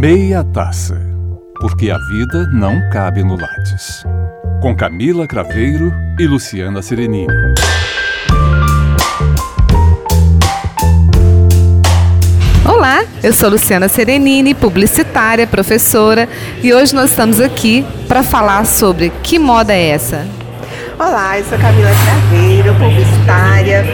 Meia 0.00 0.44
Taça, 0.44 0.96
porque 1.60 1.90
a 1.90 1.98
vida 1.98 2.46
não 2.52 2.88
cabe 2.88 3.24
no 3.24 3.34
Lattes. 3.36 4.04
Com 4.62 4.72
Camila 4.76 5.26
Craveiro 5.26 5.92
e 6.16 6.24
Luciana 6.24 6.80
Serenini. 6.82 7.26
Olá, 12.64 13.02
eu 13.24 13.32
sou 13.32 13.50
Luciana 13.50 13.88
Serenini, 13.88 14.54
publicitária, 14.54 15.48
professora, 15.48 16.28
e 16.62 16.72
hoje 16.72 16.94
nós 16.94 17.10
estamos 17.10 17.40
aqui 17.40 17.84
para 18.06 18.22
falar 18.22 18.66
sobre 18.66 19.10
que 19.24 19.36
moda 19.36 19.74
é 19.74 19.88
essa? 19.88 20.24
Olá, 20.96 21.40
eu 21.40 21.44
sou 21.44 21.58
Camila 21.58 21.90
Craveiro, 22.04 22.72
publicitária, 22.76 23.84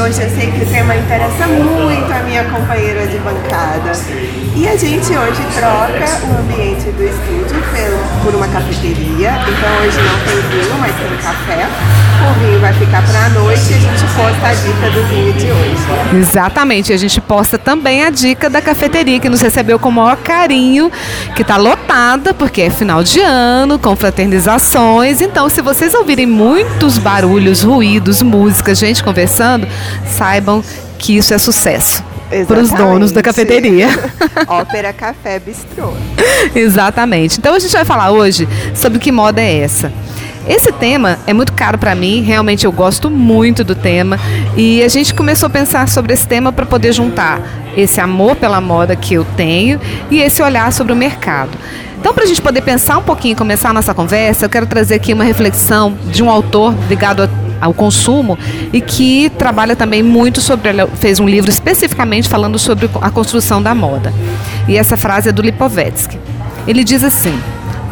hoje 0.00 0.22
eu 0.22 0.30
sei 0.30 0.50
que 0.50 0.62
o 0.62 0.66
tema 0.66 0.96
interessa 0.96 1.46
muito 1.46 2.12
a 2.12 2.22
minha 2.22 2.44
companheira 2.44 3.06
de 3.06 3.18
bancada. 3.18 3.92
E 4.56 4.66
a 4.66 4.76
gente 4.76 5.12
hoje 5.12 5.42
troca 5.54 6.26
o 6.26 6.38
ambiente 6.40 6.90
do 6.90 7.04
estúdio 7.04 7.60
por 8.22 8.34
uma 8.34 8.48
cafeteria. 8.48 9.32
Então 9.32 9.86
hoje 9.86 9.98
não 9.98 10.18
tem 10.24 10.40
vinho, 10.50 10.78
mas 10.78 10.94
tem 10.96 11.16
café. 11.18 11.68
O 12.20 12.32
vinho 12.38 12.60
vai 12.60 12.72
ficar 12.74 13.02
para 13.02 13.26
a 13.26 13.28
noite 13.30 13.62
e 13.70 13.74
a 13.74 13.78
gente 13.78 14.04
posta 14.14 14.46
a 14.46 14.52
dica 14.52 14.90
do 14.90 15.08
vinho 15.08 15.32
de 15.32 15.46
hoje. 15.46 16.18
Exatamente, 16.18 16.92
a 16.92 16.96
gente 16.98 17.18
posta 17.18 17.56
também 17.56 18.04
a 18.04 18.10
dica 18.10 18.50
da 18.50 18.60
cafeteria 18.60 19.18
que 19.18 19.28
nos 19.28 19.40
recebeu 19.40 19.78
com 19.78 19.88
o 19.88 19.92
maior 19.92 20.16
carinho, 20.18 20.92
que 21.34 21.40
está 21.40 21.56
lotada, 21.56 22.34
porque 22.34 22.60
é 22.60 22.70
final 22.70 23.02
de 23.02 23.20
ano, 23.20 23.78
com 23.78 23.96
fraternizações. 23.96 25.22
Então, 25.22 25.48
se 25.48 25.62
vocês 25.62 25.94
ouvirem 25.94 26.26
muitos 26.26 26.98
barulhos, 26.98 27.62
ruídos, 27.62 28.20
música, 28.20 28.74
gente 28.74 29.02
conversando, 29.02 29.66
saibam 30.06 30.62
que 30.98 31.16
isso 31.16 31.32
é 31.32 31.38
sucesso 31.38 32.04
para 32.46 32.60
os 32.60 32.70
donos 32.70 33.12
da 33.12 33.22
cafeteria. 33.22 33.88
Ópera 34.46 34.92
Café 34.92 35.38
Bistrô. 35.38 35.92
Exatamente. 36.54 37.38
Então 37.38 37.54
a 37.54 37.58
gente 37.58 37.72
vai 37.72 37.84
falar 37.84 38.12
hoje 38.12 38.48
sobre 38.74 38.98
que 38.98 39.10
moda 39.10 39.40
é 39.40 39.58
essa. 39.58 39.92
Esse 40.48 40.72
tema 40.72 41.18
é 41.26 41.32
muito 41.32 41.52
caro 41.52 41.76
para 41.76 41.94
mim, 41.94 42.22
realmente 42.22 42.64
eu 42.64 42.72
gosto 42.72 43.10
muito 43.10 43.62
do 43.62 43.74
tema 43.74 44.18
e 44.56 44.82
a 44.82 44.88
gente 44.88 45.12
começou 45.12 45.46
a 45.48 45.50
pensar 45.50 45.88
sobre 45.88 46.14
esse 46.14 46.26
tema 46.26 46.50
para 46.50 46.64
poder 46.64 46.92
juntar 46.92 47.40
esse 47.76 48.00
amor 48.00 48.36
pela 48.36 48.60
moda 48.60 48.96
que 48.96 49.14
eu 49.14 49.24
tenho 49.36 49.78
e 50.10 50.18
esse 50.20 50.42
olhar 50.42 50.72
sobre 50.72 50.92
o 50.92 50.96
mercado. 50.96 51.50
Então, 52.00 52.14
para 52.14 52.24
a 52.24 52.26
gente 52.26 52.40
poder 52.40 52.62
pensar 52.62 52.96
um 52.96 53.02
pouquinho 53.02 53.32
e 53.32 53.36
começar 53.36 53.68
a 53.68 53.72
nossa 53.74 53.92
conversa, 53.92 54.46
eu 54.46 54.48
quero 54.48 54.66
trazer 54.66 54.94
aqui 54.94 55.12
uma 55.12 55.22
reflexão 55.22 55.94
de 56.06 56.22
um 56.22 56.30
autor 56.30 56.74
ligado 56.88 57.22
a 57.22 57.28
ao 57.60 57.74
consumo 57.74 58.38
e 58.72 58.80
que 58.80 59.30
trabalha 59.30 59.76
também 59.76 60.02
muito 60.02 60.40
sobre, 60.40 60.70
fez 60.96 61.20
um 61.20 61.28
livro 61.28 61.50
especificamente 61.50 62.28
falando 62.28 62.58
sobre 62.58 62.88
a 63.00 63.10
construção 63.10 63.62
da 63.62 63.74
moda. 63.74 64.12
E 64.68 64.76
essa 64.76 64.96
frase 64.96 65.28
é 65.28 65.32
do 65.32 65.42
Lipovetsky. 65.42 66.18
Ele 66.66 66.84
diz 66.84 67.02
assim: 67.04 67.38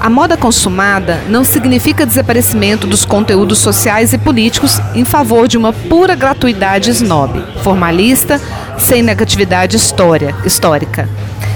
a 0.01 0.09
moda 0.09 0.37
consumada 0.37 1.21
não 1.29 1.45
significa 1.45 2.07
desaparecimento 2.07 2.87
dos 2.87 3.05
conteúdos 3.05 3.59
sociais 3.59 4.13
e 4.13 4.19
políticos 4.19 4.81
em 4.95 5.05
favor 5.05 5.49
de 5.49 5.59
uma 5.59 5.73
pura 5.73 6.15
gratuidade 6.15 6.91
snob, 6.91 7.43
formalista, 7.63 8.41
sem 8.79 9.03
negatividade 9.03 9.77
história, 9.77 10.35
histórica 10.45 11.09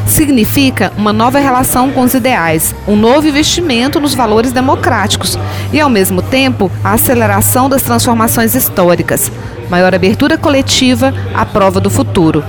significa 0.06 0.92
uma 0.96 1.12
nova 1.12 1.38
relação 1.38 1.90
com 1.90 2.02
os 2.02 2.14
ideais, 2.14 2.74
um 2.86 2.96
novo 2.96 3.26
investimento 3.26 4.00
nos 4.00 4.14
valores 4.14 4.52
democráticos 4.52 5.38
e, 5.72 5.80
ao 5.80 5.88
mesmo 5.90 6.22
tempo, 6.22 6.70
a 6.82 6.92
aceleração 6.92 7.68
das 7.68 7.82
transformações 7.82 8.54
históricas, 8.54 9.30
maior 9.70 9.94
abertura 9.94 10.36
coletiva 10.36 11.12
à 11.34 11.44
prova 11.46 11.80
do 11.80 11.90
futuro, 11.90 12.44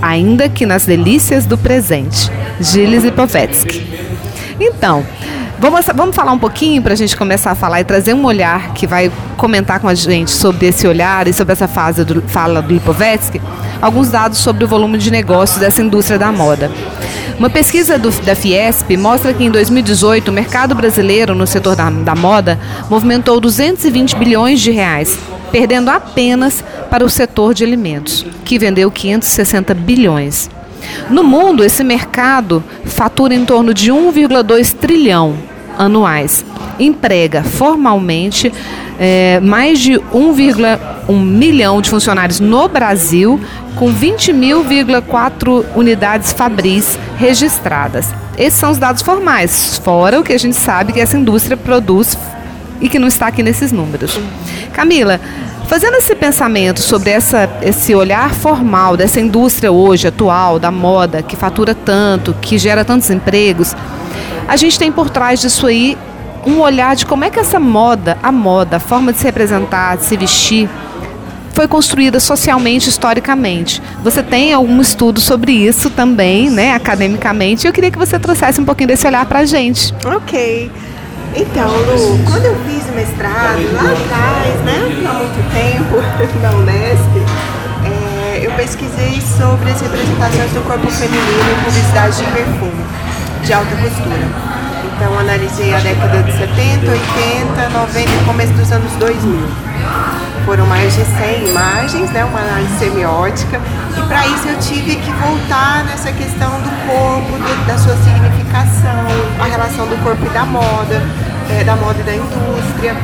ainda 0.00 0.48
que 0.48 0.66
nas 0.66 0.86
delícias 0.86 1.46
do 1.46 1.58
presente. 1.58 2.30
Gilles 2.60 3.04
Lipovetsky. 3.04 3.84
Então, 4.60 5.04
Vamos, 5.58 5.86
vamos 5.94 6.16
falar 6.16 6.32
um 6.32 6.38
pouquinho 6.38 6.82
para 6.82 6.92
a 6.92 6.96
gente 6.96 7.16
começar 7.16 7.52
a 7.52 7.54
falar 7.54 7.80
e 7.80 7.84
trazer 7.84 8.12
um 8.12 8.24
olhar 8.24 8.74
que 8.74 8.86
vai 8.86 9.10
comentar 9.36 9.80
com 9.80 9.88
a 9.88 9.94
gente 9.94 10.30
sobre 10.30 10.66
esse 10.66 10.86
olhar 10.86 11.26
e 11.26 11.32
sobre 11.32 11.52
essa 11.52 11.68
fase 11.68 12.04
do, 12.04 12.20
fala 12.22 12.60
do 12.60 12.74
Lipovetsky, 12.74 13.40
alguns 13.84 14.08
dados 14.08 14.38
sobre 14.38 14.64
o 14.64 14.66
volume 14.66 14.96
de 14.96 15.10
negócios 15.10 15.58
dessa 15.58 15.82
indústria 15.82 16.18
da 16.18 16.32
moda. 16.32 16.70
Uma 17.38 17.50
pesquisa 17.50 17.98
do, 17.98 18.10
da 18.22 18.34
Fiesp 18.34 18.96
mostra 18.96 19.34
que 19.34 19.44
em 19.44 19.50
2018 19.50 20.28
o 20.28 20.32
mercado 20.32 20.74
brasileiro 20.74 21.34
no 21.34 21.46
setor 21.46 21.76
da, 21.76 21.90
da 21.90 22.14
moda 22.14 22.58
movimentou 22.88 23.38
220 23.38 24.16
bilhões 24.16 24.62
de 24.62 24.70
reais, 24.70 25.18
perdendo 25.52 25.90
apenas 25.90 26.64
para 26.88 27.04
o 27.04 27.10
setor 27.10 27.52
de 27.52 27.62
alimentos, 27.62 28.24
que 28.42 28.58
vendeu 28.58 28.90
560 28.90 29.74
bilhões. 29.74 30.48
No 31.10 31.22
mundo, 31.22 31.62
esse 31.62 31.84
mercado 31.84 32.64
fatura 32.86 33.34
em 33.34 33.44
torno 33.44 33.74
de 33.74 33.92
1,2 33.92 34.74
trilhão 34.74 35.34
anuais. 35.78 36.44
Emprega 36.78 37.42
formalmente 37.42 38.52
é, 38.98 39.40
mais 39.40 39.78
de 39.78 39.92
1,1 39.92 41.12
milhão 41.12 41.80
de 41.80 41.90
funcionários 41.90 42.40
no 42.40 42.68
Brasil, 42.68 43.40
com 43.76 43.92
20.000,4 43.92 45.64
unidades 45.74 46.32
fabris 46.32 46.98
registradas. 47.16 48.08
Esses 48.36 48.58
são 48.58 48.70
os 48.70 48.78
dados 48.78 49.02
formais, 49.02 49.78
fora 49.78 50.18
o 50.20 50.24
que 50.24 50.32
a 50.32 50.38
gente 50.38 50.56
sabe 50.56 50.92
que 50.92 51.00
essa 51.00 51.16
indústria 51.16 51.56
produz 51.56 52.18
e 52.80 52.88
que 52.88 52.98
não 52.98 53.08
está 53.08 53.28
aqui 53.28 53.42
nesses 53.42 53.70
números. 53.70 54.18
Camila, 54.72 55.20
Fazendo 55.66 55.96
esse 55.96 56.14
pensamento 56.14 56.80
sobre 56.80 57.10
essa, 57.10 57.48
esse 57.62 57.94
olhar 57.94 58.32
formal 58.32 58.96
dessa 58.96 59.18
indústria 59.18 59.72
hoje, 59.72 60.06
atual, 60.06 60.58
da 60.58 60.70
moda, 60.70 61.22
que 61.22 61.36
fatura 61.36 61.74
tanto, 61.74 62.34
que 62.40 62.58
gera 62.58 62.84
tantos 62.84 63.08
empregos, 63.10 63.74
a 64.48 64.56
gente 64.56 64.78
tem 64.78 64.90
por 64.90 65.10
trás 65.10 65.40
disso 65.40 65.66
aí 65.66 65.96
um 66.46 66.60
olhar 66.60 66.94
de 66.94 67.06
como 67.06 67.24
é 67.24 67.30
que 67.30 67.38
essa 67.38 67.58
moda, 67.58 68.18
a 68.22 68.30
moda, 68.30 68.76
a 68.76 68.80
forma 68.80 69.12
de 69.12 69.18
se 69.18 69.24
representar, 69.24 69.96
de 69.96 70.04
se 70.04 70.16
vestir, 70.16 70.68
foi 71.54 71.68
construída 71.68 72.18
socialmente, 72.18 72.88
historicamente. 72.88 73.80
Você 74.02 74.22
tem 74.22 74.52
algum 74.52 74.80
estudo 74.80 75.20
sobre 75.20 75.52
isso 75.52 75.88
também, 75.88 76.50
né, 76.50 76.74
academicamente? 76.74 77.66
Eu 77.66 77.72
queria 77.72 77.90
que 77.90 77.98
você 77.98 78.18
trouxesse 78.18 78.60
um 78.60 78.64
pouquinho 78.64 78.88
desse 78.88 79.06
olhar 79.06 79.24
para 79.26 79.40
a 79.40 79.44
gente. 79.44 79.94
Ok. 80.04 80.70
Então, 81.36 81.68
Lu, 81.68 82.18
quando 82.30 82.44
eu 82.44 82.56
fiz 82.64 82.88
o 82.88 82.92
mestrado, 82.92 83.62
lá 83.72 83.82
atrás, 83.82 84.60
né, 84.64 85.04
há 85.08 85.12
muito 85.14 85.52
tempo, 85.52 85.96
na 86.42 86.50
Unesp, 86.50 87.14
é, 87.84 88.46
eu 88.46 88.52
pesquisei 88.52 89.20
sobre 89.36 89.70
as 89.70 89.80
representações 89.80 90.50
do 90.52 90.64
corpo 90.64 90.88
feminino 90.90 91.50
em 91.50 91.64
publicidade 91.64 92.16
de 92.16 92.24
perfume, 92.30 92.84
de 93.44 93.52
alta 93.52 93.76
costura. 93.76 94.26
Então, 94.96 95.18
analisei 95.18 95.74
a 95.74 95.78
década 95.78 96.22
de 96.22 96.32
70, 96.32 96.90
80, 96.90 97.68
90 97.68 98.00
e 98.00 98.24
começo 98.24 98.52
dos 98.54 98.72
anos 98.72 98.90
2000. 98.92 99.38
Foram 100.46 100.66
mais 100.66 100.94
de 100.94 101.04
100 101.04 101.48
imagens, 101.48 102.10
né, 102.10 102.24
uma 102.24 102.40
análise 102.40 102.78
semiótica, 102.78 103.60
e 103.96 104.02
para 104.08 104.26
isso 104.26 104.48
eu 104.48 104.58
tive 104.58 104.96
que 104.96 105.10
voltar 105.12 105.84
nessa 105.84 106.12
questão 106.12 106.50
do 106.60 106.70
corpo, 106.86 107.32
do, 107.32 107.66
da 107.66 107.78
sua 107.78 107.96
significação, 107.96 109.06
a 109.40 109.44
relação 109.44 109.86
do 109.86 110.02
corpo 110.02 110.24
e 110.24 110.28
da 110.30 110.44
moda, 110.44 111.02
é, 111.50 111.64
da 111.64 111.76
moda 111.76 112.00
e 112.00 112.02
da 112.02 112.14
indústria. 112.14 112.94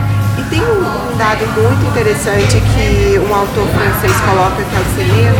E 0.40 0.42
tem 0.44 0.62
um, 0.62 1.16
dado 1.18 1.46
muito 1.48 1.86
interessante 1.86 2.62
que 2.72 3.18
um 3.18 3.34
autor 3.34 3.66
francês 3.68 4.12
coloca, 4.24 4.56
que 4.56 4.74
é 4.74 4.80
o 4.80 4.84
Seleno, 4.96 5.36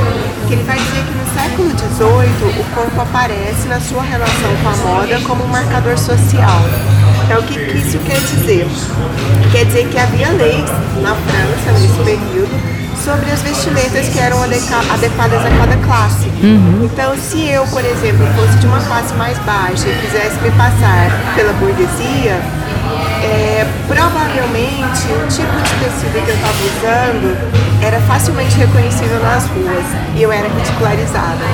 que 0.46 0.52
ele 0.52 0.62
vai 0.64 0.76
dizer 0.76 1.02
que 1.04 1.14
no 1.14 1.24
século 1.32 1.70
XVIII 1.70 2.60
o 2.60 2.74
corpo 2.74 3.00
aparece 3.00 3.66
na 3.66 3.80
sua 3.80 4.02
relação 4.02 4.50
com 4.62 4.68
a 4.68 4.76
moda 4.76 5.18
como 5.26 5.44
um 5.44 5.46
marcador 5.46 5.96
social. 5.96 6.60
Então, 7.24 7.40
o 7.40 7.42
que, 7.44 7.54
que 7.54 7.78
isso 7.78 7.98
quer 8.00 8.20
dizer? 8.20 8.66
Quer 9.50 9.64
dizer 9.64 9.88
que 9.88 9.98
havia 9.98 10.28
leis 10.32 10.68
na 11.00 11.14
França, 11.14 11.72
nesse 11.80 11.96
período, 12.04 12.52
sobre 13.04 13.30
as 13.30 13.40
vestimentas 13.42 14.08
que 14.08 14.18
eram 14.18 14.42
adequadas 14.42 15.40
a 15.44 15.50
cada 15.58 15.76
classe. 15.84 16.26
Uhum. 16.42 16.84
Então, 16.84 17.16
se 17.16 17.48
eu, 17.48 17.66
por 17.66 17.84
exemplo, 17.84 18.26
fosse 18.36 18.58
de 18.58 18.66
uma 18.66 18.80
classe 18.80 19.14
mais 19.14 19.38
baixa 19.38 19.88
e 19.88 19.94
quisesse 20.00 20.36
me 20.42 20.50
passar 20.52 21.10
pela 21.34 21.52
burguesia, 21.54 22.38
é, 23.22 23.66
provavelmente 23.86 25.06
o 25.12 25.28
tipo 25.28 25.56
de 25.62 25.84
tecido 25.84 26.24
que 26.24 26.30
eu 26.30 26.34
estava 26.34 26.58
usando 26.64 27.82
era 27.82 28.00
facilmente 28.02 28.56
reconhecível 28.56 29.20
nas 29.20 29.46
ruas 29.46 29.84
e 30.16 30.22
eu 30.22 30.30
era 30.30 30.48
ridicularizada. 30.48 31.44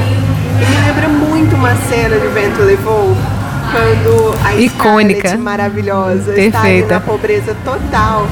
E 0.60 0.64
me 0.64 0.86
lembra 0.86 1.08
muito 1.08 1.54
uma 1.54 1.74
cena 1.88 2.18
de 2.18 2.26
Vento 2.28 2.62
Levou, 2.62 3.16
quando 3.70 4.34
a 4.44 4.54
Icônica. 4.54 5.20
Scarlett, 5.20 5.42
maravilhosa 5.42 6.32
Perfeita. 6.32 6.78
está 6.78 6.94
na 6.94 7.00
pobreza 7.00 7.56
total 7.64 8.26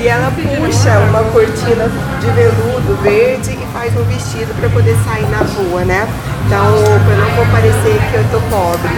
e 0.00 0.06
ela 0.06 0.30
puxa 0.30 0.98
uma 1.10 1.22
cortina 1.32 1.90
de 2.20 2.30
veludo 2.30 2.96
verde 3.02 3.50
e 3.50 3.66
faz 3.72 3.96
um 3.96 4.04
vestido 4.04 4.54
para 4.60 4.68
poder 4.68 4.96
sair 5.04 5.26
na 5.28 5.38
rua, 5.38 5.84
né? 5.84 6.08
Então, 6.46 6.66
eu 6.66 7.16
não 7.18 7.30
vou 7.34 7.46
parecer 7.46 7.98
que 8.10 8.14
eu 8.14 8.24
tô 8.30 8.40
pobre. 8.48 8.94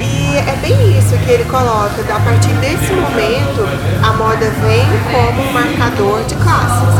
E 0.00 0.36
é 0.36 0.56
bem 0.60 0.98
isso 0.98 1.16
que 1.24 1.30
ele 1.30 1.44
coloca. 1.44 2.02
A 2.02 2.20
partir 2.20 2.52
desse 2.60 2.92
momento, 2.92 3.62
a 4.02 4.12
moda 4.14 4.50
vem 4.60 4.84
como 5.12 5.48
um 5.48 5.52
marcador 5.52 6.24
de 6.24 6.34
classes. 6.34 6.94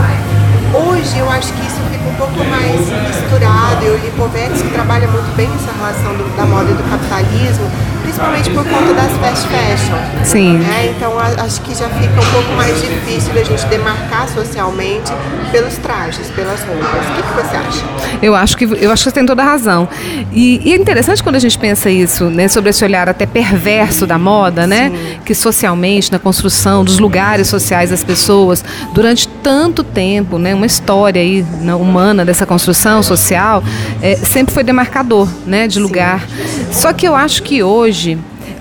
Hoje 0.75 1.19
eu 1.19 1.31
acho 1.31 1.53
que 1.53 1.67
isso 1.67 1.79
fica 1.91 2.09
um 2.09 2.15
pouco 2.15 2.45
mais 2.51 2.81
misturado 2.81 3.85
e 3.85 3.91
o 3.91 3.97
Lipovetsky 3.97 4.69
trabalha 4.71 5.07
muito 5.07 5.35
bem 5.37 5.49
essa 5.55 5.71
relação 5.71 6.15
do, 6.15 6.37
da 6.37 6.45
moda 6.47 6.71
e 6.71 6.75
do 6.75 6.83
capitalismo, 6.91 7.71
principalmente 8.05 8.51
por 8.51 8.65
conta 8.65 8.95
das 8.95 9.13
fast 9.17 9.49
fashion. 9.49 10.25
Sim. 10.25 10.59
Né? 10.59 10.95
Então 10.95 11.19
a, 11.19 11.25
acho 11.43 11.61
que 11.63 11.75
já 11.75 11.89
fica 11.89 12.21
um 12.21 12.33
pouco 12.33 12.53
mais 12.57 12.81
difícil 12.81 13.33
da 13.33 13.43
gente 13.43 13.65
demarcar 13.67 14.29
socialmente 14.29 15.13
pelos 15.51 15.77
trajes, 15.79 16.29
pelas 16.31 16.61
roupas. 16.63 16.85
O 16.85 17.15
que, 17.15 17.23
que 17.23 17.35
você 17.35 17.57
acha? 17.57 17.85
Eu 18.23 18.35
acho 18.35 18.57
que 18.57 18.65
eu 18.65 18.93
acho 18.93 19.05
que 19.05 19.11
você 19.11 19.15
tem 19.15 19.27
toda 19.27 19.43
a 19.43 19.47
razão. 19.47 19.89
E, 20.33 20.61
e, 20.65 20.73
é 20.73 20.77
interessante 20.77 21.23
quando 21.23 21.37
a 21.37 21.39
gente 21.39 21.59
pensa 21.59 21.91
isso, 21.91 22.27
né, 22.27 22.47
sobre 22.49 22.71
esse 22.71 22.85
olhar 22.85 23.09
até 23.09 23.25
perverso 23.25 24.07
da 24.07 24.19
moda, 24.19 24.67
né, 24.67 24.91
Sim. 24.91 25.19
que 25.25 25.35
socialmente 25.35 26.13
na 26.13 26.19
construção 26.19 26.85
dos 26.85 26.99
lugares 26.99 27.49
sociais 27.49 27.91
das 27.91 28.05
pessoas 28.05 28.65
durante 28.93 29.29
tanto 29.43 29.83
tempo, 29.83 30.39
né, 30.39 30.55
uma 30.55 30.67
história 30.67 31.21
aí 31.21 31.43
né, 31.61 31.75
humana 31.75 32.25
dessa 32.25 32.45
construção 32.45 33.03
social, 33.03 33.63
é, 34.03 34.17
sempre 34.17 34.53
foi 34.53 34.63
demarcador, 34.63 35.29
né, 35.47 35.67
de 35.67 35.79
lugar. 35.79 36.21
Sim. 36.21 36.67
Só 36.73 36.93
que 36.93 37.07
eu 37.07 37.15
acho 37.15 37.43
que 37.43 37.63
hoje 37.63 37.94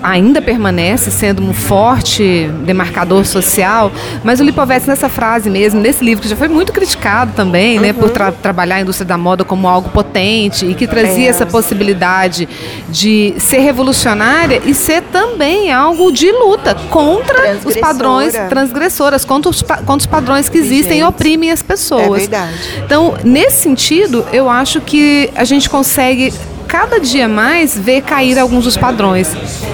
ainda 0.04 0.42
permanece 0.42 1.10
sendo 1.10 1.42
um 1.42 1.54
forte 1.54 2.50
demarcador 2.66 3.26
social, 3.26 3.92
mas 4.24 4.40
o 4.42 4.44
Lipovetsky 4.44 4.90
nessa 4.90 5.08
frase 5.08 5.50
mesmo, 5.50 5.80
nesse 5.80 6.04
livro 6.04 6.22
que 6.22 6.28
já 6.28 6.36
foi 6.36 6.50
muito 6.50 6.74
criticado 6.74 7.32
também, 7.34 7.78
uhum. 7.78 7.82
né, 7.82 7.94
por 7.94 8.06
uhum. 8.06 8.14
tra 8.14 8.32
trabalhar 8.32 8.76
a 8.76 8.82
indústria 8.82 9.08
da 9.08 9.18
moda 9.18 9.46
como 9.46 9.68
algo 9.68 9.90
potente 9.90 10.66
e 10.66 10.76
que 10.76 10.86
trazia 10.86 11.28
é. 11.28 11.30
essa 11.30 11.46
possibilidade 11.46 12.48
de 12.90 13.34
ser 13.38 13.60
revolucionária 13.60 14.62
e 14.66 14.74
ser 14.74 15.02
também 15.04 15.72
algo 15.72 16.12
de 16.12 16.30
luta 16.32 16.76
contra 16.90 17.58
os 17.64 17.76
padrões 17.78 18.34
transgressoras, 18.50 19.24
contra 19.24 19.50
os, 19.50 19.62
contra 19.62 19.98
os 19.98 20.06
padrões 20.06 20.50
que 20.50 20.58
existem 20.58 21.00
e 21.00 21.04
oprimem 21.04 21.52
as 21.52 21.62
pessoas. 21.62 22.04
É 22.04 22.10
verdade. 22.10 22.54
Então, 22.86 23.16
nesse 23.24 23.62
sentido, 23.62 24.26
eu 24.34 24.50
acho 24.50 24.82
que 24.82 25.30
a 25.36 25.46
gente 25.46 25.70
consegue 25.70 26.34
cada 26.74 27.00
dia 27.00 27.30
mais 27.30 27.78
ver 27.78 28.02
cair 28.02 28.40
alguns 28.40 28.64
dos 28.64 28.76
padrões. 28.76 29.32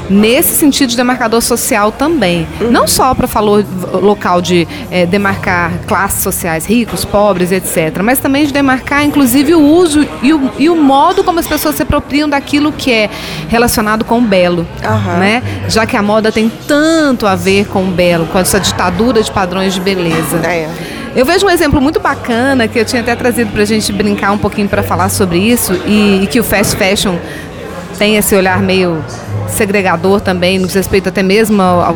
Nesse 0.09 0.53
sentido 0.53 0.89
de 0.89 0.97
demarcador 0.97 1.41
social 1.41 1.93
também. 1.93 2.45
Não 2.69 2.85
só 2.89 3.15
para 3.15 3.25
falar 3.25 3.63
local 3.93 4.41
de 4.41 4.67
é, 4.91 5.05
demarcar 5.05 5.71
classes 5.87 6.21
sociais, 6.21 6.65
ricos, 6.65 7.05
pobres, 7.05 7.53
etc. 7.53 8.01
Mas 8.03 8.19
também 8.19 8.45
de 8.45 8.51
demarcar, 8.51 9.05
inclusive, 9.05 9.55
o 9.55 9.61
uso 9.61 10.05
e 10.21 10.33
o, 10.33 10.51
e 10.59 10.69
o 10.69 10.75
modo 10.75 11.23
como 11.23 11.39
as 11.39 11.47
pessoas 11.47 11.75
se 11.75 11.83
apropriam 11.83 12.27
daquilo 12.27 12.73
que 12.73 12.91
é 12.91 13.09
relacionado 13.47 14.03
com 14.03 14.17
o 14.17 14.21
belo. 14.21 14.67
Uhum. 14.83 15.19
Né? 15.19 15.41
Já 15.69 15.85
que 15.85 15.95
a 15.95 16.01
moda 16.01 16.33
tem 16.33 16.51
tanto 16.67 17.25
a 17.25 17.33
ver 17.33 17.65
com 17.67 17.85
o 17.85 17.91
belo, 17.91 18.25
com 18.25 18.37
essa 18.37 18.59
ditadura 18.59 19.23
de 19.23 19.31
padrões 19.31 19.73
de 19.73 19.79
beleza. 19.79 20.45
É. 20.45 20.98
Eu 21.19 21.25
vejo 21.25 21.45
um 21.45 21.49
exemplo 21.49 21.81
muito 21.81 21.99
bacana 21.99 22.65
que 22.65 22.79
eu 22.79 22.85
tinha 22.85 23.01
até 23.01 23.13
trazido 23.13 23.51
para 23.51 23.63
a 23.63 23.65
gente 23.65 23.91
brincar 23.91 24.31
um 24.31 24.37
pouquinho 24.37 24.69
para 24.69 24.81
falar 24.81 25.09
sobre 25.09 25.37
isso 25.37 25.73
e, 25.85 26.23
e, 26.23 26.27
que 26.27 26.39
o 26.39 26.43
fast 26.45 26.77
fashion 26.77 27.17
tem 27.97 28.15
esse 28.15 28.33
olhar 28.33 28.61
meio 28.61 29.03
segregador 29.49 30.21
também, 30.21 30.59
nos 30.59 30.73
respeito 30.73 31.09
até 31.09 31.23
mesmo 31.23 31.61
ao 31.61 31.95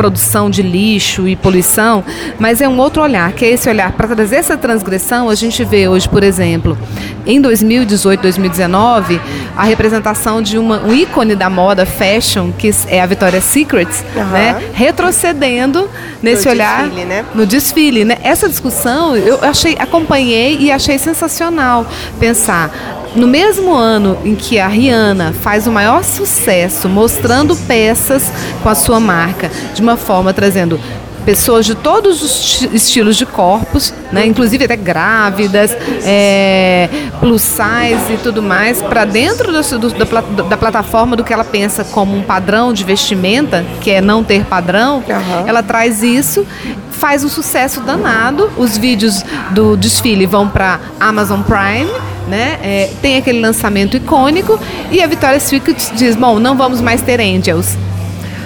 produção 0.00 0.48
de 0.48 0.62
lixo 0.62 1.28
e 1.28 1.36
poluição, 1.36 2.02
mas 2.38 2.62
é 2.62 2.68
um 2.68 2.78
outro 2.78 3.02
olhar, 3.02 3.32
que 3.32 3.44
é 3.44 3.50
esse 3.50 3.68
olhar 3.68 3.92
para 3.92 4.08
trazer 4.08 4.36
essa 4.36 4.56
transgressão. 4.56 5.28
A 5.28 5.34
gente 5.34 5.62
vê 5.62 5.88
hoje, 5.88 6.08
por 6.08 6.22
exemplo, 6.22 6.78
em 7.26 7.38
2018, 7.38 8.22
2019, 8.22 9.20
a 9.54 9.64
representação 9.64 10.40
de 10.40 10.56
uma, 10.56 10.82
um 10.82 10.94
ícone 10.94 11.34
da 11.34 11.50
moda 11.50 11.84
fashion, 11.84 12.50
que 12.50 12.70
é 12.86 13.02
a 13.02 13.04
Victoria's 13.04 13.44
Secret, 13.44 13.88
uhum. 14.16 14.24
né, 14.28 14.70
retrocedendo 14.72 15.86
nesse 16.22 16.46
no 16.46 16.52
olhar 16.52 16.84
desfile, 16.84 17.04
né? 17.04 17.24
no 17.34 17.46
desfile. 17.46 18.04
Né? 18.06 18.18
Essa 18.22 18.48
discussão 18.48 19.14
eu 19.14 19.38
achei, 19.42 19.76
acompanhei 19.78 20.56
e 20.60 20.72
achei 20.72 20.98
sensacional 20.98 21.86
pensar 22.18 22.99
no 23.14 23.26
mesmo 23.26 23.74
ano 23.74 24.18
em 24.24 24.34
que 24.34 24.58
a 24.58 24.68
Rihanna 24.68 25.32
faz 25.32 25.66
o 25.66 25.72
maior 25.72 26.04
sucesso 26.04 26.88
mostrando 26.88 27.56
peças 27.56 28.32
com 28.62 28.68
a 28.68 28.74
sua 28.74 29.00
marca, 29.00 29.50
de 29.74 29.82
uma 29.82 29.96
forma 29.96 30.32
trazendo 30.32 30.78
pessoas 31.24 31.66
de 31.66 31.74
todos 31.74 32.22
os 32.22 32.62
estilos 32.72 33.16
de 33.16 33.26
corpos, 33.26 33.92
né, 34.10 34.26
inclusive 34.26 34.64
até 34.64 34.76
grávidas, 34.76 35.76
é, 36.04 36.88
plus 37.20 37.42
size 37.42 38.14
e 38.14 38.18
tudo 38.22 38.42
mais, 38.42 38.80
para 38.82 39.04
dentro 39.04 39.52
do, 39.52 39.78
do, 39.78 39.90
da, 39.90 40.20
da, 40.48 40.56
plataforma 40.56 41.14
do 41.14 41.22
que 41.22 41.32
ela 41.32 41.44
pensa 41.44 41.84
como 41.84 42.16
um 42.16 42.22
padrão 42.22 42.72
de 42.72 42.84
vestimenta, 42.84 43.64
que 43.80 43.90
é 43.90 44.00
não 44.00 44.24
ter 44.24 44.44
padrão, 44.44 45.04
uhum. 45.06 45.46
ela 45.46 45.62
traz 45.62 46.02
isso, 46.02 46.46
faz 46.90 47.24
um 47.24 47.28
sucesso 47.28 47.80
danado. 47.80 48.50
Os 48.56 48.76
vídeos 48.76 49.24
do 49.50 49.76
desfile 49.76 50.26
vão 50.26 50.48
para 50.48 50.80
Amazon 50.98 51.40
Prime. 51.42 51.90
Né? 52.30 52.58
É, 52.62 52.90
tem 53.02 53.16
aquele 53.16 53.40
lançamento 53.40 53.96
icônico 53.96 54.56
e 54.88 55.02
a 55.02 55.06
Victoria's 55.08 55.42
Secret 55.42 55.76
diz, 55.96 56.14
bom, 56.14 56.38
não 56.38 56.56
vamos 56.56 56.80
mais 56.80 57.02
ter 57.02 57.20
Angels. 57.20 57.76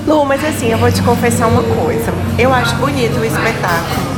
Lu, 0.07 0.25
mas 0.25 0.43
assim, 0.43 0.71
eu 0.73 0.79
vou 0.79 0.91
te 0.91 1.03
confessar 1.03 1.49
uma 1.49 1.63
coisa. 1.63 2.13
Eu 2.39 2.53
acho 2.53 2.75
bonito 2.77 3.19
o 3.21 3.25
espetáculo. 3.25 4.15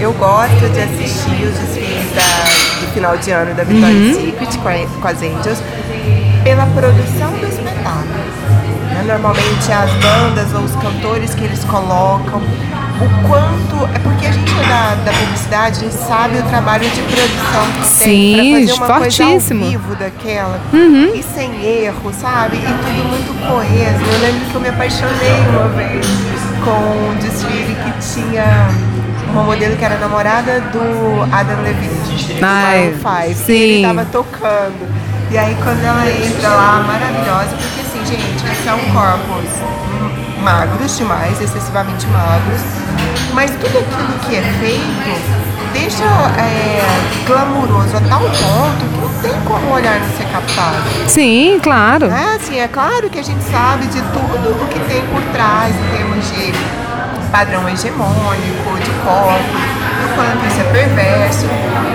Eu 0.00 0.12
gosto 0.12 0.72
de 0.72 0.80
assistir 0.80 1.44
os 1.44 1.58
desfiles 1.58 2.14
da, 2.14 2.80
do 2.80 2.92
final 2.94 3.16
de 3.16 3.30
ano 3.32 3.52
da 3.52 3.64
Victoria's 3.64 4.16
uhum. 4.16 4.26
Secret 4.26 4.58
com, 4.58 4.68
a, 4.68 5.00
com 5.00 5.08
as 5.08 5.22
Angels 5.22 5.58
pela 6.44 6.66
produção 6.66 7.32
do 7.32 7.46
espetáculo. 7.46 8.14
Né? 8.94 9.04
Normalmente 9.06 9.72
as 9.72 9.90
bandas 10.02 10.54
ou 10.54 10.60
os 10.60 10.76
cantores 10.76 11.34
que 11.34 11.44
eles 11.44 11.64
colocam, 11.64 12.40
o 13.04 13.28
quanto. 13.28 13.88
É 13.94 13.98
porque 14.00 14.26
a 14.26 14.32
gente 14.32 14.52
é 14.52 14.68
da, 14.68 14.94
da 15.04 15.12
publicidade, 15.12 15.78
a 15.78 15.82
gente 15.82 15.94
sabe 15.94 16.38
o 16.38 16.42
trabalho 16.44 16.88
de 16.88 17.00
produção 17.02 17.72
que 17.80 17.86
Sim, 17.86 18.36
tem 18.36 18.52
pra 18.52 18.60
fazer 18.60 18.72
uma 18.72 18.98
fortíssimo. 19.00 19.30
coisa 19.30 19.54
ao 19.54 19.70
vivo 19.70 19.94
daquela. 19.96 20.60
Uhum. 20.72 21.14
E 21.14 21.22
sem 21.22 21.64
erro, 21.64 22.12
sabe? 22.12 22.56
E 22.56 22.60
tudo 22.60 23.08
muito 23.08 23.46
coeso. 23.46 24.12
Eu 24.12 24.20
lembro 24.20 24.46
que 24.50 24.54
eu 24.54 24.60
me 24.60 24.68
apaixonei 24.68 25.34
uma 25.50 25.68
vez 25.68 26.06
com 26.64 26.70
um 26.70 27.14
desfile 27.20 27.76
que 27.76 28.12
tinha 28.14 28.68
uma 29.32 29.42
modelo 29.42 29.76
que 29.76 29.84
era 29.84 29.98
namorada 29.98 30.60
do 30.72 31.22
Adam 31.32 31.62
Levine, 31.62 32.40
Ai, 32.42 32.90
do 32.90 32.98
Five. 32.98 33.34
Sim. 33.34 33.52
Ele 33.52 33.86
tava 33.86 34.04
tocando. 34.06 34.88
E 35.30 35.36
aí 35.36 35.54
quando 35.62 35.84
ela 35.84 36.10
entra 36.10 36.48
lá, 36.48 36.84
maravilhosa, 36.86 37.54
porque 37.56 37.80
assim, 37.82 38.06
gente, 38.06 38.64
são 38.64 38.78
corpos 38.92 39.44
magros 40.42 40.96
demais, 40.96 41.40
excessivamente 41.40 42.06
magros, 42.06 42.60
mas 43.32 43.50
tudo 43.52 43.78
aquilo 43.78 44.18
que 44.26 44.36
é 44.36 44.42
feito 44.60 45.48
deixa 45.72 46.04
é, 46.04 46.80
glamuroso 47.26 47.96
a 47.96 48.00
tal 48.00 48.20
ponto 48.20 48.84
que 48.90 49.00
não 49.00 49.22
tem 49.22 49.40
como 49.42 49.72
olhar 49.72 50.00
não 50.00 50.16
ser 50.16 50.24
captado. 50.32 50.82
Sim, 51.06 51.60
claro. 51.62 52.06
É, 52.06 52.36
assim, 52.36 52.58
é 52.58 52.68
claro 52.68 53.08
que 53.10 53.18
a 53.18 53.22
gente 53.22 53.42
sabe 53.44 53.86
de 53.86 54.00
tudo 54.00 54.62
o 54.62 54.68
que 54.68 54.80
tem 54.80 55.02
por 55.06 55.22
trás 55.32 55.74
em 55.74 55.96
termos 55.96 56.24
de 56.32 56.52
padrão 57.30 57.68
hegemônico, 57.68 58.78
de 58.82 58.90
corpo, 59.04 59.78
do 60.00 60.14
quanto 60.14 60.46
isso 60.46 60.60
é 60.60 60.72
perverso, 60.72 61.46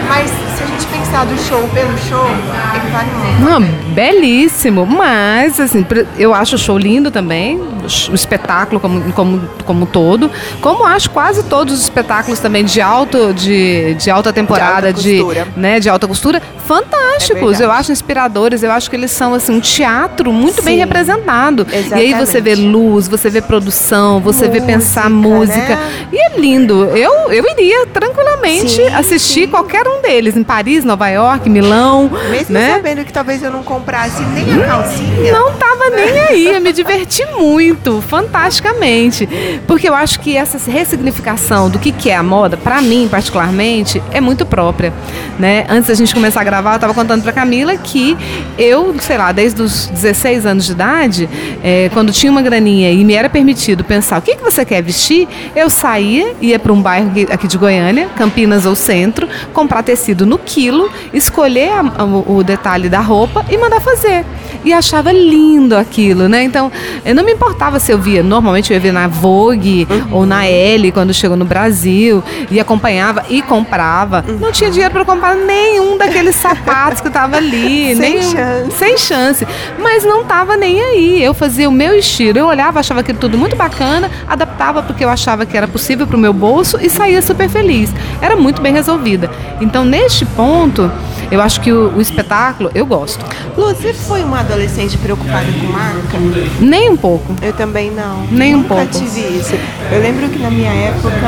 mas 0.07 0.29
se 0.29 0.63
a 0.63 0.67
gente 0.67 0.85
pensar 0.85 1.25
do 1.25 1.37
show 1.41 1.67
pelo 1.69 1.97
show, 1.97 2.27
ele 2.75 2.91
vale 2.91 3.11
muito. 3.11 3.41
Não, 3.41 3.61
belíssimo, 3.93 4.52
mas 4.71 5.59
assim, 5.59 5.85
eu 6.17 6.33
acho 6.33 6.55
o 6.55 6.59
show 6.59 6.77
lindo 6.77 7.11
também, 7.11 7.57
o 7.57 8.15
espetáculo 8.15 8.79
como, 8.79 9.11
como, 9.13 9.41
como 9.65 9.85
todo, 9.85 10.29
como 10.61 10.85
acho 10.85 11.09
quase 11.09 11.43
todos 11.43 11.73
os 11.73 11.81
espetáculos 11.81 12.39
também 12.39 12.63
de 12.63 12.81
alto 12.81 13.33
de, 13.33 13.95
de 13.95 14.09
alta 14.09 14.31
temporada, 14.31 14.93
de 14.93 15.19
alta 15.19 15.23
costura, 15.23 15.45
de, 15.45 15.59
né, 15.59 15.79
de 15.79 15.89
alta 15.89 16.07
costura 16.07 16.41
fantásticos. 16.65 17.59
É 17.59 17.65
eu 17.65 17.71
acho 17.71 17.91
inspiradores, 17.91 18.63
eu 18.63 18.71
acho 18.71 18.89
que 18.89 18.95
eles 18.95 19.11
são 19.11 19.33
assim 19.33 19.53
um 19.53 19.59
teatro 19.59 20.31
muito 20.31 20.61
Sim, 20.61 20.65
bem 20.65 20.77
representado. 20.77 21.67
Exatamente. 21.71 22.09
E 22.09 22.13
aí 22.13 22.25
você 22.25 22.41
vê 22.41 22.55
luz, 22.55 23.07
você 23.07 23.29
vê 23.29 23.41
produção, 23.41 24.19
você 24.19 24.47
música, 24.47 24.59
vê 24.59 24.73
pensar 24.73 25.09
música. 25.09 25.75
Né? 25.75 26.07
E 26.11 26.17
é 26.17 26.39
lindo. 26.39 26.85
Eu, 26.85 27.31
eu 27.31 27.45
iria 27.51 27.85
tranquilamente 27.87 28.71
sim, 28.71 28.87
assistir 28.87 29.45
sim. 29.45 29.47
qualquer 29.47 29.87
um 29.87 30.01
deles 30.01 30.35
em 30.35 30.43
Paris, 30.43 30.83
Nova 30.83 31.07
York, 31.09 31.49
Milão. 31.49 32.09
Mesmo 32.29 32.53
né? 32.53 32.73
sabendo 32.73 33.05
que 33.05 33.13
talvez 33.13 33.43
eu 33.43 33.51
não 33.51 33.63
comprasse 33.63 34.21
nem 34.21 34.45
a 34.61 34.67
calcinha. 34.67 35.31
Não 35.31 35.53
tava 35.53 35.89
nem 35.89 36.19
aí, 36.19 36.47
eu 36.47 36.61
me 36.61 36.71
diverti 36.71 37.25
muito, 37.35 38.01
fantasticamente. 38.01 39.27
Porque 39.67 39.87
eu 39.87 39.93
acho 39.93 40.19
que 40.19 40.35
essa 40.35 40.57
ressignificação 40.69 41.69
do 41.69 41.79
que, 41.79 42.09
é 42.09 42.15
a 42.15 42.23
moda, 42.23 42.57
para 42.57 42.81
mim 42.81 43.07
particularmente, 43.09 44.01
é 44.11 44.19
muito 44.19 44.45
própria. 44.45 44.93
Né? 45.39 45.65
Antes 45.69 45.87
da 45.87 45.93
gente 45.93 46.13
começar 46.13 46.41
a 46.41 46.43
gravar, 46.43 46.71
eu 46.71 46.75
estava 46.75 46.93
contando 46.93 47.23
para 47.23 47.31
Camila 47.31 47.75
que 47.77 48.17
eu, 48.57 48.95
sei 48.99 49.17
lá, 49.17 49.31
desde 49.31 49.61
os 49.61 49.87
16 49.87 50.45
anos 50.45 50.65
de 50.65 50.71
idade, 50.73 51.29
é, 51.63 51.89
quando 51.93 52.11
tinha 52.11 52.31
uma 52.31 52.41
graninha 52.41 52.91
e 52.91 53.03
me 53.03 53.13
era 53.13 53.29
permitido 53.29 53.83
pensar 53.83 54.19
o 54.19 54.21
que, 54.21 54.35
que 54.35 54.43
você 54.43 54.65
quer 54.65 54.81
vestir, 54.81 55.27
eu 55.55 55.69
saía, 55.69 56.33
ia 56.41 56.59
para 56.59 56.71
um 56.71 56.81
bairro 56.81 57.11
aqui 57.31 57.47
de 57.47 57.57
Goiânia, 57.57 58.09
Campinas 58.15 58.65
ou 58.65 58.75
Centro, 58.75 59.27
comprar 59.53 59.83
tecido 59.83 60.25
no 60.25 60.37
quilo, 60.37 60.91
escolher 61.13 61.69
a, 61.69 61.79
a, 62.01 62.05
o 62.05 62.43
detalhe 62.43 62.89
da 62.89 62.99
roupa 62.99 63.45
e 63.49 63.57
mandar 63.57 63.79
fazer. 63.79 64.25
E 64.63 64.73
achava 64.73 65.11
lindo 65.11 65.75
aquilo, 65.75 66.27
né? 66.27 66.43
Então, 66.43 66.71
eu 67.05 67.13
não 67.15 67.23
me 67.23 67.33
importava 67.33 67.79
se 67.79 67.91
eu 67.91 67.97
via, 67.97 68.23
normalmente 68.23 68.71
eu 68.71 68.75
ia 68.75 68.81
ver 68.81 68.93
na 68.93 69.07
Vogue 69.07 69.87
uhum. 69.89 70.17
ou 70.17 70.25
na 70.25 70.47
Elle 70.47 70.91
quando 70.91 71.13
chegou 71.13 71.37
no 71.37 71.45
Brasil 71.45 72.23
e 72.49 72.59
acompanhava 72.59 73.23
e 73.29 73.41
comprava. 73.41 74.23
Uhum. 74.27 74.37
Não 74.39 74.51
tinha 74.51 74.69
dinheiro 74.69 74.93
para 74.93 75.05
comprar 75.05 75.35
nenhum 75.35 75.97
daqueles 75.97 76.35
sapatos 76.35 77.01
que 77.01 77.09
tava 77.09 77.37
ali, 77.37 77.95
sem 77.97 78.21
chance. 78.21 78.71
sem 78.77 78.97
chance, 78.97 79.47
mas 79.79 80.03
não 80.03 80.23
tava 80.23 80.55
nem 80.55 80.81
aí. 80.81 81.23
Eu 81.23 81.33
fazia 81.33 81.67
o 81.67 81.71
meu 81.71 81.95
estilo, 81.95 82.37
eu 82.37 82.47
olhava, 82.47 82.79
achava 82.79 83.01
aquilo 83.01 83.17
tudo 83.17 83.37
muito 83.37 83.55
bacana, 83.55 84.09
adaptava 84.27 84.83
porque 84.83 85.03
eu 85.03 85.09
achava 85.09 85.45
que 85.45 85.55
era 85.55 85.67
possível 85.67 86.07
para 86.07 86.17
o 86.17 86.19
meu 86.19 86.33
bolso 86.33 86.77
e 86.81 86.89
saía 86.89 87.21
super 87.21 87.49
feliz. 87.49 87.89
Era 88.21 88.35
muito 88.35 88.61
bem 88.61 88.73
resolvida. 88.73 89.29
Então, 89.61 89.85
neste 89.85 90.25
ponto, 90.25 90.91
eu 91.31 91.41
acho 91.41 91.61
que 91.61 91.71
o, 91.71 91.95
o 91.95 92.01
espetáculo 92.01 92.69
eu 92.73 92.85
gosto. 92.85 93.23
Lu, 93.57 93.67
você 93.67 93.93
foi 93.93 94.23
uma 94.23 94.39
adolescente 94.39 94.97
preocupada 94.97 95.45
com 95.59 95.67
marca? 95.71 96.17
Nem 96.59 96.89
um 96.89 96.97
pouco. 96.97 97.35
Eu 97.41 97.53
também 97.53 97.91
não. 97.91 98.25
Nem 98.31 98.53
Nunca 98.53 98.73
um 98.73 98.77
pouco. 98.77 98.91
tive 98.93 99.21
isso. 99.39 99.55
Eu 99.91 100.01
lembro 100.01 100.27
que 100.29 100.39
na 100.39 100.49
minha 100.49 100.71
época 100.71 101.27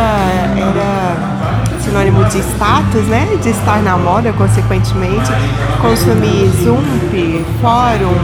era 0.58 1.80
sinônimo 1.84 2.24
de 2.26 2.40
status, 2.40 3.04
né? 3.08 3.28
De 3.42 3.50
estar 3.50 3.82
na 3.82 3.98
moda, 3.98 4.34
consequentemente, 4.34 5.32
consumir 5.82 6.50
Zump, 6.64 7.46
fórum, 7.62 8.16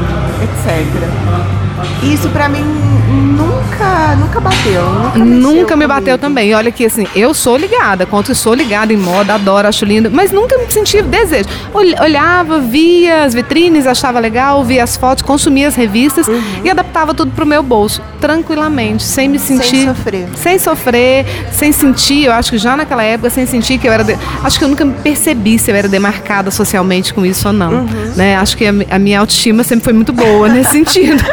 etc. 0.44 1.71
Isso 2.03 2.29
para 2.29 2.50
mim 2.50 2.63
nunca, 3.11 4.15
nunca 4.15 4.39
bateu. 4.39 4.83
Nunca, 5.15 5.19
nunca 5.19 5.75
me 5.75 5.88
bateu 5.88 6.17
também. 6.17 6.53
Olha 6.53 6.71
que 6.71 6.85
assim, 6.85 7.07
eu 7.15 7.33
sou 7.33 7.57
ligada, 7.57 8.05
quanto 8.05 8.33
sou 8.33 8.53
ligada 8.53 8.93
em 8.93 8.97
moda, 8.97 9.33
adoro, 9.33 9.67
acho 9.67 9.85
lindo, 9.85 10.09
mas 10.11 10.31
nunca 10.31 10.57
me 10.57 10.69
senti 10.69 11.01
desejo. 11.01 11.50
Olhava, 11.73 12.59
via 12.59 13.23
as 13.23 13.33
vitrines, 13.33 13.85
achava 13.85 14.19
legal, 14.19 14.63
via 14.63 14.83
as 14.83 14.95
fotos, 14.95 15.23
consumia 15.23 15.67
as 15.67 15.75
revistas 15.75 16.27
uhum. 16.27 16.41
e 16.63 16.69
adaptava 16.69 17.13
tudo 17.13 17.31
pro 17.31 17.45
meu 17.45 17.63
bolso, 17.63 18.01
tranquilamente, 18.19 19.03
sem 19.03 19.27
me 19.27 19.39
sentir. 19.39 19.67
Sem 19.69 19.85
sofrer. 19.88 20.27
Sem 20.35 20.59
sofrer, 20.59 21.25
sem 21.51 21.71
sentir, 21.71 22.25
eu 22.25 22.33
acho 22.33 22.51
que 22.51 22.57
já 22.57 22.75
naquela 22.75 23.03
época, 23.03 23.29
sem 23.29 23.45
sentir 23.45 23.77
que 23.77 23.88
eu 23.88 23.93
era. 23.93 24.03
De, 24.03 24.17
acho 24.43 24.57
que 24.57 24.65
eu 24.65 24.69
nunca 24.69 24.85
me 24.85 24.93
percebi 24.93 25.57
se 25.59 25.71
eu 25.71 25.75
era 25.75 25.88
demarcada 25.88 26.51
socialmente 26.51 27.13
com 27.13 27.25
isso 27.25 27.47
ou 27.47 27.53
não. 27.53 27.71
Uhum. 27.71 28.13
Né? 28.15 28.35
Acho 28.35 28.55
que 28.57 28.65
a, 28.65 28.73
a, 28.89 29.00
minha 29.00 29.19
autoestima 29.19 29.63
sempre 29.63 29.83
foi 29.83 29.93
muito 29.93 30.13
boa 30.13 30.47
nesse 30.50 30.71
sentido. 30.71 31.23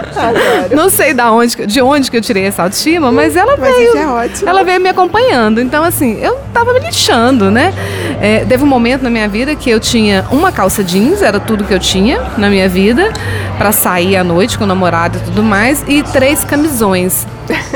Não 0.74 0.88
sei 0.88 1.14
da 1.14 1.32
onde, 1.32 1.66
de 1.66 1.80
onde 1.80 2.10
que 2.10 2.16
eu 2.16 2.20
tirei 2.20 2.44
essa 2.46 2.62
autoestima, 2.62 3.10
mas 3.10 3.36
ela 3.36 3.56
mas 3.56 3.74
veio. 3.74 3.96
É 3.96 4.06
ótimo. 4.06 4.48
Ela 4.48 4.62
veio 4.64 4.80
me 4.80 4.88
acompanhando. 4.88 5.60
Então, 5.60 5.82
assim, 5.84 6.18
eu 6.20 6.38
tava 6.52 6.72
me 6.72 6.80
lixando, 6.80 7.50
né? 7.50 7.72
É, 8.20 8.44
teve 8.44 8.62
um 8.62 8.66
momento 8.66 9.02
na 9.02 9.10
minha 9.10 9.28
vida 9.28 9.54
que 9.54 9.70
eu 9.70 9.80
tinha 9.80 10.24
uma 10.30 10.50
calça 10.50 10.82
jeans, 10.82 11.22
era 11.22 11.38
tudo 11.38 11.64
que 11.64 11.74
eu 11.74 11.78
tinha 11.78 12.20
na 12.36 12.48
minha 12.48 12.68
vida, 12.68 13.12
para 13.56 13.72
sair 13.72 14.16
à 14.16 14.24
noite 14.24 14.58
com 14.58 14.64
o 14.64 14.66
namorado 14.66 15.18
e 15.18 15.20
tudo 15.20 15.42
mais, 15.42 15.84
e 15.88 16.02
três 16.02 16.44
camisões. 16.44 17.26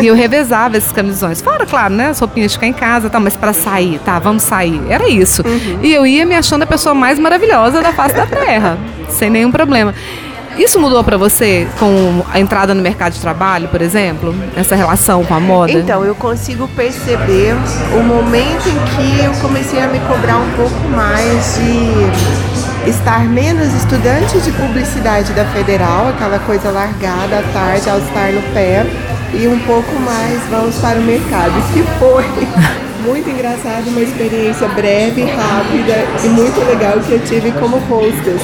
E 0.01 0.07
eu 0.07 0.15
revezava 0.15 0.77
esses 0.77 0.93
camisões. 0.93 1.41
Fora, 1.41 1.65
claro, 1.65 1.95
né? 1.95 2.09
As 2.09 2.21
roupinhas 2.21 2.53
de 2.53 2.59
ficar 2.59 2.67
em 2.67 2.73
casa, 2.73 3.09
tá, 3.09 3.19
mas 3.19 3.37
para 3.37 3.53
sair, 3.53 3.99
tá, 4.05 4.19
vamos 4.19 4.43
sair. 4.43 4.81
Era 4.89 5.09
isso. 5.09 5.43
Uhum. 5.47 5.79
E 5.83 5.95
eu 5.95 6.07
ia 6.07 6.27
me 6.27 6.35
achando 6.35 6.63
a 6.63 6.67
pessoa 6.67 6.95
mais 6.95 7.19
maravilhosa 7.19 7.81
da 7.81 7.93
face 7.93 8.15
da 8.15 8.27
terra, 8.27 8.77
sem 9.09 9.31
nenhum 9.31 9.51
problema. 9.51 9.95
Isso 10.57 10.79
mudou 10.79 11.03
para 11.03 11.17
você 11.17 11.67
com 11.79 12.25
a 12.31 12.39
entrada 12.39 12.75
no 12.75 12.83
mercado 12.83 13.15
de 13.15 13.21
trabalho, 13.21 13.69
por 13.69 13.81
exemplo? 13.81 14.35
Essa 14.57 14.75
relação 14.75 15.25
com 15.25 15.35
a 15.35 15.41
moda? 15.41 15.73
Então, 15.73 16.05
eu 16.05 16.15
consigo 16.15 16.69
perceber 16.69 17.55
o 17.95 18.03
momento 18.03 18.69
em 18.69 18.79
que 18.95 19.25
eu 19.25 19.33
comecei 19.41 19.81
a 19.81 19.87
me 19.89 19.99
cobrar 20.01 20.37
um 20.37 20.51
pouco 20.53 20.89
mais 20.89 21.57
de 21.57 22.91
estar 22.91 23.25
menos 23.25 23.73
estudante 23.75 24.41
de 24.41 24.51
publicidade 24.53 25.33
da 25.33 25.45
Federal, 25.47 26.09
aquela 26.09 26.39
coisa 26.41 26.71
largada 26.71 27.39
à 27.39 27.43
tarde 27.53 27.89
ao 27.89 27.99
estar 27.99 28.33
no 28.33 28.43
pé, 28.53 28.85
e 29.33 29.47
um 29.47 29.59
pouco 29.61 29.93
mais 30.01 30.41
vamos 30.51 30.77
para 30.77 30.99
o 30.99 31.03
mercado, 31.03 31.53
que 31.73 31.83
foi 31.99 32.25
muito 33.03 33.29
engraçado, 33.29 33.89
uma 33.89 34.01
experiência 34.01 34.69
breve, 34.69 35.23
rápida 35.25 36.05
e 36.25 36.29
muito 36.29 36.59
legal 36.67 36.99
que 37.01 37.13
eu 37.13 37.21
tive 37.21 37.53
como 37.53 37.77
hostess 37.77 38.43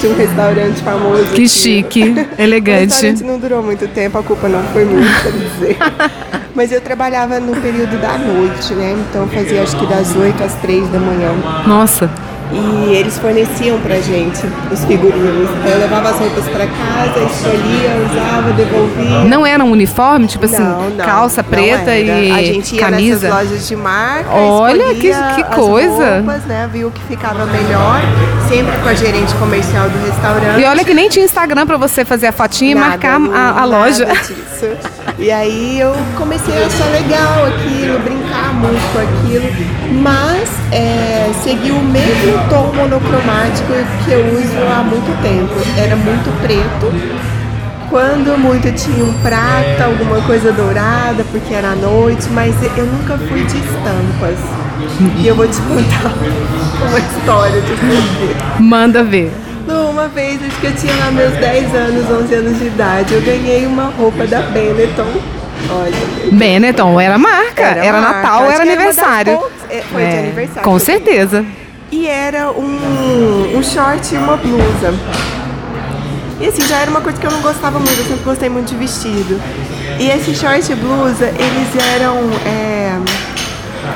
de 0.00 0.06
um 0.08 0.16
restaurante 0.16 0.82
famoso. 0.82 1.32
Que 1.34 1.48
chique, 1.48 2.14
elegante. 2.38 2.88
o 2.88 2.90
restaurante 2.90 3.24
não 3.24 3.38
durou 3.38 3.62
muito 3.62 3.86
tempo, 3.88 4.18
a 4.18 4.22
culpa 4.22 4.48
não 4.48 4.62
foi 4.72 4.84
minha, 4.84 5.08
quer 5.22 5.32
dizer. 5.32 5.76
Mas 6.54 6.70
eu 6.70 6.80
trabalhava 6.80 7.40
no 7.40 7.58
período 7.60 7.98
da 8.00 8.18
noite, 8.18 8.74
né? 8.74 8.94
Então 9.08 9.26
fazia 9.28 9.62
acho 9.62 9.76
que 9.78 9.86
das 9.86 10.14
8 10.14 10.42
às 10.42 10.54
3 10.56 10.88
da 10.90 10.98
manhã. 10.98 11.32
Nossa. 11.66 12.10
E 12.52 12.94
eles 12.94 13.18
forneciam 13.18 13.80
pra 13.80 13.96
gente 13.96 14.40
os 14.70 14.84
figurinos. 14.84 15.48
Eu 15.64 15.78
levava 15.78 16.10
as 16.10 16.18
roupas 16.18 16.44
pra 16.44 16.66
casa, 16.66 17.24
escolhia, 17.24 17.90
usava, 18.10 18.52
devolvia. 18.52 19.24
Não 19.24 19.46
era 19.46 19.64
um 19.64 19.70
uniforme, 19.70 20.26
tipo 20.26 20.44
assim, 20.44 20.62
não, 20.62 20.90
não, 20.90 21.04
calça 21.04 21.42
preta 21.42 21.96
e 21.96 22.30
A 22.30 22.42
gente 22.42 22.74
ia 22.74 22.80
camisa. 22.82 23.28
nessas 23.28 23.44
lojas 23.50 23.68
de 23.68 23.76
marca, 23.76 24.30
Olha 24.30 24.94
que, 24.94 25.10
que 25.12 25.44
coisa. 25.54 26.18
Roupas, 26.18 26.44
né, 26.44 26.68
viu 26.70 26.88
o 26.88 26.90
que 26.90 27.02
ficava 27.04 27.46
melhor, 27.46 28.00
sempre 28.48 28.76
com 28.82 28.88
a 28.88 28.94
gerente 28.94 29.34
comercial 29.36 29.88
do 29.88 30.06
restaurante. 30.06 30.60
E 30.60 30.64
olha 30.64 30.84
que 30.84 30.92
nem 30.92 31.08
tinha 31.08 31.24
Instagram 31.24 31.66
pra 31.66 31.78
você 31.78 32.04
fazer 32.04 32.26
a 32.26 32.32
fotinha 32.32 32.74
nada, 32.74 32.86
e 32.86 32.90
marcar 32.90 33.34
a, 33.34 33.62
a 33.62 33.64
loja. 33.64 34.04
Disso. 34.04 34.76
E 35.18 35.30
aí 35.30 35.80
eu 35.80 35.94
comecei 36.16 36.54
a 36.62 36.66
achar 36.66 36.86
legal 36.90 37.46
aquilo, 37.46 37.98
brincar 38.00 38.52
muito 38.54 38.92
com 38.92 38.98
aquilo, 38.98 39.46
mas 40.00 40.48
é, 40.72 41.30
segui 41.42 41.70
o 41.70 41.80
mesmo 41.82 42.41
tom 42.48 42.72
monocromático 42.74 43.72
que 44.04 44.12
eu 44.12 44.24
uso 44.26 44.58
há 44.70 44.82
muito 44.82 45.10
tempo. 45.22 45.54
Era 45.78 45.96
muito 45.96 46.30
preto. 46.40 46.92
Quando 47.90 48.38
muito 48.38 48.72
tinha 48.72 49.04
um 49.04 49.12
prata, 49.20 49.84
alguma 49.84 50.20
coisa 50.22 50.50
dourada, 50.50 51.24
porque 51.30 51.52
era 51.52 51.72
à 51.72 51.76
noite, 51.76 52.28
mas 52.30 52.54
eu 52.76 52.86
nunca 52.86 53.18
fui 53.18 53.44
de 53.44 53.58
estampas. 53.58 54.38
E 55.18 55.26
eu 55.26 55.36
vou 55.36 55.46
te 55.46 55.60
contar 55.60 56.12
uma 56.88 56.98
história 56.98 57.60
de 57.60 57.72
porquê. 57.72 58.62
Manda 58.62 59.04
ver. 59.04 59.30
Uma 59.68 60.08
vez, 60.08 60.40
acho 60.42 60.58
que 60.58 60.66
eu 60.66 60.74
tinha 60.74 60.94
lá 60.96 61.10
meus 61.10 61.32
10 61.34 61.74
anos, 61.74 62.10
11 62.10 62.34
anos 62.34 62.58
de 62.58 62.66
idade, 62.66 63.14
eu 63.14 63.20
ganhei 63.20 63.66
uma 63.66 63.92
roupa 63.96 64.26
da 64.26 64.40
Benetton. 64.40 65.06
Olha. 65.70 66.32
Benetton 66.32 67.00
era 67.00 67.18
marca, 67.18 67.62
era, 67.62 67.84
era 67.84 68.00
marca. 68.00 68.22
Natal, 68.22 68.50
era 68.50 68.62
aniversário. 68.62 69.38
Era 69.70 69.82
foi 69.84 70.02
é, 70.02 70.08
de 70.08 70.18
aniversário. 70.18 70.62
Com 70.62 70.78
certeza 70.78 71.44
e 71.92 72.08
era 72.08 72.50
um, 72.50 73.56
um 73.56 73.62
short 73.62 74.14
e 74.14 74.18
uma 74.18 74.36
blusa. 74.38 74.94
E 76.40 76.46
assim, 76.46 76.66
já 76.66 76.78
era 76.78 76.90
uma 76.90 77.02
coisa 77.02 77.20
que 77.20 77.26
eu 77.26 77.30
não 77.30 77.42
gostava 77.42 77.78
muito, 77.78 77.96
eu 77.98 78.04
sempre 78.04 78.24
gostei 78.24 78.48
muito 78.48 78.68
de 78.68 78.76
vestido. 78.76 79.40
E 80.00 80.08
esse 80.08 80.34
short 80.34 80.72
e 80.72 80.74
blusa, 80.74 81.26
eles 81.26 81.84
eram. 81.94 82.16
É... 82.46 82.98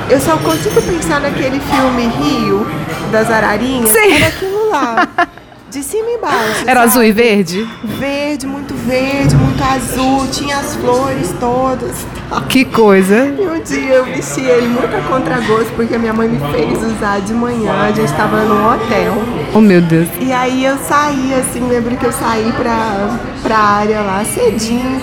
Eu 0.09 0.21
só 0.21 0.37
consigo 0.37 0.81
pensar 0.81 1.19
naquele 1.19 1.59
filme 1.59 2.07
Rio, 2.07 2.67
das 3.11 3.29
Ararinhas. 3.31 3.89
Sim. 3.89 4.13
Era 4.13 4.27
aquilo 4.27 4.69
lá. 4.69 5.07
De 5.69 5.83
cima 5.83 6.09
e 6.09 6.13
embaixo. 6.13 6.63
Era 6.65 6.79
sabe? 6.81 6.87
azul 6.87 7.03
e 7.03 7.11
verde? 7.11 7.69
Verde, 7.83 8.47
muito 8.47 8.73
verde, 8.73 9.35
muito 9.35 9.61
azul, 9.61 10.25
tinha 10.31 10.57
as 10.57 10.75
flores 10.75 11.33
todas. 11.39 12.05
Que 12.47 12.63
coisa. 12.63 13.25
E 13.25 13.45
um 13.45 13.59
dia 13.61 13.95
eu 13.95 14.05
vesti 14.05 14.41
ele 14.41 14.67
muito 14.67 14.95
a 14.95 15.01
contragosto, 15.01 15.71
porque 15.75 15.97
minha 15.97 16.13
mãe 16.13 16.29
me 16.29 16.39
fez 16.51 16.81
usar 16.81 17.19
de 17.19 17.33
manhã, 17.33 17.73
a 17.83 17.91
gente 17.91 18.05
estava 18.05 18.43
num 18.43 18.65
hotel. 18.65 19.13
Oh 19.53 19.59
meu 19.59 19.81
Deus. 19.81 20.07
E 20.21 20.31
aí 20.31 20.63
eu 20.63 20.77
saí, 20.77 21.33
assim, 21.33 21.67
lembro 21.67 21.97
que 21.97 22.05
eu 22.05 22.13
saí 22.13 22.49
pra, 22.53 23.17
pra 23.43 23.57
área 23.57 24.01
lá 24.01 24.23
cedinho 24.23 25.01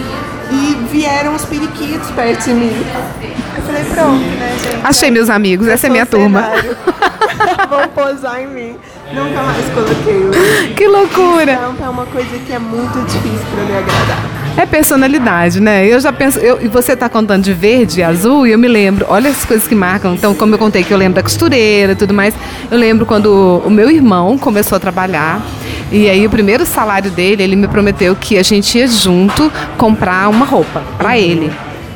e 0.50 0.74
vieram 0.90 1.34
os 1.34 1.44
periquitos 1.44 2.10
perto 2.10 2.44
de 2.44 2.54
mim. 2.54 2.86
Eu 3.56 3.62
falei, 3.62 3.84
pronto, 3.84 4.24
né, 4.38 4.56
gente? 4.62 4.86
Achei 4.86 5.10
meus 5.10 5.28
amigos, 5.28 5.68
essa 5.68 5.88
é 5.88 5.90
minha 5.90 6.06
turma. 6.06 6.42
Vão 7.68 7.88
posar 7.88 8.40
em 8.40 8.46
mim. 8.46 8.76
Nunca 9.14 9.42
mais 9.42 9.64
coloquei. 9.70 10.74
Que 10.74 10.88
loucura! 10.88 11.52
Estampa 11.52 11.84
é 11.84 11.88
uma 11.88 12.06
coisa 12.06 12.38
que 12.44 12.52
é 12.52 12.58
muito 12.58 13.00
difícil 13.06 13.46
para 13.54 13.64
me 13.64 13.78
agradar. 13.78 14.44
É 14.56 14.66
personalidade, 14.66 15.60
né? 15.60 15.86
Eu 15.86 16.00
já 16.00 16.12
penso, 16.12 16.38
eu, 16.38 16.60
e 16.60 16.68
você 16.68 16.92
está 16.92 17.08
contando 17.08 17.42
de 17.42 17.52
verde 17.52 18.00
e 18.00 18.02
azul, 18.02 18.46
e 18.46 18.52
eu 18.52 18.58
me 18.58 18.68
lembro, 18.68 19.06
olha 19.08 19.30
as 19.30 19.44
coisas 19.44 19.66
que 19.66 19.74
marcam. 19.74 20.14
Então, 20.14 20.34
como 20.34 20.54
eu 20.54 20.58
contei 20.58 20.82
que 20.82 20.92
eu 20.92 20.98
lembro 20.98 21.16
da 21.16 21.22
costureira 21.22 21.92
e 21.92 21.96
tudo 21.96 22.14
mais, 22.14 22.34
eu 22.70 22.78
lembro 22.78 23.04
quando 23.06 23.62
o 23.64 23.70
meu 23.70 23.90
irmão 23.90 24.36
começou 24.38 24.76
a 24.76 24.80
trabalhar. 24.80 25.40
E 25.92 26.08
aí 26.08 26.26
o 26.26 26.30
primeiro 26.30 26.64
salário 26.64 27.10
dele, 27.10 27.42
ele 27.42 27.56
me 27.56 27.68
prometeu 27.68 28.16
que 28.16 28.38
a 28.38 28.42
gente 28.42 28.78
ia 28.78 28.86
junto 28.88 29.50
comprar 29.76 30.28
uma 30.28 30.44
roupa 30.44 30.82
para 30.98 31.18
ele. 31.18 31.52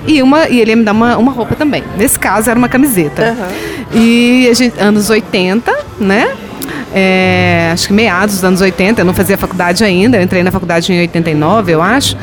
E, 0.07 0.23
uma, 0.23 0.49
e 0.49 0.61
ele 0.61 0.71
ia 0.71 0.77
me 0.77 0.85
dar 0.85 0.93
uma, 0.93 1.17
uma 1.17 1.33
roupa 1.33 1.55
também. 1.55 1.83
Nesse 1.97 2.19
caso 2.19 2.49
era 2.49 2.59
uma 2.59 2.69
camiseta. 2.69 3.37
Uhum. 3.37 4.01
E 4.01 4.49
a 4.49 4.55
gente, 4.55 4.79
anos 4.81 5.11
80, 5.11 5.77
né? 5.99 6.29
É, 6.95 7.71
acho 7.73 7.87
que 7.87 7.93
meados 7.93 8.37
dos 8.37 8.45
anos 8.45 8.61
80, 8.61 9.01
eu 9.01 9.05
não 9.05 9.15
fazia 9.15 9.37
faculdade 9.37 9.85
ainda, 9.85 10.17
eu 10.17 10.23
entrei 10.23 10.43
na 10.43 10.51
faculdade 10.51 10.93
em 10.93 11.01
89, 11.01 11.73
eu 11.73 11.83
acho. 11.83 12.17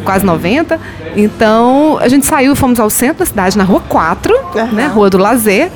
Quase 0.00 0.24
90. 0.24 0.78
Então 1.16 1.98
a 2.00 2.08
gente 2.08 2.26
saiu, 2.26 2.54
fomos 2.54 2.78
ao 2.78 2.90
centro 2.90 3.20
da 3.20 3.26
cidade, 3.26 3.58
na 3.58 3.64
rua 3.64 3.80
4, 3.88 4.34
uhum. 4.34 4.66
né? 4.72 4.86
Rua 4.86 5.10
do 5.10 5.18
Lazer. 5.18 5.70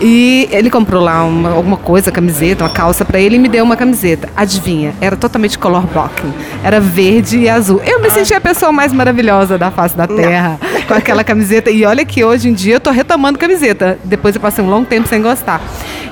E 0.00 0.48
ele 0.50 0.70
comprou 0.70 1.02
lá 1.02 1.24
uma, 1.24 1.50
alguma 1.50 1.76
coisa, 1.76 2.10
camiseta, 2.12 2.64
uma 2.64 2.70
calça 2.70 3.04
para 3.04 3.18
ele 3.18 3.36
e 3.36 3.38
me 3.38 3.48
deu 3.48 3.64
uma 3.64 3.76
camiseta. 3.76 4.28
Adivinha? 4.36 4.94
Era 5.00 5.16
totalmente 5.16 5.58
color 5.58 5.82
blocking. 5.86 6.32
Era 6.62 6.80
verde 6.80 7.38
e 7.38 7.48
azul. 7.48 7.80
Eu 7.84 8.00
me 8.00 8.10
senti 8.10 8.34
a 8.34 8.40
pessoa 8.40 8.72
mais 8.72 8.92
maravilhosa 8.92 9.56
da 9.58 9.70
face 9.70 9.96
da 9.96 10.06
terra 10.06 10.58
Não. 10.60 10.82
com 10.82 10.94
aquela 10.94 11.24
camiseta. 11.24 11.70
E 11.70 11.84
olha 11.84 12.04
que 12.04 12.24
hoje 12.24 12.48
em 12.48 12.52
dia 12.52 12.74
eu 12.74 12.80
tô 12.80 12.90
retomando 12.90 13.38
camiseta. 13.38 13.98
Depois 14.04 14.34
eu 14.34 14.40
passei 14.40 14.64
um 14.64 14.68
longo 14.68 14.86
tempo 14.86 15.08
sem 15.08 15.22
gostar. 15.22 15.60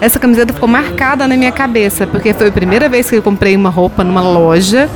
Essa 0.01 0.19
camiseta 0.19 0.53
ficou 0.53 0.69
marcada 0.69 1.27
na 1.27 1.37
minha 1.37 1.53
cabeça, 1.53 2.07
porque 2.07 2.35
foi 2.35 2.49
a 2.49 2.53
primeira 2.53 2.89
vez 2.89 3.09
que 3.09 3.17
eu 3.17 3.23
comprei 3.23 3.57
uma 3.57 3.71
roupa 3.71 4.03
numa 4.03 4.21
loja. 4.21 4.89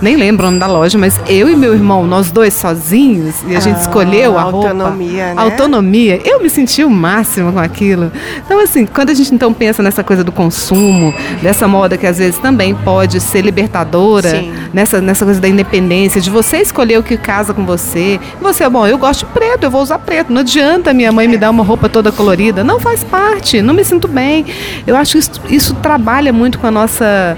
Nem 0.00 0.16
lembro 0.16 0.46
o 0.46 0.50
nome 0.50 0.60
da 0.60 0.66
loja, 0.66 0.98
mas 0.98 1.20
eu 1.28 1.48
e 1.48 1.56
meu 1.56 1.74
irmão, 1.74 2.06
nós 2.14 2.30
dois 2.30 2.54
sozinhos, 2.54 3.34
e 3.44 3.56
a 3.56 3.60
gente 3.60 3.76
ah, 3.76 3.80
escolheu 3.80 4.38
a 4.38 4.42
roupa. 4.42 4.68
Autonomia, 4.68 5.34
né? 5.34 5.42
Autonomia. 5.42 6.20
Eu 6.24 6.40
me 6.40 6.48
senti 6.48 6.84
o 6.84 6.90
máximo 6.90 7.52
com 7.52 7.58
aquilo. 7.58 8.12
Então, 8.44 8.60
assim, 8.60 8.86
quando 8.86 9.10
a 9.10 9.14
gente 9.14 9.34
então 9.34 9.52
pensa 9.52 9.82
nessa 9.82 10.04
coisa 10.04 10.22
do 10.22 10.30
consumo, 10.30 11.12
dessa 11.42 11.66
moda 11.66 11.98
que 11.98 12.06
às 12.06 12.18
vezes 12.18 12.38
também 12.38 12.72
pode 12.72 13.20
ser 13.20 13.40
libertadora, 13.42 14.44
nessa, 14.72 15.00
nessa 15.00 15.24
coisa 15.24 15.40
da 15.40 15.48
independência, 15.48 16.20
de 16.20 16.30
você 16.30 16.58
escolher 16.58 16.98
o 17.00 17.02
que 17.02 17.16
casa 17.16 17.52
com 17.52 17.66
você. 17.66 18.20
Você, 18.40 18.68
bom, 18.68 18.86
eu 18.86 18.96
gosto 18.96 19.26
de 19.26 19.32
preto, 19.32 19.64
eu 19.64 19.70
vou 19.70 19.82
usar 19.82 19.98
preto. 19.98 20.32
Não 20.32 20.42
adianta 20.42 20.94
minha 20.94 21.10
mãe 21.10 21.26
me 21.26 21.36
dar 21.36 21.50
uma 21.50 21.64
roupa 21.64 21.88
toda 21.88 22.12
colorida. 22.12 22.62
Não 22.62 22.78
faz 22.78 23.02
parte, 23.02 23.60
não 23.60 23.74
me 23.74 23.84
sinto 23.84 24.06
bem. 24.06 24.46
Eu 24.86 24.96
acho 24.96 25.12
que 25.14 25.18
isso, 25.18 25.40
isso 25.48 25.74
trabalha 25.74 26.32
muito 26.32 26.60
com 26.60 26.68
a 26.68 26.70
nossa 26.70 27.36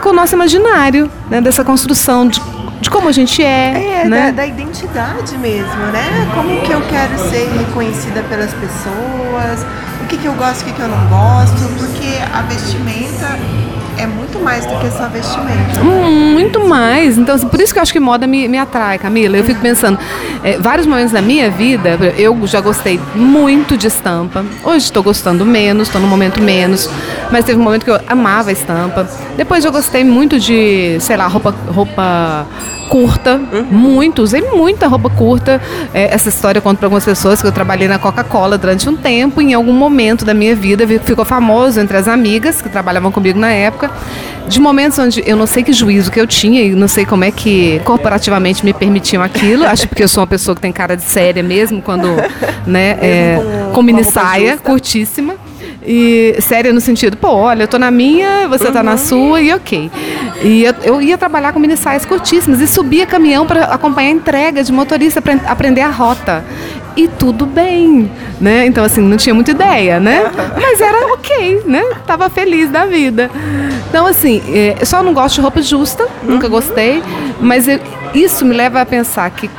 com 0.00 0.08
o 0.08 0.12
nosso 0.14 0.34
imaginário, 0.34 1.10
né? 1.28 1.42
Dessa 1.42 1.62
construção 1.62 2.26
de 2.26 2.40
de 2.80 2.88
como 2.88 3.08
a 3.08 3.12
gente 3.12 3.42
é. 3.42 4.02
É, 4.02 4.08
né? 4.08 4.26
da, 4.26 4.42
da, 4.42 4.46
identidade 4.46 5.36
mesmo, 5.36 5.86
né? 5.92 6.30
Como 6.34 6.62
que 6.62 6.72
eu 6.72 6.80
quero 6.88 7.18
ser 7.30 7.48
reconhecida 7.58 8.22
pelas 8.22 8.52
pessoas, 8.54 9.66
o 10.02 10.06
que, 10.06 10.16
que 10.16 10.26
eu 10.26 10.34
gosto, 10.34 10.62
o 10.62 10.64
que, 10.64 10.72
que 10.72 10.80
eu 10.80 10.88
não 10.88 11.06
gosto, 11.08 11.60
porque 11.78 12.18
a 12.32 12.42
vestimenta 12.42 13.38
é 14.00 14.06
muito 14.06 14.38
mais 14.40 14.64
do 14.64 14.74
que 14.78 14.90
só 14.90 15.08
vestimenta. 15.08 15.80
Hum, 15.82 16.32
muito 16.32 16.66
mais. 16.66 17.18
Então, 17.18 17.34
assim, 17.34 17.46
por 17.48 17.60
isso 17.60 17.72
que 17.72 17.78
eu 17.78 17.82
acho 17.82 17.92
que 17.92 18.00
moda 18.00 18.26
me, 18.26 18.48
me 18.48 18.58
atrai, 18.58 18.98
Camila. 18.98 19.36
Eu 19.36 19.44
fico 19.44 19.60
pensando, 19.60 19.98
é, 20.42 20.56
vários 20.58 20.86
momentos 20.86 21.12
da 21.12 21.20
minha 21.20 21.50
vida, 21.50 21.90
eu 22.16 22.46
já 22.46 22.60
gostei 22.60 22.98
muito 23.14 23.76
de 23.76 23.86
estampa. 23.88 24.44
Hoje 24.64 24.86
estou 24.86 25.02
gostando 25.02 25.44
menos, 25.44 25.88
estou 25.88 26.00
no 26.00 26.06
momento 26.06 26.42
menos. 26.42 26.88
Mas 27.30 27.44
teve 27.44 27.60
um 27.60 27.62
momento 27.62 27.84
que 27.84 27.90
eu 27.90 28.00
amava 28.08 28.50
estampa. 28.50 29.06
Depois 29.36 29.64
eu 29.64 29.70
gostei 29.70 30.02
muito 30.02 30.40
de, 30.40 30.96
sei 31.00 31.16
lá, 31.16 31.26
roupa, 31.26 31.54
roupa 31.68 32.46
curta, 32.90 33.36
uhum. 33.36 33.62
muito, 33.70 34.20
usei 34.20 34.42
muita 34.42 34.88
roupa 34.88 35.08
curta. 35.08 35.62
É, 35.94 36.12
essa 36.12 36.28
história 36.28 36.58
eu 36.58 36.62
conto 36.62 36.78
para 36.78 36.86
algumas 36.86 37.04
pessoas 37.04 37.40
que 37.40 37.46
eu 37.46 37.52
trabalhei 37.52 37.86
na 37.86 38.00
Coca-Cola 38.00 38.58
durante 38.58 38.88
um 38.88 38.96
tempo, 38.96 39.40
em 39.40 39.54
algum 39.54 39.72
momento 39.72 40.24
da 40.24 40.34
minha 40.34 40.56
vida 40.56 40.84
ficou 41.04 41.24
famoso 41.24 41.78
entre 41.78 41.96
as 41.96 42.08
amigas 42.08 42.60
que 42.60 42.68
trabalhavam 42.68 43.12
comigo 43.12 43.38
na 43.38 43.52
época, 43.52 43.92
de 44.48 44.58
momentos 44.58 44.98
onde 44.98 45.22
eu 45.24 45.36
não 45.36 45.46
sei 45.46 45.62
que 45.62 45.72
juízo 45.72 46.10
que 46.10 46.20
eu 46.20 46.26
tinha 46.26 46.62
e 46.62 46.70
não 46.70 46.88
sei 46.88 47.06
como 47.06 47.22
é 47.22 47.30
que 47.30 47.80
corporativamente 47.84 48.64
me 48.64 48.72
permitiam 48.72 49.22
aquilo. 49.22 49.64
Acho 49.64 49.86
porque 49.86 50.02
eu 50.02 50.08
sou 50.08 50.22
uma 50.22 50.26
pessoa 50.26 50.56
que 50.56 50.60
tem 50.60 50.72
cara 50.72 50.96
de 50.96 51.04
séria 51.04 51.44
mesmo 51.44 51.80
quando, 51.80 52.08
né, 52.66 52.98
é, 53.00 53.38
com 53.72 53.82
mini 53.82 54.02
saia 54.02 54.56
curtíssima. 54.56 55.36
E 55.86 56.36
séria 56.40 56.72
no 56.72 56.80
sentido, 56.80 57.16
pô, 57.16 57.28
olha, 57.28 57.62
eu 57.62 57.68
tô 57.68 57.78
na 57.78 57.90
minha, 57.90 58.46
você 58.48 58.66
uhum. 58.66 58.72
tá 58.72 58.82
na 58.82 58.92
uhum. 58.92 58.98
sua 58.98 59.40
e 59.40 59.52
ok. 59.52 59.90
E 60.42 60.64
eu, 60.64 60.74
eu 60.82 61.02
ia 61.02 61.16
trabalhar 61.16 61.52
com 61.52 61.58
mini 61.58 61.76
saias 61.76 62.04
curtíssimas 62.04 62.60
e 62.60 62.66
subia 62.66 63.06
caminhão 63.06 63.46
para 63.46 63.64
acompanhar 63.64 64.08
a 64.08 64.12
entrega 64.12 64.62
de 64.62 64.72
motorista 64.72 65.22
para 65.22 65.34
aprender 65.46 65.80
a 65.80 65.88
rota. 65.88 66.44
E 66.96 67.08
tudo 67.08 67.46
bem, 67.46 68.10
né? 68.40 68.66
Então, 68.66 68.84
assim, 68.84 69.00
não 69.00 69.16
tinha 69.16 69.34
muita 69.34 69.52
ideia, 69.52 69.98
né? 69.98 70.30
Mas 70.60 70.80
era 70.80 71.14
ok, 71.14 71.62
né? 71.64 71.82
Tava 72.06 72.28
feliz 72.28 72.68
da 72.68 72.84
vida. 72.84 73.30
Então, 73.88 74.06
assim, 74.06 74.42
é, 74.48 74.76
eu 74.78 74.86
só 74.86 75.02
não 75.02 75.14
gosto 75.14 75.36
de 75.36 75.40
roupa 75.40 75.62
justa, 75.62 76.06
nunca 76.22 76.46
uhum. 76.46 76.52
gostei, 76.52 77.02
mas 77.40 77.66
eu, 77.66 77.80
isso 78.14 78.44
me 78.44 78.54
leva 78.54 78.80
a 78.80 78.86
pensar 78.86 79.28
que 79.30 79.50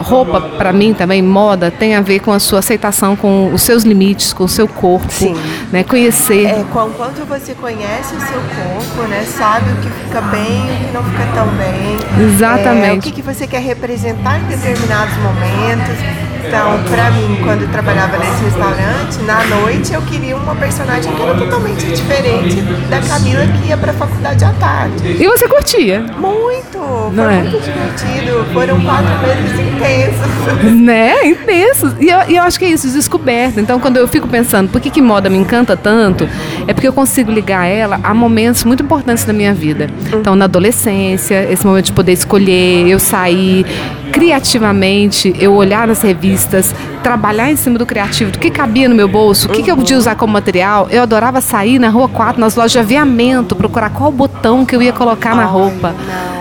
roupa, 0.00 0.40
para 0.40 0.72
mim 0.72 0.94
também, 0.94 1.22
moda, 1.22 1.70
tem 1.70 1.94
a 1.94 2.00
ver 2.00 2.20
com 2.20 2.32
a 2.32 2.38
sua 2.38 2.60
aceitação 2.60 3.14
com 3.14 3.52
os 3.52 3.62
seus 3.62 3.84
limites, 3.84 4.32
com 4.32 4.44
o 4.44 4.48
seu 4.48 4.66
corpo. 4.66 5.10
Sim. 5.12 5.34
Né? 5.70 5.84
Conhecer. 5.84 6.46
É, 6.46 6.64
com 6.64 6.90
quanto 6.90 7.24
você 7.26 7.54
conhece 7.54 8.14
o 8.14 8.20
seu 8.20 8.40
corpo, 8.40 9.08
né? 9.08 9.24
Sabe 9.24 9.70
o 9.72 9.76
que 9.76 9.90
fica 9.90 10.20
bem 10.22 10.66
e 10.66 10.72
o 10.72 10.86
que 10.86 10.92
não 10.92 11.04
fica 11.04 11.26
tão 11.34 11.46
bem. 11.48 12.26
Exatamente. 12.26 12.94
É, 12.94 12.98
o 12.98 13.02
que, 13.02 13.12
que 13.12 13.22
você 13.22 13.46
quer 13.46 13.60
representar 13.60 14.40
em 14.40 14.44
determinados 14.44 15.16
momentos. 15.18 16.29
Então, 16.46 16.82
para 16.88 17.10
mim, 17.10 17.38
quando 17.44 17.62
eu 17.62 17.68
trabalhava 17.68 18.16
nesse 18.18 18.44
restaurante, 18.44 19.22
na 19.26 19.44
noite 19.44 19.92
eu 19.92 20.02
queria 20.02 20.36
uma 20.36 20.54
personagem 20.56 21.12
que 21.12 21.22
era 21.22 21.34
totalmente 21.34 21.84
diferente 21.86 22.60
da 22.88 23.00
Camila 23.00 23.46
que 23.46 23.68
ia 23.68 23.76
para 23.76 23.90
a 23.92 23.94
faculdade 23.94 24.44
à 24.44 24.52
tarde. 24.52 25.16
E 25.20 25.26
você 25.26 25.48
curtia? 25.48 26.00
Muito, 26.18 26.78
foi 26.78 27.10
Não 27.12 27.30
é? 27.30 27.42
muito 27.42 27.60
divertido. 27.62 28.44
Foram 28.52 28.80
quatro 28.80 29.10
meses 29.20 29.60
intensos. 29.60 30.30
Né? 30.80 31.26
Intensos. 31.26 31.94
E 32.00 32.08
eu, 32.08 32.18
e 32.28 32.36
eu 32.36 32.42
acho 32.42 32.58
que 32.58 32.64
é 32.64 32.68
isso, 32.68 32.88
descoberta. 32.88 33.60
Então, 33.60 33.78
quando 33.78 33.96
eu 33.96 34.08
fico 34.08 34.26
pensando 34.26 34.68
por 34.70 34.80
que, 34.80 34.90
que 34.90 35.00
moda 35.02 35.28
me 35.28 35.36
encanta 35.38 35.76
tanto, 35.76 36.28
é 36.66 36.72
porque 36.72 36.88
eu 36.88 36.92
consigo 36.92 37.30
ligar 37.30 37.66
ela 37.66 38.00
a 38.02 38.12
momentos 38.14 38.64
muito 38.64 38.82
importantes 38.82 39.24
da 39.24 39.32
minha 39.32 39.52
vida. 39.54 39.88
Então, 40.12 40.34
na 40.34 40.46
adolescência, 40.46 41.46
esse 41.50 41.64
momento 41.66 41.86
de 41.86 41.92
poder 41.92 42.12
escolher, 42.12 42.88
eu 42.88 42.98
sair 42.98 43.64
criativamente, 44.12 45.34
eu 45.38 45.54
olhar 45.54 45.86
nas 45.86 46.02
revistas, 46.02 46.29
artistas, 46.30 46.74
trabalhar 47.02 47.50
em 47.50 47.56
cima 47.56 47.78
do 47.78 47.86
criativo, 47.86 48.30
do 48.30 48.38
que 48.38 48.50
cabia 48.50 48.88
no 48.88 48.94
meu 48.94 49.08
bolso, 49.08 49.48
o 49.48 49.50
que, 49.50 49.62
que 49.62 49.70
eu 49.70 49.76
podia 49.76 49.96
usar 49.96 50.14
como 50.14 50.32
material. 50.32 50.88
Eu 50.90 51.02
adorava 51.02 51.40
sair 51.40 51.78
na 51.78 51.88
Rua 51.88 52.08
4, 52.08 52.40
nas 52.40 52.54
lojas 52.54 52.72
de 52.72 52.78
aviamento, 52.78 53.56
procurar 53.56 53.90
qual 53.90 54.10
botão 54.12 54.64
que 54.64 54.74
eu 54.74 54.82
ia 54.82 54.92
colocar 54.92 55.34
na 55.34 55.44
roupa. 55.44 55.94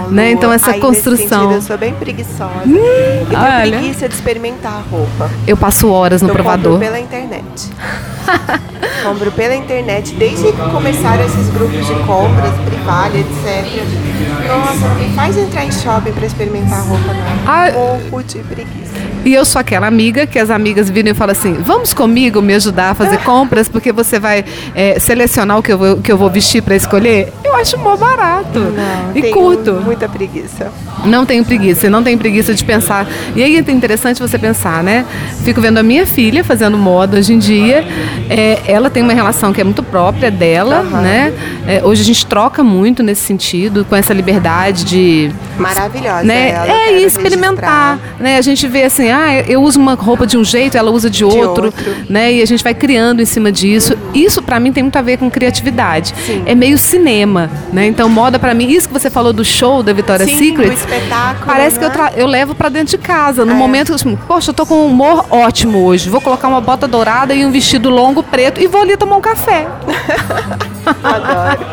Não, 0.05 0.11
né? 0.11 0.31
Então 0.31 0.51
essa 0.51 0.71
Aí, 0.71 0.79
construção. 0.79 1.41
Sentido, 1.41 1.53
eu 1.53 1.61
sou 1.61 1.77
bem 1.77 1.93
preguiçosa. 1.93 2.63
Hum, 2.65 2.75
e 2.75 3.25
tenho 3.29 3.41
olha. 3.41 3.77
preguiça 3.77 4.07
de 4.07 4.15
experimentar 4.15 4.73
a 4.73 4.81
roupa. 4.89 5.29
Eu 5.47 5.55
passo 5.55 5.89
horas 5.89 6.21
no 6.21 6.29
eu 6.29 6.33
provador. 6.33 6.73
Compro 6.73 6.87
pela 6.87 6.99
internet. 6.99 7.69
compro 9.03 9.31
pela 9.31 9.55
internet 9.55 10.13
desde 10.15 10.51
que 10.51 10.69
começaram 10.71 11.23
esses 11.23 11.49
grupos 11.49 11.85
de 11.85 11.93
compras, 12.05 12.53
Privalha, 12.65 13.17
etc. 13.17 13.83
Nossa, 14.47 14.95
me 14.95 15.13
faz 15.13 15.37
entrar 15.37 15.65
em 15.65 15.71
shopping 15.71 16.11
para 16.11 16.25
experimentar 16.25 16.79
a 16.79 16.81
roupa 16.81 17.13
não. 17.13 17.23
Ah, 17.45 17.71
Morro 17.71 18.23
de 18.23 18.39
preguiça. 18.39 18.93
E 19.25 19.33
eu 19.33 19.45
sou 19.45 19.59
aquela 19.59 19.85
amiga 19.87 20.25
que 20.25 20.39
as 20.49 20.55
amigas 20.55 20.89
viram 20.89 21.11
e 21.11 21.13
falam 21.13 21.31
assim: 21.31 21.53
vamos 21.53 21.93
comigo 21.93 22.41
me 22.41 22.53
ajudar 22.55 22.91
a 22.91 22.93
fazer 22.93 23.17
compras, 23.19 23.69
porque 23.69 23.91
você 23.91 24.19
vai 24.19 24.43
é, 24.73 24.99
selecionar 24.99 25.59
o 25.59 25.63
que 25.63 25.71
eu 25.71 25.77
vou, 25.77 25.97
que 25.97 26.11
eu 26.11 26.17
vou 26.17 26.29
vestir 26.29 26.61
para 26.61 26.75
escolher. 26.75 27.31
Eu 27.43 27.55
acho 27.55 27.77
mó 27.77 27.95
barato. 27.95 28.59
Não, 28.59 29.15
e 29.15 29.31
curto. 29.31 29.73
Muita 29.73 30.09
preguiça. 30.09 30.71
Não 31.05 31.25
tenho 31.25 31.45
preguiça, 31.45 31.89
não 31.89 32.03
tenho 32.03 32.17
preguiça 32.17 32.53
de 32.53 32.63
pensar. 32.63 33.07
E 33.35 33.43
aí 33.43 33.55
é 33.55 33.71
interessante 33.71 34.19
você 34.19 34.37
pensar, 34.37 34.83
né? 34.83 35.05
Fico 35.43 35.61
vendo 35.61 35.77
a 35.77 35.83
minha 35.83 36.05
filha 36.05 36.43
fazendo 36.43 36.77
moda 36.77 37.17
hoje 37.17 37.33
em 37.33 37.39
dia. 37.39 37.85
É, 38.29 38.59
ela 38.67 38.89
tem 38.89 39.03
uma 39.03 39.13
relação 39.13 39.53
que 39.53 39.61
é 39.61 39.63
muito 39.63 39.83
própria 39.83 40.29
dela, 40.29 40.81
uhum. 40.81 41.01
né? 41.01 41.33
É, 41.67 41.81
hoje 41.83 42.01
a 42.01 42.05
gente 42.05 42.25
troca 42.25 42.63
muito 42.63 43.03
nesse 43.03 43.21
sentido, 43.21 43.85
com 43.85 43.95
essa 43.95 44.13
liberdade 44.13 44.83
de. 44.83 45.31
Maravilhosa. 45.57 46.23
Né? 46.23 46.49
é, 46.67 46.99
e 46.99 47.05
experimentar. 47.05 47.99
Né? 48.19 48.37
A 48.37 48.41
gente 48.41 48.67
vê 48.67 48.83
assim, 48.83 49.09
ah, 49.09 49.41
eu 49.47 49.61
uso 49.61 49.79
uma 49.79 49.93
roupa 49.93 50.25
de 50.25 50.37
um 50.39 50.43
jeito, 50.43 50.77
ela 50.77 50.91
usa 50.91 51.09
de 51.09 51.23
outro, 51.23 51.71
de 51.71 51.79
outro. 51.79 52.05
né? 52.09 52.33
E 52.33 52.41
a 52.41 52.45
gente 52.45 52.63
vai 52.63 52.73
criando 52.73 53.21
em 53.21 53.25
cima 53.25 53.51
disso. 53.51 53.97
Isso 54.13 54.41
para 54.41 54.59
mim 54.59 54.71
tem 54.71 54.83
muito 54.83 54.95
a 54.95 55.01
ver 55.01 55.17
com 55.17 55.29
criatividade. 55.29 56.13
Sim. 56.25 56.43
É 56.45 56.55
meio 56.55 56.77
cinema, 56.77 57.49
né? 57.71 57.87
Então 57.87 58.09
moda 58.09 58.39
para 58.39 58.53
mim, 58.53 58.69
isso 58.69 58.87
que 58.87 58.93
você 58.93 59.09
falou 59.09 59.33
do 59.33 59.43
show 59.43 59.83
da 59.83 59.93
Victoria's 59.93 60.29
Sim, 60.29 60.37
Secret, 60.37 60.73
espetáculo, 60.73 61.45
parece 61.45 61.79
né? 61.79 61.89
que 61.89 61.97
eu, 61.97 62.03
né? 62.03 62.11
eu 62.15 62.27
levo 62.27 62.55
para 62.55 62.69
dentro 62.69 62.97
de 62.97 62.97
casa, 62.97 63.45
no 63.45 63.51
é. 63.51 63.55
momento 63.55 63.93
assim, 63.93 64.17
poxa, 64.27 64.51
eu 64.51 64.53
tô 64.53 64.65
com 64.65 64.75
um 64.75 64.85
humor 64.87 65.25
ótimo 65.29 65.83
hoje, 65.83 66.09
vou 66.09 66.21
colocar 66.21 66.47
uma 66.47 66.61
bota 66.61 66.87
dourada 66.87 67.33
e 67.33 67.45
um 67.45 67.51
vestido 67.51 67.89
longo 67.89 68.23
preto 68.23 68.61
e 68.61 68.67
vou 68.67 68.81
ali 68.81 68.97
tomar 68.97 69.17
um 69.17 69.21
café. 69.21 69.67
Adoro. 71.03 71.65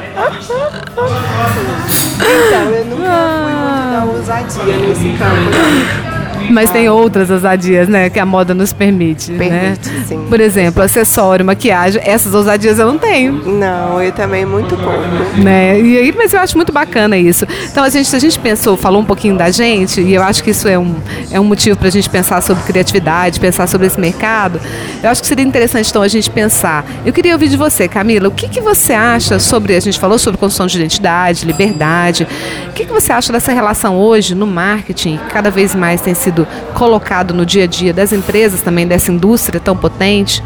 então, 2.16 2.70
eu 2.70 2.84
nunca 2.84 3.10
fui 3.44 3.52
muito 3.52 3.90
da 3.92 4.04
ousadia 4.04 4.76
nesse 4.76 5.16
campo. 5.18 6.15
Né? 6.46 6.52
Mas 6.52 6.70
tem 6.70 6.88
outras 6.88 7.30
ousadias, 7.30 7.88
né? 7.88 8.10
Que 8.10 8.18
a 8.18 8.26
moda 8.26 8.54
nos 8.54 8.72
permite. 8.72 9.32
Permite, 9.32 9.88
né? 9.88 10.04
sim. 10.06 10.26
Por 10.28 10.40
exemplo, 10.40 10.82
acessório, 10.82 11.44
maquiagem, 11.44 12.00
essas 12.04 12.34
ousadias 12.34 12.78
eu 12.78 12.86
não 12.86 12.98
tenho. 12.98 13.32
Não, 13.46 14.02
eu 14.02 14.12
também 14.12 14.44
muito 14.44 14.76
pouco. 14.76 15.42
Né? 15.42 15.80
E 15.80 15.98
aí, 15.98 16.14
mas 16.16 16.32
eu 16.32 16.40
acho 16.40 16.56
muito 16.56 16.72
bacana 16.72 17.16
isso. 17.16 17.46
Então, 17.70 17.84
a 17.84 17.88
gente, 17.88 18.14
a 18.14 18.18
gente 18.18 18.38
pensou, 18.38 18.76
falou 18.76 19.00
um 19.00 19.04
pouquinho 19.04 19.36
da 19.36 19.50
gente, 19.50 20.00
e 20.00 20.14
eu 20.14 20.22
acho 20.22 20.42
que 20.42 20.50
isso 20.50 20.68
é 20.68 20.78
um, 20.78 20.96
é 21.30 21.38
um 21.38 21.44
motivo 21.44 21.76
para 21.76 21.88
a 21.88 21.90
gente 21.90 22.08
pensar 22.08 22.42
sobre 22.42 22.62
criatividade, 22.64 23.38
pensar 23.40 23.66
sobre 23.66 23.86
esse 23.86 24.00
mercado. 24.00 24.60
Eu 25.02 25.10
acho 25.10 25.20
que 25.20 25.28
seria 25.28 25.44
interessante, 25.44 25.90
então, 25.90 26.02
a 26.02 26.08
gente 26.08 26.30
pensar. 26.30 26.84
Eu 27.04 27.12
queria 27.12 27.32
ouvir 27.32 27.48
de 27.48 27.56
você, 27.56 27.88
Camila, 27.88 28.28
o 28.28 28.32
que, 28.32 28.48
que 28.48 28.60
você 28.60 28.92
acha 28.92 29.38
sobre, 29.38 29.76
a 29.76 29.80
gente 29.80 29.98
falou 29.98 30.18
sobre 30.18 30.38
construção 30.38 30.66
de 30.66 30.76
identidade, 30.76 31.46
liberdade, 31.46 32.26
o 32.68 32.72
que, 32.72 32.84
que 32.84 32.92
você 32.92 33.12
acha 33.12 33.32
dessa 33.32 33.52
relação 33.52 33.96
hoje 33.96 34.34
no 34.34 34.46
marketing, 34.46 35.18
que 35.18 35.32
cada 35.32 35.50
vez 35.50 35.74
mais 35.74 36.00
tem 36.00 36.14
sido 36.14 36.35
colocado 36.74 37.32
no 37.32 37.46
dia 37.46 37.64
a 37.64 37.66
dia 37.66 37.94
das 37.94 38.12
empresas 38.12 38.60
também, 38.60 38.86
dessa 38.86 39.12
indústria 39.12 39.60
tão 39.60 39.76
potente? 39.76 40.42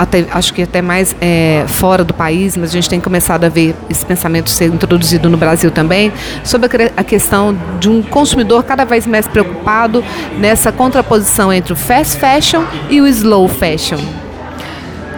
até, 0.00 0.24
acho 0.30 0.54
que 0.54 0.62
até 0.62 0.80
mais 0.80 1.14
é, 1.20 1.64
fora 1.66 2.02
do 2.02 2.14
país, 2.14 2.56
mas 2.56 2.70
a 2.70 2.72
gente 2.72 2.88
tem 2.88 2.98
começado 2.98 3.44
a 3.44 3.50
ver 3.50 3.76
esse 3.90 4.04
pensamento 4.04 4.48
ser 4.48 4.66
introduzido 4.72 5.28
no 5.28 5.36
Brasil 5.36 5.70
também, 5.70 6.10
sobre 6.42 6.84
a, 6.84 7.00
a 7.00 7.04
questão 7.04 7.54
de 7.78 7.90
um 7.90 8.00
consumidor 8.02 8.64
cada 8.64 8.86
vez 8.86 9.06
mais 9.06 9.28
preocupado 9.28 10.02
nessa 10.38 10.72
contraposição 10.72 11.52
entre 11.52 11.74
o 11.74 11.76
fast 11.76 12.18
fashion 12.18 12.64
e 12.88 12.98
o 13.02 13.06
slow 13.06 13.46
fashion. 13.46 13.98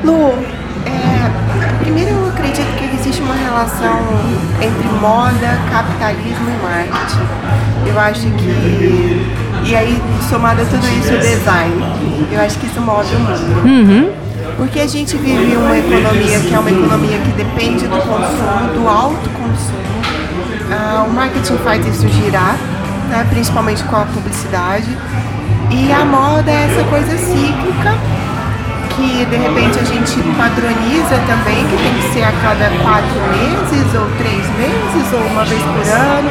Lu, 0.02 0.34
é, 0.84 1.84
primeiro 1.84 2.10
eu 2.10 2.28
acredito 2.30 2.66
que 2.76 2.96
existe 2.96 3.22
uma 3.22 3.34
relação 3.34 4.00
entre 4.60 4.88
moda, 5.00 5.60
capitalismo 5.70 6.50
e 6.50 6.88
marketing. 6.90 7.88
Eu 7.88 8.00
acho 8.00 8.22
que. 8.22 9.41
E 9.64 9.76
aí, 9.76 10.02
somado 10.28 10.62
a 10.62 10.64
tudo 10.64 10.86
isso, 10.88 11.14
o 11.14 11.18
design. 11.18 11.74
Eu 12.30 12.40
acho 12.40 12.58
que 12.58 12.66
isso 12.66 12.80
move 12.80 13.14
o 13.14 13.20
mundo. 13.20 13.64
Uhum. 13.64 14.10
Porque 14.56 14.80
a 14.80 14.86
gente 14.86 15.16
vive 15.16 15.56
uma 15.56 15.78
economia 15.78 16.40
que 16.40 16.54
é 16.54 16.58
uma 16.58 16.70
economia 16.70 17.18
que 17.18 17.32
depende 17.32 17.86
do 17.86 17.96
consumo, 17.96 18.72
do 18.74 18.88
alto 18.88 19.30
consumo. 19.30 19.82
Ah, 20.70 21.04
o 21.06 21.12
marketing 21.12 21.56
faz 21.58 21.86
isso 21.86 22.08
girar, 22.08 22.56
né, 23.08 23.26
principalmente 23.30 23.82
com 23.84 23.96
a 23.96 24.04
publicidade. 24.06 24.88
E 25.70 25.92
a 25.92 26.04
moda 26.04 26.50
é 26.50 26.64
essa 26.64 26.84
coisa 26.84 27.16
cíclica 27.16 27.96
que 28.96 29.24
de 29.24 29.36
repente 29.36 29.78
a 29.78 29.84
gente 29.84 30.22
padroniza 30.36 31.16
também, 31.26 31.66
que 31.66 31.76
tem 31.76 31.94
que 31.94 32.12
ser 32.12 32.24
a 32.24 32.32
cada 32.32 32.68
quatro 32.82 33.20
meses, 33.32 33.94
ou 33.94 34.06
três 34.18 34.44
meses, 34.56 35.12
ou 35.12 35.20
uma 35.30 35.44
vez 35.44 35.62
por 35.62 35.86
ano, 35.88 36.30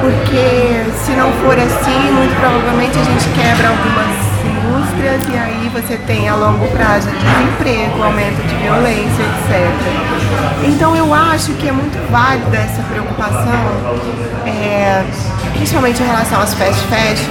porque 0.00 0.84
se 1.04 1.12
não 1.12 1.30
for 1.44 1.58
assim, 1.58 2.12
muito 2.12 2.34
provavelmente 2.40 2.98
a 2.98 3.04
gente 3.04 3.28
quebra 3.34 3.68
algumas 3.68 4.32
indústrias 4.44 5.22
e 5.32 5.36
aí 5.36 5.70
você 5.72 5.96
tem 6.06 6.28
a 6.28 6.34
longo 6.34 6.66
prazo 6.68 7.08
desemprego, 7.10 8.02
aumento 8.02 8.42
de 8.46 8.54
violência, 8.56 9.22
etc. 9.22 10.12
Então 10.64 10.96
eu 10.96 11.12
acho 11.12 11.52
que 11.54 11.68
é 11.68 11.72
muito 11.72 11.98
válida 12.10 12.56
essa 12.56 12.82
preocupação, 12.82 13.52
é, 14.46 15.04
principalmente 15.52 16.02
em 16.02 16.06
relação 16.06 16.40
às 16.40 16.54
fast 16.54 16.80
fashion, 16.86 17.30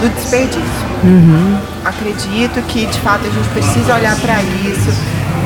do 0.00 0.08
desperdício. 0.14 0.62
Uhum. 1.04 1.58
Acredito 1.84 2.62
que 2.66 2.86
de 2.86 3.00
fato 3.00 3.26
a 3.26 3.30
gente 3.30 3.48
precisa 3.50 3.94
olhar 3.94 4.16
para 4.16 4.42
isso. 4.42 4.90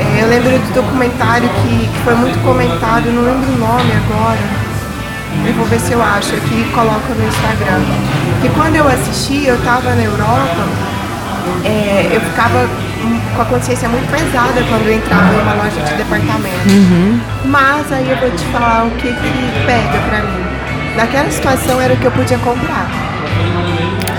É, 0.00 0.22
eu 0.22 0.28
lembro 0.28 0.50
do 0.50 0.74
documentário 0.74 1.48
que, 1.48 1.88
que 1.88 1.98
foi 2.04 2.14
muito 2.14 2.38
comentado, 2.42 3.12
não 3.12 3.22
lembro 3.22 3.52
o 3.52 3.58
nome 3.58 3.92
agora. 3.92 4.62
Eu 5.46 5.54
vou 5.54 5.66
ver 5.66 5.80
se 5.80 5.92
eu 5.92 6.02
acho 6.02 6.34
aqui 6.34 6.60
e 6.60 6.72
coloco 6.72 7.14
no 7.14 7.26
Instagram. 7.26 7.80
Que 8.40 8.48
quando 8.50 8.76
eu 8.76 8.86
assisti, 8.86 9.46
eu 9.46 9.56
estava 9.56 9.94
na 9.94 10.02
Europa 10.02 10.92
é, 11.64 12.08
eu 12.12 12.20
ficava 12.20 12.68
com 13.34 13.42
a 13.42 13.44
consciência 13.44 13.88
muito 13.88 14.08
pesada 14.10 14.62
quando 14.68 14.86
eu 14.86 14.94
entrava 14.94 15.32
numa 15.32 15.54
loja 15.54 15.80
de 15.80 15.94
departamento. 15.94 16.68
Uhum. 16.68 17.20
Mas 17.46 17.92
aí 17.92 18.10
eu 18.10 18.16
vou 18.18 18.30
te 18.30 18.44
falar 18.46 18.86
o 18.86 18.90
que, 18.92 19.08
que 19.08 19.66
pega 19.66 19.98
pra 20.08 20.22
mim. 20.22 20.51
Naquela 20.96 21.30
situação 21.30 21.80
era 21.80 21.94
o 21.94 21.96
que 21.96 22.04
eu 22.04 22.10
podia 22.12 22.38
comprar. 22.38 22.90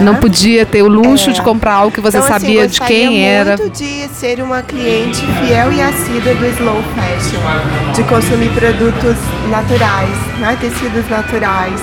Não 0.01 0.15
podia 0.15 0.65
ter 0.65 0.81
o 0.81 0.87
luxo 0.87 1.29
É. 1.29 1.33
de 1.33 1.41
comprar 1.41 1.73
algo 1.75 1.91
que 1.91 2.01
você 2.01 2.17
então, 2.17 2.27
assim, 2.27 2.39
sabia 2.45 2.61
de 2.67 2.79
gostaria 2.79 2.97
quem 3.07 3.25
era. 3.25 3.57
muito 3.57 3.69
de 3.77 4.07
ser 4.09 4.41
uma 4.41 4.61
cliente 4.63 5.21
fiel 5.39 5.71
e 5.71 5.81
assídua 5.81 6.33
do 6.33 6.45
slow 6.57 6.83
fashion, 6.95 7.93
de 7.93 8.03
consumir 8.03 8.49
produtos 8.49 9.15
naturais, 9.49 10.09
né, 10.39 10.57
tecidos 10.59 11.07
naturais, 11.09 11.79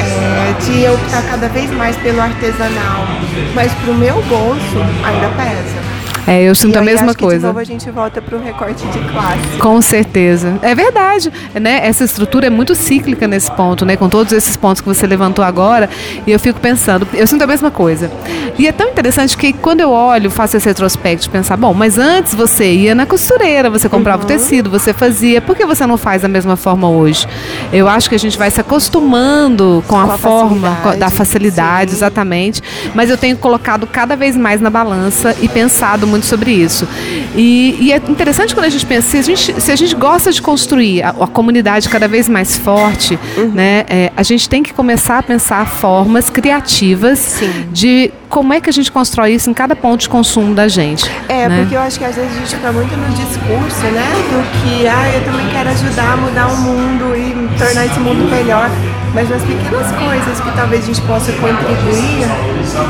é, 0.00 0.52
de 0.64 0.88
optar 0.88 1.22
cada 1.30 1.48
vez 1.48 1.70
mais 1.70 1.96
pelo 1.98 2.20
artesanal. 2.20 3.06
Mas 3.54 3.72
pro 3.84 3.94
meu 3.94 4.20
bolso 4.22 4.78
ainda 5.04 5.28
pesa. 5.28 5.84
É, 6.26 6.42
eu 6.42 6.54
sinto 6.54 6.74
E 6.76 6.78
a 6.78 6.82
mesma 6.82 7.08
que 7.14 7.18
de 7.20 7.24
coisa. 7.24 7.46
novo 7.48 7.58
a 7.58 7.64
gente 7.64 7.90
volta 7.90 8.20
pro 8.22 8.38
recorte 8.40 8.84
de 8.86 8.98
classe. 9.10 9.58
Com 9.58 9.80
certeza. 9.82 10.58
É 10.62 10.74
verdade, 10.74 11.32
né? 11.54 11.80
Essa 11.86 12.04
estrutura 12.04 12.46
é 12.46 12.50
muito 12.50 12.74
cíclica 12.74 13.28
nesse 13.28 13.50
ponto, 13.50 13.84
né? 13.84 13.96
Com 13.96 14.08
todos 14.08 14.32
esses 14.32 14.56
pontos 14.56 14.80
que 14.80 14.88
você 14.88 15.06
levantou 15.06 15.44
agora, 15.44 15.88
e 16.26 16.30
eu 16.32 16.38
fico 16.40 16.58
pensando, 16.60 17.06
eu 17.12 17.26
sinto 17.26 17.42
a 17.42 17.46
mesma 17.46 17.70
coisa. 17.70 18.10
E 18.58 18.66
é 18.66 18.72
tão 18.72 18.88
interessante 18.88 19.36
que 19.36 19.52
quando 19.52 19.80
eu 19.80 19.90
olho, 19.90 20.30
faço 20.30 20.56
esse 20.56 20.66
retrospecto 20.66 21.28
pensar, 21.28 21.56
bom, 21.56 21.74
mas 21.74 21.98
antes 21.98 22.34
você 22.34 22.72
ia 22.72 22.94
na 22.94 23.04
costureira, 23.04 23.68
você 23.68 23.88
comprava 23.88 24.18
Uhum. 24.18 24.24
o 24.24 24.28
tecido, 24.28 24.70
você 24.70 24.92
fazia, 24.92 25.40
por 25.42 25.56
que 25.56 25.66
você 25.66 25.84
não 25.86 25.96
faz 25.96 26.22
da 26.22 26.28
mesma 26.28 26.56
forma 26.56 26.88
hoje? 26.88 27.26
Eu 27.72 27.88
acho 27.88 28.08
que 28.08 28.14
a 28.14 28.18
gente 28.18 28.38
vai 28.38 28.50
se 28.50 28.60
acostumando 28.60 29.82
com 29.88 29.98
a, 29.98 30.04
Com 30.06 30.12
a 30.12 30.18
forma 30.18 30.68
facilidade, 30.70 30.98
da 31.00 31.10
facilidade, 31.10 31.90
sim. 31.90 31.96
exatamente, 31.96 32.62
mas 32.94 33.10
eu 33.10 33.16
tenho 33.18 33.36
colocado 33.36 33.86
cada 33.86 34.16
vez 34.16 34.36
mais 34.36 34.60
na 34.60 34.70
balança 34.70 35.34
e 35.42 35.48
pensado 35.48 36.06
muito 36.06 36.13
sobre 36.22 36.52
isso. 36.52 36.86
E, 37.34 37.76
e 37.80 37.92
é 37.92 37.96
interessante 37.96 38.54
quando 38.54 38.66
a 38.66 38.70
gente 38.70 38.86
pensa, 38.86 39.08
se 39.08 39.18
a 39.18 39.22
gente, 39.22 39.60
se 39.60 39.72
a 39.72 39.76
gente 39.76 39.94
gosta 39.96 40.30
de 40.30 40.40
construir 40.40 41.02
a, 41.02 41.10
a 41.10 41.26
comunidade 41.26 41.88
cada 41.88 42.06
vez 42.06 42.28
mais 42.28 42.56
forte, 42.56 43.18
Uhum. 43.36 43.50
né, 43.52 43.84
é, 43.88 44.12
a 44.16 44.22
gente 44.22 44.48
tem 44.48 44.62
que 44.62 44.72
começar 44.72 45.18
a 45.18 45.22
pensar 45.22 45.66
formas 45.66 46.30
criativas 46.30 47.18
Sim. 47.18 47.66
de 47.72 48.12
como 48.28 48.52
é 48.52 48.60
que 48.60 48.68
a 48.68 48.72
gente 48.72 48.90
constrói 48.90 49.34
isso 49.34 49.50
em 49.50 49.54
cada 49.54 49.74
ponto 49.74 50.00
de 50.00 50.08
consumo 50.08 50.54
da 50.54 50.68
gente. 50.68 51.10
É, 51.28 51.48
né? 51.48 51.60
porque 51.60 51.76
eu 51.76 51.80
acho 51.80 51.98
que 51.98 52.04
às 52.04 52.16
vezes 52.16 52.30
a 52.32 52.38
gente 52.40 52.54
fica 52.54 52.72
muito 52.72 52.96
no 52.96 53.08
discurso, 53.14 53.84
né? 53.92 54.06
Do 54.30 54.62
que, 54.62 54.86
ah, 54.86 55.12
eu 55.14 55.24
também 55.24 55.48
quero 55.50 55.70
ajudar 55.70 56.12
a 56.12 56.16
mudar 56.16 56.46
o 56.48 56.56
mundo 56.58 57.16
e 57.16 57.58
tornar 57.58 57.86
esse 57.86 58.00
mundo 58.00 58.28
melhor. 58.30 58.70
Mas 59.14 59.30
nas 59.30 59.42
pequenas 59.42 59.92
coisas 59.92 60.40
que 60.40 60.50
talvez 60.56 60.82
a 60.82 60.86
gente 60.88 61.00
possa 61.02 61.32
contribuir, 61.32 62.24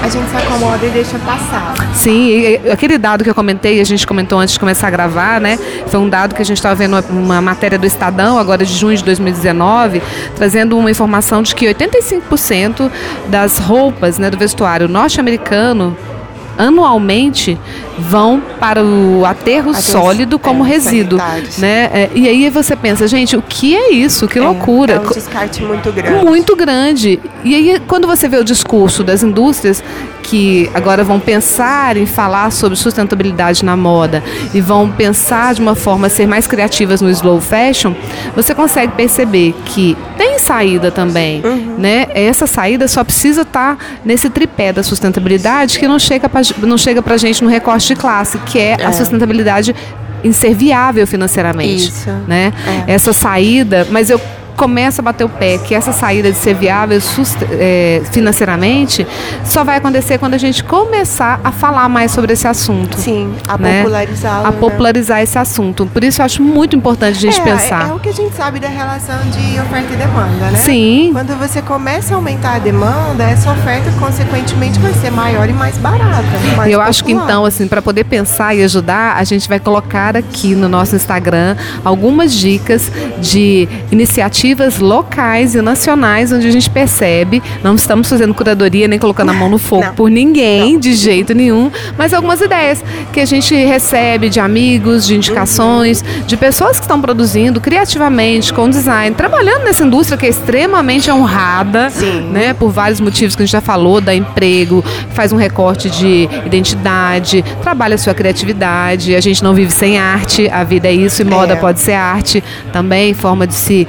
a 0.03 0.09
gente 0.09 0.31
se 0.31 0.37
acomoda 0.37 0.87
e 0.87 0.89
deixa 0.89 1.19
passar. 1.19 1.75
Sim, 1.95 2.57
aquele 2.73 2.97
dado 2.97 3.23
que 3.23 3.29
eu 3.29 3.35
comentei, 3.35 3.79
a 3.79 3.85
gente 3.85 4.07
comentou 4.07 4.41
antes 4.41 4.55
de 4.55 4.59
começar 4.59 4.89
a 4.89 4.91
gravar, 4.91 5.39
né? 5.39 5.59
Foi 5.89 6.01
um 6.01 6.09
dado 6.09 6.35
que 6.35 6.41
a 6.41 6.45
gente 6.45 6.57
estava 6.57 6.75
vendo 6.75 6.99
uma 7.11 7.43
matéria 7.43 7.79
do 7.79 7.87
Estadão, 7.87 8.39
agora 8.39 8.65
de 8.65 8.73
junho 8.73 8.97
de 8.97 9.05
2019, 9.05 10.03
trazendo 10.35 10.79
uma 10.79 10.91
informação 10.91 11.43
de 11.43 11.55
que 11.55 11.67
85% 11.67 12.91
das 13.29 13.59
roupas 13.59 14.19
né, 14.19 14.31
do 14.31 14.39
vestuário 14.39 14.89
norte-americano 14.89 15.95
anualmente 16.57 17.59
vão 17.99 18.43
para 18.59 18.83
o 18.85 19.25
aterro 19.25 19.71
Aterro, 19.71 19.75
sólido 19.75 20.39
como 20.39 20.65
é, 20.65 20.69
resíduo, 20.69 21.19
sanitários. 21.19 21.59
né? 21.59 21.91
É, 21.93 22.11
e 22.15 22.29
aí 22.29 22.51
você 22.51 22.75
pensa, 22.75 23.07
gente, 23.07 23.37
o 23.37 23.43
que 23.43 23.75
é 23.77 23.93
isso? 23.93 24.27
Que 24.27 24.41
loucura! 24.41 24.95
É 24.95 25.01
um 25.01 25.13
descarte 25.13 25.63
muito 25.63 25.93
grande. 25.93 26.25
Muito 26.25 26.57
grande. 26.57 27.21
E 27.45 27.55
aí, 27.55 27.81
quando 27.87 28.07
você 28.07 28.29
vê 28.29 28.37
o 28.37 28.45
discurso 28.45 29.05
das 29.05 29.23
indústrias 29.23 29.83
que 30.23 30.71
agora 30.73 31.05
vão 31.05 31.21
pensar 31.21 31.97
em 31.97 32.07
falar 32.07 32.51
sobre 32.51 32.77
sustentabilidade 32.77 33.65
na 33.65 33.77
moda 33.77 34.25
e 34.55 34.61
vão 34.61 34.91
pensar 34.91 35.55
de 35.55 35.61
uma 35.61 35.75
forma 35.75 36.07
a 36.07 36.11
ser 36.11 36.27
mais 36.27 36.47
criativas 36.47 37.01
no 37.03 37.11
slow 37.11 37.41
fashion, 37.41 37.93
você 38.35 38.55
consegue 38.55 38.93
perceber 38.95 39.55
que 39.67 39.97
tem 40.17 40.39
saída 40.39 40.91
também, 40.91 41.43
né? 41.79 42.07
Essa 42.15 42.47
saída 42.47 42.87
só 42.89 43.03
precisa 43.05 43.43
estar 43.43 43.77
nesse 44.05 44.29
tripé 44.31 44.73
da 44.73 44.83
sustentabilidade 44.83 45.79
que 45.79 45.87
não 45.89 45.99
chega 45.99 46.29
pra, 46.29 46.41
não 46.59 46.79
chega 46.79 47.03
pra 47.03 47.17
gente 47.17 47.43
no 47.43 47.51
recorte 47.51 47.89
de 47.89 47.97
classe, 47.97 48.39
que 48.39 48.59
é, 48.59 48.77
a 48.85 48.89
É. 48.89 48.93
sustentabilidade 48.93 49.75
em 50.23 50.33
ser 50.33 50.55
viável 50.55 51.07
financeiramente, 51.07 51.89
Isso. 51.89 52.11
né? 52.27 52.53
É. 52.89 52.93
Essa 52.95 53.13
saída, 53.13 53.87
mas 53.91 54.09
eu 54.09 54.21
começo 54.55 55.01
a 55.01 55.05
bater 55.05 55.25
o 55.25 55.29
pé 55.29 55.59
que 55.59 55.75
essa 55.75 55.93
saída 55.93 56.31
de 56.31 56.39
ser 56.39 56.55
viável 56.55 56.99
é, 57.53 58.03
financeiramente 58.13 59.07
só 59.45 59.65
vai 59.65 59.79
acontecer 59.79 60.19
quando 60.19 60.35
a 60.35 60.39
gente 60.39 60.63
começar 60.63 61.41
a 61.43 61.51
falar 61.51 61.89
mais 61.89 62.13
sobre 62.13 62.33
esse 62.33 62.47
assunto. 62.47 62.97
Sim, 62.97 63.35
a 63.49 63.59
né? 63.59 63.83
popularizá-lo. 63.83 64.47
A 64.47 64.51
né? 64.51 64.57
popularizar 64.59 65.23
esse 65.23 65.39
assunto. 65.39 65.87
Por 65.87 66.05
isso 66.05 66.21
eu 66.21 66.25
acho 66.25 66.43
muito 66.43 66.77
importante 66.77 67.17
a 67.17 67.21
gente 67.21 67.41
é, 67.41 67.45
pensar. 67.45 67.89
É, 67.89 67.93
o 67.93 67.99
que 67.99 68.09
a 68.09 68.13
gente 68.13 68.35
sabe 68.35 68.61
da 68.61 68.69
relação 68.69 69.19
de 69.31 69.61
oferta 69.61 69.93
e 69.93 69.97
demanda, 69.97 70.51
né? 70.51 70.59
Sim. 70.59 71.11
Quando 71.13 71.37
você 71.39 71.61
começa 71.61 72.15
a 72.15 72.17
aumentar 72.17 72.57
a 72.57 72.59
demanda, 72.59 73.25
essa 73.25 73.51
oferta, 73.51 73.91
consequentemente, 73.99 74.79
vai 74.79 74.93
ser 74.95 75.11
maior 75.11 75.49
e 75.49 75.53
mais 75.53 75.77
barata. 75.79 76.25
Mais 76.57 76.73
Eu 76.73 76.81
acho 76.81 77.05
que 77.05 77.13
popular. 77.13 77.31
então, 77.31 77.45
assim, 77.45 77.67
para 77.67 77.83
poder 77.83 78.05
pensar 78.05 78.55
e 78.55 78.63
ajudar, 78.63 79.17
a 79.17 79.25
gente 79.25 79.49
vai 79.49 79.59
colocar 79.59 80.17
aqui 80.17 80.55
no 80.55 80.69
nosso 80.69 80.95
Instagram 80.95 81.57
algumas 81.85 82.33
dicas 82.33 82.91
de 83.21 83.69
iniciativas 83.91 84.44
iniciativas 84.45 84.79
locais 84.79 85.55
e 85.55 85.63
nacionais 85.63 86.31
onde 86.31 86.47
a 86.47 86.51
gente 86.51 86.69
percebe, 86.69 87.43
não 87.63 87.75
estamos 87.75 88.09
fazendo 88.09 88.35
curadoria 88.35 88.87
nem 88.87 88.99
colocando 88.99 89.31
a 89.31 89.33
mão 89.33 89.49
no 89.49 89.59
fogo 89.59 89.85
Não. 89.87 89.95
por 89.95 90.11
ninguém, 90.11 90.75
Não. 90.75 90.81
de 90.81 90.93
jeito 90.95 91.33
nenhum, 91.35 91.71
mas 91.97 92.13
algumas 92.13 92.41
ideias 92.43 92.85
que 93.13 93.21
a 93.21 93.25
gente 93.25 93.55
recebe 93.55 94.29
de 94.29 94.39
amigos, 94.41 95.07
de 95.07 95.15
indicações, 95.17 96.05
de 96.27 96.37
pessoas 96.37 96.77
que 96.77 96.83
estão 96.85 97.01
produzindo 97.01 97.61
criativamente, 97.61 98.53
com 98.53 98.69
design, 98.69 99.15
trabalhando 99.17 99.65
nessa 99.65 99.83
indústria 99.85 100.19
que 100.19 100.27
é 100.27 100.29
extremamente 100.29 101.11
honrada, 101.11 101.89
Sim. 101.91 102.29
né, 102.31 102.53
por 102.53 102.71
vários 102.71 103.01
motivos 103.01 103.35
que 103.35 103.43
a 103.43 103.47
gente 103.47 103.53
já 103.53 103.61
falou, 103.63 104.01
dá 104.01 104.15
emprego, 104.15 104.85
faz 105.15 105.33
um 105.33 105.37
recorte 105.37 105.89
de 105.89 106.29
identidade, 106.45 107.43
trabalha 107.63 107.95
a 107.95 107.99
sua 107.99 108.13
criatividade, 108.15 109.15
a 109.15 109.21
gente 109.21 109.43
não 109.43 109.55
vive 109.55 109.71
sem 109.73 109.99
arte, 109.99 110.49
a 110.51 110.63
vida 110.65 110.89
é 110.89 110.93
isso 110.93 111.23
e 111.23 111.25
moda 111.25 111.55
É. 111.55 111.57
pode 111.57 111.81
ser 111.81 111.93
arte 111.93 112.45
também, 112.73 113.15
forma 113.15 113.47
de 113.47 113.55
se 113.55 113.87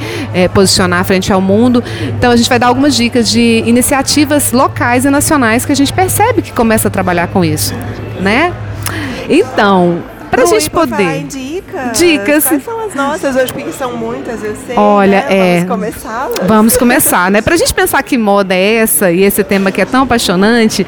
posicionar 0.49 1.03
frente 1.05 1.31
ao 1.31 1.41
mundo. 1.41 1.83
Então 2.17 2.31
a 2.31 2.35
gente 2.35 2.49
vai 2.49 2.59
dar 2.59 2.67
algumas 2.67 2.95
dicas 2.95 3.29
de 3.29 3.63
iniciativas 3.65 4.51
locais 4.51 5.05
e 5.05 5.09
nacionais 5.09 5.65
que 5.65 5.71
a 5.71 5.75
gente 5.75 5.93
percebe 5.93 6.41
que 6.41 6.51
começa 6.51 6.87
a 6.87 6.91
trabalhar 6.91 7.27
com 7.27 7.43
isso, 7.43 7.73
né? 8.19 8.53
Então, 9.29 10.03
para 10.35 10.43
a 10.43 10.45
gente 10.45 10.69
poder 10.69 11.21
em 11.21 11.27
dicas. 11.27 11.97
Dicas. 11.97 12.43
Quais 12.45 12.63
são 12.63 12.85
as 12.85 12.95
nossas 12.95 13.35
hoje? 13.35 13.53
Porque 13.53 13.71
são 13.71 13.95
muitas, 13.95 14.43
eu 14.43 14.55
sei. 14.65 14.75
Olha, 14.75 15.21
né? 15.21 15.25
é. 15.29 15.59
Vamos 15.59 15.69
começá-las? 15.69 16.47
Vamos 16.47 16.77
começar, 16.77 17.31
né? 17.31 17.41
Pra 17.41 17.55
gente 17.55 17.73
pensar 17.73 18.01
que 18.03 18.17
moda 18.17 18.53
é 18.53 18.75
essa 18.75 19.11
e 19.11 19.23
esse 19.23 19.43
tema 19.43 19.71
que 19.71 19.81
é 19.81 19.85
tão 19.85 20.03
apaixonante, 20.03 20.85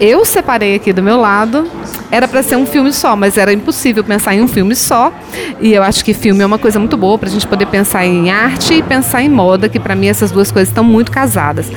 eu 0.00 0.24
separei 0.24 0.76
aqui 0.76 0.92
do 0.92 1.02
meu 1.02 1.20
lado. 1.20 1.70
Era 2.10 2.28
pra 2.28 2.42
ser 2.42 2.56
um 2.56 2.66
filme 2.66 2.92
só, 2.92 3.16
mas 3.16 3.36
era 3.36 3.52
impossível 3.52 4.04
pensar 4.04 4.34
em 4.34 4.40
um 4.40 4.48
filme 4.48 4.74
só. 4.74 5.12
E 5.60 5.72
eu 5.72 5.82
acho 5.82 6.04
que 6.04 6.14
filme 6.14 6.42
é 6.42 6.46
uma 6.46 6.58
coisa 6.58 6.78
muito 6.78 6.96
boa 6.96 7.18
pra 7.18 7.28
gente 7.28 7.46
poder 7.46 7.66
pensar 7.66 8.06
em 8.06 8.30
arte 8.30 8.74
e 8.74 8.82
pensar 8.82 9.22
em 9.22 9.28
moda, 9.28 9.68
que 9.68 9.80
pra 9.80 9.94
mim 9.94 10.08
essas 10.08 10.30
duas 10.30 10.50
coisas 10.52 10.68
estão 10.68 10.84
muito 10.84 11.10
casadas. 11.10 11.70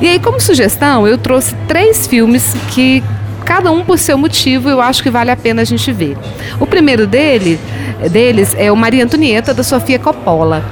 E 0.00 0.08
aí, 0.08 0.18
como 0.18 0.40
sugestão, 0.40 1.06
eu 1.06 1.16
trouxe 1.18 1.54
três 1.66 2.06
filmes 2.06 2.54
que 2.70 3.02
cada 3.46 3.70
um 3.70 3.84
por 3.84 3.96
seu 3.96 4.18
motivo, 4.18 4.68
eu 4.68 4.80
acho 4.80 5.02
que 5.02 5.08
vale 5.08 5.30
a 5.30 5.36
pena 5.36 5.62
a 5.62 5.64
gente 5.64 5.92
ver. 5.92 6.18
O 6.58 6.66
primeiro 6.66 7.06
dele, 7.06 7.58
deles 8.10 8.54
é 8.58 8.70
o 8.72 8.76
Maria 8.76 9.04
Antonieta, 9.04 9.54
da 9.54 9.62
Sofia 9.62 10.00
Coppola. 10.00 10.64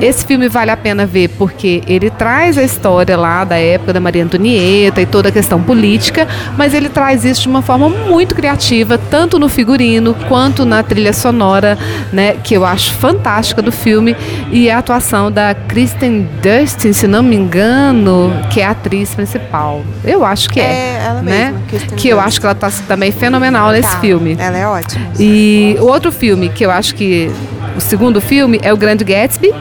Esse 0.00 0.24
filme 0.24 0.48
vale 0.48 0.70
a 0.70 0.76
pena 0.76 1.04
ver 1.04 1.28
porque 1.30 1.82
ele 1.86 2.10
traz 2.10 2.56
a 2.56 2.62
história 2.62 3.16
lá 3.16 3.44
da 3.44 3.56
época 3.56 3.92
da 3.92 4.00
Maria 4.00 4.22
Antonieta 4.22 5.00
e 5.00 5.06
toda 5.06 5.30
a 5.30 5.32
questão 5.32 5.60
política, 5.60 6.26
mas 6.56 6.72
ele 6.74 6.88
traz 6.88 7.24
isso 7.24 7.42
de 7.42 7.48
uma 7.48 7.60
forma 7.60 7.88
muito 7.88 8.36
criativa, 8.36 8.96
tanto 8.96 9.38
no 9.38 9.48
figurino 9.48 10.14
quanto 10.28 10.64
na 10.64 10.82
trilha 10.82 11.12
sonora, 11.12 11.76
né, 12.12 12.36
que 12.42 12.54
eu 12.54 12.64
acho 12.64 12.94
fantástica 12.94 13.60
do 13.60 13.72
filme, 13.72 14.16
e 14.50 14.70
a 14.70 14.78
atuação 14.78 15.30
da 15.30 15.54
Kristen 15.54 16.28
Dustin, 16.40 16.92
se 16.92 17.08
não 17.08 17.22
me 17.22 17.34
engano, 17.34 18.32
que 18.50 18.60
é 18.60 18.64
a 18.64 18.70
atriz 18.70 19.12
principal. 19.12 19.82
Eu 20.04 20.24
acho 20.24 20.48
que 20.48 20.60
é. 20.60 20.64
É, 20.64 21.04
ela 21.04 21.22
né? 21.22 21.44
mesma, 21.46 21.60
Kristen 21.68 21.96
Que 21.96 22.11
eu 22.12 22.20
acho 22.20 22.40
que 22.40 22.46
ela 22.46 22.52
está 22.54 22.70
também 22.86 23.10
fenomenal 23.10 23.70
nesse 23.72 23.90
Tá, 23.90 24.00
filme. 24.00 24.36
Ela 24.38 24.58
é 24.58 24.66
ótima. 24.66 25.06
E 25.18 25.76
o 25.80 25.84
outro 25.86 26.12
filme 26.12 26.48
que 26.48 26.64
eu 26.64 26.70
acho 26.70 26.94
que 26.94 27.30
o 27.76 27.80
segundo 27.80 28.20
filme 28.20 28.60
é 28.62 28.72
o 28.72 28.76
Grande 28.76 29.02
Gatsby, 29.04 29.52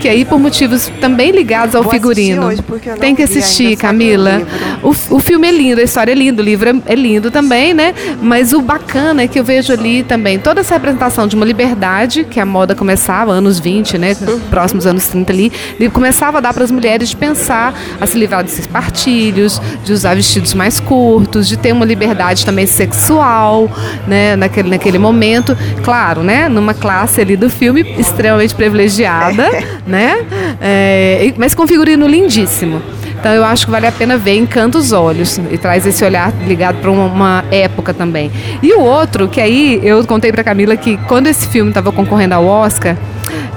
que 0.00 0.08
aí 0.08 0.24
por 0.24 0.38
motivos 0.40 0.90
também 1.00 1.30
ligados 1.30 1.74
ao 1.74 1.82
Vou 1.82 1.92
figurino. 1.92 2.46
hoje, 2.46 2.62
porque 2.62 2.88
eu 2.88 2.94
não 2.94 3.00
Tem 3.00 3.14
que 3.14 3.22
assistir, 3.22 3.76
Camila. 3.76 4.42
O, 4.82 4.88
o 4.88 5.18
filme 5.20 5.46
é 5.46 5.52
lindo, 5.52 5.80
a 5.80 5.84
história 5.84 6.12
é 6.12 6.14
linda, 6.14 6.40
o 6.40 6.44
livro 6.44 6.70
é, 6.70 6.92
é 6.92 6.94
lindo 6.94 7.30
também, 7.30 7.74
né? 7.74 7.94
Mas 8.20 8.52
o 8.52 8.62
bacana 8.62 9.22
é 9.22 9.28
que 9.28 9.38
eu 9.38 9.44
vejo 9.44 9.72
ali 9.72 10.02
também 10.02 10.38
toda 10.38 10.60
essa 10.60 10.74
representação 10.74 11.26
de 11.26 11.36
uma 11.36 11.44
liberdade 11.44 12.24
que 12.24 12.40
a 12.40 12.46
moda 12.46 12.74
começava, 12.74 13.32
anos 13.32 13.60
20, 13.60 13.98
né? 13.98 14.16
Próximos 14.48 14.86
anos 14.86 15.06
30 15.08 15.32
ali, 15.32 15.52
começava 15.92 16.38
a 16.38 16.40
dar 16.40 16.54
para 16.54 16.64
as 16.64 16.70
mulheres 16.70 17.10
de 17.10 17.16
pensar, 17.16 17.74
a 18.00 18.06
se 18.06 18.18
livrar 18.18 18.42
desses 18.42 18.66
partilhos, 18.66 19.60
de 19.84 19.92
usar 19.92 20.14
vestidos 20.16 20.54
mais 20.54 20.80
curtos, 20.80 21.46
de 21.46 21.58
ter 21.58 21.72
uma 21.72 21.84
liberdade 21.84 22.46
também 22.46 22.66
sexual, 22.66 23.70
né? 24.06 24.34
Naquele, 24.34 24.70
naquele 24.70 24.98
momento. 24.98 25.56
Claro, 25.84 26.22
né? 26.22 26.48
Numa 26.48 26.72
classe 26.72 27.20
ali 27.20 27.36
do 27.36 27.50
filme 27.50 27.82
extremamente 27.98 28.54
privilegiada, 28.54 29.50
né? 29.90 30.24
É, 30.60 31.32
mas 31.36 31.54
com 31.54 31.66
figurino 31.66 32.06
lindíssimo. 32.06 32.80
Então 33.18 33.32
eu 33.34 33.44
acho 33.44 33.66
que 33.66 33.70
vale 33.70 33.86
a 33.86 33.92
pena 33.92 34.16
ver, 34.16 34.36
encanta 34.36 34.78
os 34.78 34.92
olhos 34.92 35.38
e 35.50 35.58
traz 35.58 35.86
esse 35.86 36.02
olhar 36.02 36.32
ligado 36.46 36.76
para 36.80 36.90
uma 36.90 37.44
época 37.50 37.92
também. 37.92 38.30
E 38.62 38.72
o 38.72 38.80
outro, 38.80 39.28
que 39.28 39.38
aí 39.40 39.78
eu 39.82 40.02
contei 40.06 40.32
para 40.32 40.42
Camila 40.42 40.74
que 40.74 40.96
quando 41.06 41.26
esse 41.26 41.46
filme 41.48 41.70
estava 41.70 41.92
concorrendo 41.92 42.34
ao 42.34 42.46
Oscar, 42.46 42.96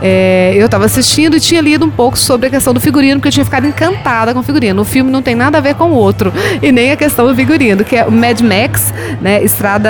é, 0.02 0.54
eu 0.58 0.66
estava 0.66 0.84
assistindo 0.84 1.38
e 1.38 1.40
tinha 1.40 1.62
lido 1.62 1.86
um 1.86 1.90
pouco 1.90 2.18
sobre 2.18 2.48
a 2.48 2.50
questão 2.50 2.74
do 2.74 2.82
figurino, 2.82 3.22
porque 3.22 3.30
eu 3.30 3.32
tinha 3.32 3.46
ficado 3.46 3.66
encantada 3.66 4.34
com 4.34 4.42
o 4.42 4.44
figurino. 4.44 4.82
O 4.82 4.86
filme 4.86 5.10
não 5.10 5.22
tem 5.22 5.34
nada 5.34 5.60
a 5.60 5.62
ver 5.62 5.76
com 5.76 5.86
o 5.86 5.94
outro, 5.94 6.34
e 6.62 6.70
nem 6.70 6.92
a 6.92 6.98
questão 6.98 7.26
do 7.26 7.34
figurino, 7.34 7.86
que 7.86 7.96
é 7.96 8.04
o 8.04 8.12
Mad 8.12 8.42
Max, 8.42 8.94
né, 9.22 9.42
Estrada 9.42 9.90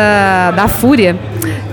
da 0.55 0.67
Fúria, 0.67 1.17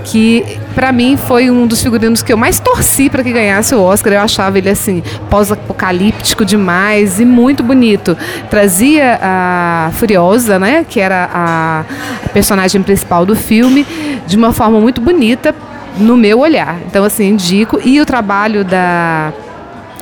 que 0.03 0.59
para 0.73 0.91
mim 0.91 1.17
foi 1.17 1.49
um 1.49 1.67
dos 1.67 1.81
figurinos 1.81 2.21
que 2.23 2.31
eu 2.31 2.37
mais 2.37 2.59
torci 2.59 3.09
para 3.09 3.23
que 3.23 3.31
ganhasse 3.31 3.73
o 3.75 3.81
Oscar. 3.81 4.13
Eu 4.13 4.21
achava 4.21 4.57
ele 4.57 4.69
assim 4.69 5.03
pós-apocalíptico 5.29 6.43
demais 6.45 7.19
e 7.19 7.25
muito 7.25 7.63
bonito. 7.63 8.17
Trazia 8.49 9.19
a 9.21 9.91
Furiosa, 9.93 10.57
né, 10.59 10.85
que 10.87 10.99
era 10.99 11.29
a 11.33 11.85
personagem 12.33 12.81
principal 12.81 13.25
do 13.25 13.35
filme, 13.35 13.85
de 14.25 14.37
uma 14.37 14.53
forma 14.53 14.79
muito 14.79 15.01
bonita 15.01 15.53
no 15.97 16.15
meu 16.15 16.39
olhar. 16.39 16.77
Então 16.87 17.03
assim 17.03 17.29
indico 17.29 17.79
e 17.83 17.99
o 17.99 18.05
trabalho 18.05 18.63
da 18.63 19.33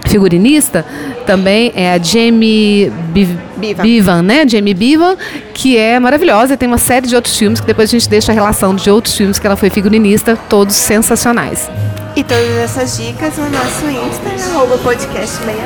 figurinista 0.05 0.85
também 1.25 1.71
é 1.75 1.93
a 1.93 1.97
Jamie 1.99 2.91
Biv- 3.13 3.37
Bevan. 3.57 3.83
Bevan, 3.83 4.21
né? 4.23 4.47
Jamie 4.47 4.73
Bevan, 4.73 5.15
que 5.53 5.77
é 5.77 5.99
maravilhosa. 5.99 6.57
Tem 6.57 6.67
uma 6.67 6.77
série 6.77 7.07
de 7.07 7.15
outros 7.15 7.37
filmes 7.37 7.59
que 7.59 7.67
depois 7.67 7.89
a 7.89 7.91
gente 7.91 8.09
deixa 8.09 8.31
a 8.31 8.35
relação 8.35 8.73
de 8.75 8.89
outros 8.89 9.15
filmes 9.15 9.37
que 9.37 9.45
ela 9.45 9.55
foi 9.55 9.69
figurinista, 9.69 10.35
todos 10.49 10.75
sensacionais. 10.75 11.69
E 12.15 12.23
todas 12.23 12.49
essas 12.57 12.97
dicas 12.97 13.37
no 13.37 13.49
nosso 13.49 13.85
Insta, 13.87 14.51
arroba 14.55 14.77
podcast 14.79 15.37
meia. 15.45 15.59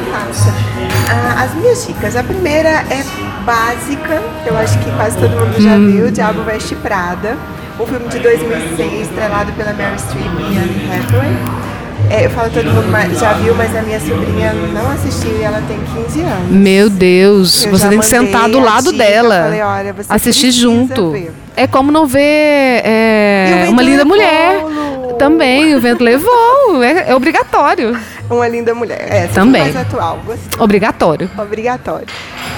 Ah, 1.09 1.43
as 1.43 1.55
minhas 1.55 1.87
dicas, 1.87 2.15
a 2.15 2.23
primeira 2.23 2.69
é 2.69 3.03
básica, 3.45 4.21
eu 4.45 4.57
acho 4.57 4.77
que 4.79 4.91
quase 4.91 5.17
todo 5.17 5.29
mundo 5.31 5.61
já 5.61 5.71
Hum. 5.75 5.91
viu, 5.91 6.11
Diabo 6.11 6.43
Veste 6.43 6.75
Prada, 6.75 7.37
um 7.79 7.85
filme 7.85 8.07
de 8.09 8.19
2006, 8.19 9.01
estrelado 9.07 9.51
pela 9.53 9.73
Meryl 9.73 9.97
Streep 9.97 10.25
e 10.39 10.57
Anne 10.57 10.89
Hathaway. 10.91 11.72
É, 12.09 12.25
eu 12.25 12.29
falo 12.29 12.49
todo 12.51 12.65
mundo 12.65 13.19
já 13.19 13.33
viu, 13.33 13.55
mas 13.55 13.75
a 13.75 13.81
minha 13.81 13.99
sobrinha 13.99 14.53
não 14.53 14.91
assistiu 14.91 15.31
e 15.39 15.41
ela 15.43 15.61
tem 15.67 15.79
15 16.05 16.21
anos. 16.21 16.49
Meu 16.49 16.89
Deus, 16.89 17.65
Eu 17.65 17.71
você 17.71 17.87
tem 17.87 17.99
que 17.99 18.05
sentar 18.05 18.49
do 18.49 18.59
lado 18.59 18.91
dica, 18.91 19.03
dela. 19.03 19.43
falei, 19.45 19.61
olha, 19.61 19.93
você 19.93 20.13
assistir 20.13 20.51
junto. 20.51 21.11
ver. 21.11 21.31
É 21.55 21.67
como 21.67 21.91
não 21.91 22.05
ver 22.07 22.81
é, 22.83 23.65
uma 23.69 23.81
linda 23.81 24.03
mulher. 24.05 24.63
Lu. 24.63 25.13
Também, 25.13 25.75
o 25.75 25.79
vento 25.79 26.03
levou. 26.03 26.83
É, 26.83 27.09
é 27.11 27.15
obrigatório. 27.15 27.97
Uma 28.29 28.47
linda 28.47 28.73
mulher. 28.73 29.05
É, 29.09 29.21
super 29.21 29.33
Também. 29.35 29.61
mais 29.61 29.75
atual. 29.75 30.19
Gostei. 30.25 30.59
Obrigatório. 30.63 31.29
Obrigatório. 31.37 32.07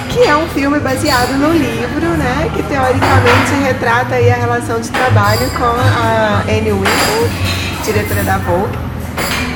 Que 0.08 0.22
é 0.22 0.34
um 0.36 0.46
filme 0.48 0.78
baseado 0.80 1.32
no 1.38 1.52
livro, 1.52 2.06
né? 2.16 2.50
Que 2.54 2.62
teoricamente 2.62 3.52
retrata 3.62 4.14
aí 4.14 4.30
a 4.30 4.36
relação 4.36 4.80
de 4.80 4.90
trabalho 4.90 5.48
com 5.50 5.64
a 5.64 6.42
Anne 6.48 6.72
Wintour, 6.72 7.28
diretora 7.84 8.22
da 8.22 8.38
Vogue. 8.38 8.85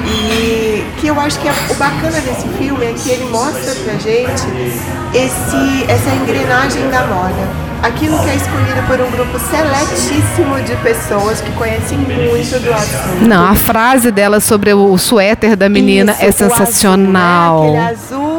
E 0.07 0.85
que 0.99 1.07
eu 1.09 1.21
acho 1.21 1.39
que 1.39 1.49
é- 1.49 1.53
o 1.71 1.75
bacana 1.75 2.21
desse 2.21 2.49
filme 2.59 2.85
é 2.85 2.93
que 2.93 3.11
ele 3.11 3.27
mostra 3.31 3.75
pra 3.85 3.95
gente 3.95 4.43
esse, 5.15 5.85
essa 5.91 6.11
engrenagem 6.23 6.89
da 6.91 7.07
moda. 7.07 7.61
Aquilo 7.83 8.19
que 8.19 8.29
é 8.29 8.35
escolhido 8.35 8.83
por 8.87 9.01
um 9.01 9.11
grupo 9.11 9.39
seletíssimo 9.39 10.61
de 10.67 10.77
pessoas 10.77 11.41
que 11.41 11.51
conhecem 11.53 11.97
muito 11.97 12.59
do 12.63 12.73
assunto. 12.75 13.27
Não, 13.27 13.47
a 13.47 13.55
frase 13.55 14.11
dela 14.11 14.39
sobre 14.39 14.75
o, 14.75 14.99
suéter 14.99 15.57
da 15.57 15.67
menina 15.69 16.13
Isso, 16.13 16.23
é 16.23 16.27
o 16.27 16.29
azul, 16.29 16.51
sensacional. 16.67 17.73
né? 17.73 17.79
Aquele 17.87 17.95
azul 18.05 18.30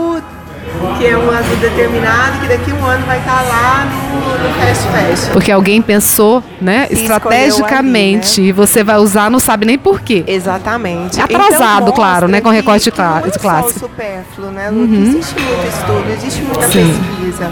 que 1.01 1.07
é 1.07 1.17
um 1.17 1.31
azul 1.31 1.55
determinado, 1.57 2.39
que 2.41 2.47
daqui 2.47 2.69
a 2.71 2.75
um 2.75 2.85
ano 2.85 3.03
vai 3.07 3.17
estar 3.17 3.41
lá 3.41 3.85
no, 3.85 4.19
no 4.47 4.53
Fast 4.53 4.83
Fashion. 4.89 5.33
Porque 5.33 5.51
alguém 5.51 5.81
pensou, 5.81 6.43
né, 6.61 6.85
Se 6.87 6.93
estrategicamente, 6.93 8.39
ali, 8.39 8.49
e 8.49 8.51
você 8.51 8.83
vai 8.83 8.97
usar, 8.97 9.29
não 9.31 9.39
sabe 9.39 9.65
nem 9.65 9.79
por 9.79 10.01
quê. 10.01 10.23
Exatamente. 10.27 11.19
Atrasado, 11.19 11.83
Então, 11.83 11.93
claro, 11.95 12.27
né, 12.27 12.39
com 12.39 12.49
recorte 12.49 12.83
de 12.83 12.91
que 12.91 12.97
cla- 12.97 13.19
não 13.21 13.27
é 13.27 13.31
só 13.31 13.39
classe. 13.39 13.77
o 13.77 13.79
supérfluo, 13.79 14.51
né? 14.51 14.69
Que 14.71 14.95
existe 15.17 15.35
muito 15.41 15.67
estudo, 15.67 16.05
existe 16.15 16.41
muita 16.43 16.67
Sim. 16.67 16.93
pesquisa. 17.19 17.51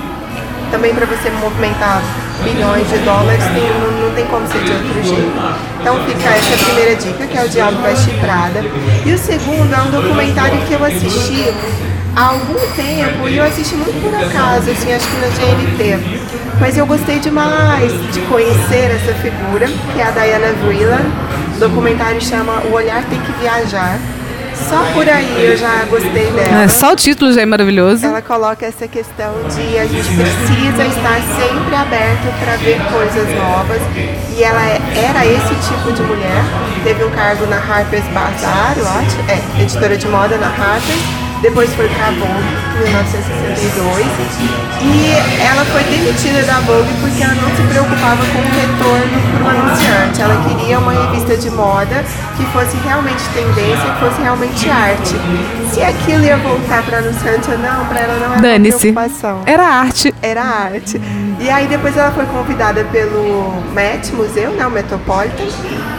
Também 0.72 0.94
para 0.94 1.08
você 1.08 1.32
movimentar 1.32 2.04
bilhões 2.44 2.88
de 2.88 2.98
dólares, 3.00 3.44
tem- 3.46 3.82
não, 3.82 4.08
não 4.10 4.16
tem 4.16 4.26
como 4.28 4.48
ser 4.48 4.60
de 4.64 4.72
outro 4.72 5.04
jeito. 5.04 5.32
Então 5.82 5.96
fica 6.06 6.30
essa 6.30 6.66
primeira 6.66 6.96
dica, 6.96 7.26
que 7.26 7.36
é 7.38 7.44
o 7.44 7.50
Diabo 7.50 7.82
Veste 7.82 8.12
Prada. 8.22 8.64
E 9.04 9.12
o 9.12 9.18
segundo 9.18 9.74
é 9.74 9.82
um 9.82 9.90
documentário 9.90 10.60
que 10.68 10.74
eu 10.74 10.86
assisti 10.86 11.52
há 12.20 12.26
algum 12.32 12.60
tempo, 12.76 13.28
e 13.30 13.38
eu 13.38 13.44
assisti 13.46 13.76
muito 13.76 14.02
por 14.02 14.14
acaso, 14.14 14.70
assim, 14.72 14.94
acho 14.94 15.08
que 15.08 15.18
na 15.22 15.28
GNT. 15.28 16.20
Mas 16.60 16.78
eu 16.78 16.86
gostei 16.86 17.20
demais 17.20 17.92
de 18.12 18.20
conhecer 18.22 18.92
essa 18.92 19.14
figura, 19.22 19.68
que 19.94 20.00
é 20.02 20.04
a 20.04 20.12
Diana 20.12 20.52
Vreeland. 20.66 21.06
O 21.56 21.60
documentário 21.60 22.22
chama 22.22 22.62
O 22.70 22.74
Olhar 22.74 23.04
Tem 23.06 23.20
Que 23.20 23.32
Viajar 23.34 23.98
Só 24.54 24.78
por 24.94 25.08
aí 25.10 25.46
eu 25.46 25.58
já 25.58 25.84
gostei 25.90 26.32
dela. 26.32 26.64
É, 26.64 26.68
só 26.68 26.92
o 26.94 26.96
título 26.96 27.32
já 27.34 27.42
é 27.42 27.46
maravilhoso. 27.46 28.06
Ela 28.06 28.22
coloca 28.22 28.66
essa 28.66 28.88
questão 28.88 29.32
de 29.56 29.78
a 29.78 29.86
gente 29.86 30.10
precisa 30.16 30.84
estar 30.86 31.20
sempre 31.40 31.76
aberto 31.76 32.28
para 32.44 32.56
ver 32.58 32.78
coisas 32.92 33.36
novas. 33.36 33.82
E 34.38 34.44
ela 34.44 34.62
é- 34.68 34.82
era 35.10 35.26
esse 35.26 35.56
tipo 35.68 35.92
de 35.94 36.02
mulher. 36.04 36.44
Teve 36.84 37.04
um 37.06 37.10
cargo 37.12 37.46
na 37.46 37.58
Harper's 37.58 38.06
Bazaar, 38.14 38.76
eu 38.78 38.86
acho. 38.88 39.18
É, 39.30 39.62
editora 39.62 39.98
de 39.98 40.08
moda 40.10 40.38
na 40.38 40.48
Harper's. 40.48 41.19
Depois 41.42 41.74
foi 41.74 41.88
para 41.88 42.08
a 42.08 42.12
Vogue, 42.12 42.44
em 42.76 42.84
1962. 42.84 44.06
E 44.82 45.42
ela 45.42 45.64
foi 45.66 45.84
demitida 45.84 46.44
da 46.44 46.60
Vogue 46.60 46.90
porque 47.00 47.24
ela 47.24 47.34
não 47.36 47.50
se 47.56 47.62
preocupava 47.64 48.18
com 48.18 48.40
o 48.40 48.44
retorno 48.44 49.22
para 49.38 49.46
o 49.46 49.50
anunciante. 49.50 50.22
Ela 50.22 50.36
queria 50.48 50.80
uma 50.80 50.92
revista 50.92 51.38
de 51.38 51.50
moda 51.52 52.04
que 52.36 52.46
fosse 52.48 52.76
realmente 52.84 53.24
tendência, 53.34 53.90
que 53.94 54.00
fosse 54.00 54.22
realmente 54.22 54.70
arte. 54.70 55.16
Se 55.72 55.82
aquilo 55.82 56.26
ia 56.26 56.38
voltar 56.38 56.84
para 56.84 56.98
anunciante 56.98 57.50
ou 57.52 57.58
não, 57.58 57.86
para 57.86 58.00
ela 58.02 58.14
não 58.16 58.26
era 58.26 58.34
uma 58.34 58.42
Dane-se. 58.42 58.92
preocupação. 58.92 59.42
Era 59.46 59.64
arte. 59.66 60.14
Era 60.22 60.44
arte. 60.44 61.02
E 61.40 61.50
aí 61.50 61.68
depois 61.68 61.96
ela 61.96 62.12
foi 62.12 62.26
convidada 62.26 62.84
pelo 62.92 63.64
Met 63.74 64.12
Museu, 64.14 64.52
né, 64.52 64.68
o 64.68 64.72
Metropolitan, 64.72 65.46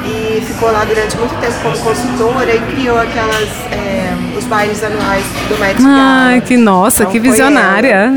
e 0.05 0.41
ficou 0.41 0.71
lá 0.71 0.85
durante 0.85 1.17
muito 1.17 1.35
tempo 1.41 1.55
como 1.63 1.79
consultora 1.79 2.55
e 2.55 2.61
criou 2.73 2.99
aquelas 2.99 3.49
é, 3.73 4.15
os 4.37 4.45
bailes 4.45 4.83
anuais 4.83 5.25
do 5.49 5.59
Met 5.59 5.83
Gala. 5.83 5.95
Ai, 5.95 6.41
que 6.41 6.57
nossa, 6.57 7.03
Então 7.03 7.13
que 7.13 7.19
visionária. 7.19 8.13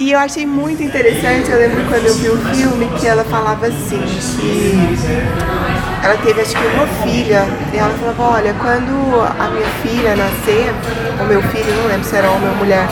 E 0.00 0.12
eu 0.12 0.18
achei 0.20 0.46
muito 0.46 0.80
interessante, 0.80 1.50
eu 1.50 1.58
lembro 1.58 1.84
quando 1.88 2.06
eu 2.06 2.14
vi 2.14 2.28
o 2.28 2.36
filme 2.54 2.88
que 3.00 3.06
ela 3.08 3.24
falava 3.24 3.66
assim, 3.66 4.00
que 4.40 4.72
ela 6.04 6.16
teve 6.18 6.40
acho 6.40 6.54
que 6.54 6.66
uma 6.68 6.86
filha, 7.02 7.44
e 7.74 7.76
ela 7.76 7.92
falava, 7.98 8.36
olha, 8.36 8.54
quando 8.60 8.92
a 9.20 9.50
minha 9.50 9.66
filha 9.82 10.14
nascer, 10.14 10.72
ou 11.18 11.26
meu 11.26 11.42
filho, 11.42 11.74
não 11.82 11.88
lembro 11.88 12.04
se 12.04 12.14
era 12.14 12.30
homem 12.30 12.48
ou 12.48 12.54
mulher, 12.54 12.86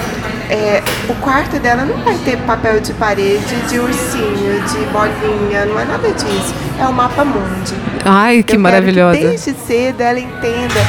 é, 0.50 0.82
o 1.08 1.14
quarto 1.16 1.58
dela 1.58 1.84
não 1.84 1.96
vai 2.04 2.16
ter 2.18 2.36
papel 2.38 2.80
de 2.80 2.92
parede, 2.94 3.56
de 3.68 3.78
ursinho, 3.78 4.62
de 4.68 4.78
bolinha, 4.92 5.66
não 5.66 5.78
é 5.78 5.84
nada 5.84 6.08
disso. 6.10 6.54
É 6.80 6.86
o 6.86 6.92
mapa 6.92 7.24
mundi. 7.24 7.74
Ai, 8.04 8.42
que 8.42 8.56
Eu 8.56 8.60
maravilhosa. 8.60 9.18
Que 9.18 9.26
desde 9.26 9.54
cedo 9.66 10.00
ela 10.00 10.20
entenda 10.20 10.80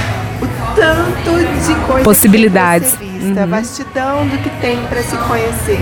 o 0.41 0.75
tanto 0.75 1.65
de 1.65 1.75
coisa 1.87 2.03
Possibilidades. 2.03 2.91
que 2.91 2.97
tem 2.97 3.07
pra 3.07 3.19
ser 3.19 3.25
vista, 3.25 3.43
a 3.43 3.45
vastidão 3.45 4.27
do 4.27 4.37
que 4.37 4.49
tem 4.61 4.77
para 4.87 5.01
se 5.01 5.17
conhecer. 5.17 5.79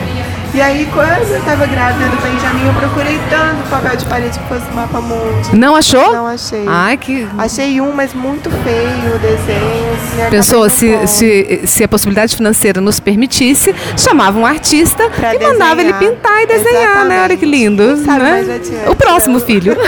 E 0.56 0.62
aí, 0.62 0.88
quando 0.94 1.32
eu 1.32 1.38
estava 1.38 1.66
grávida 1.66 2.08
do 2.08 2.16
Benjamin, 2.16 2.68
eu 2.68 2.74
procurei 2.76 3.20
tanto 3.30 3.70
papel 3.70 3.98
de 3.98 4.06
parede 4.06 4.40
que 4.40 4.48
fosse 4.48 4.72
mapa 4.72 5.02
mundi. 5.02 5.54
Não 5.54 5.76
achou? 5.76 6.14
Não 6.14 6.28
achei. 6.28 6.64
Ai, 6.66 6.96
que. 6.96 7.28
Achei 7.38 7.82
um, 7.82 7.92
mas 7.92 8.14
muito 8.14 8.50
feio 8.50 9.16
o 9.16 9.20
desenho. 9.20 9.94
Assim, 9.94 10.30
Pessoa, 10.30 10.70
se, 10.70 11.08
se, 11.08 11.62
se 11.68 11.84
a 11.84 11.90
possibilidade 11.90 12.38
financeira 12.38 12.80
nos 12.80 13.02
permitisse, 13.02 13.76
chamava 13.98 14.40
um 14.40 14.46
artista 14.46 15.10
Pra 15.10 15.36
e 15.36 15.40
mandava 15.40 15.82
ele 15.82 15.92
desenhar. 15.92 16.16
pintar 16.16 16.42
e 16.42 16.48
desenhar, 16.48 17.06
né? 17.06 17.24
Olha 17.24 17.36
que 17.36 17.46
lindo. 17.46 17.98
Sabe 17.98 18.24
né? 18.24 18.62
O 18.88 18.96
próximo 18.96 19.40
né? 19.40 19.46
filho. 19.46 19.76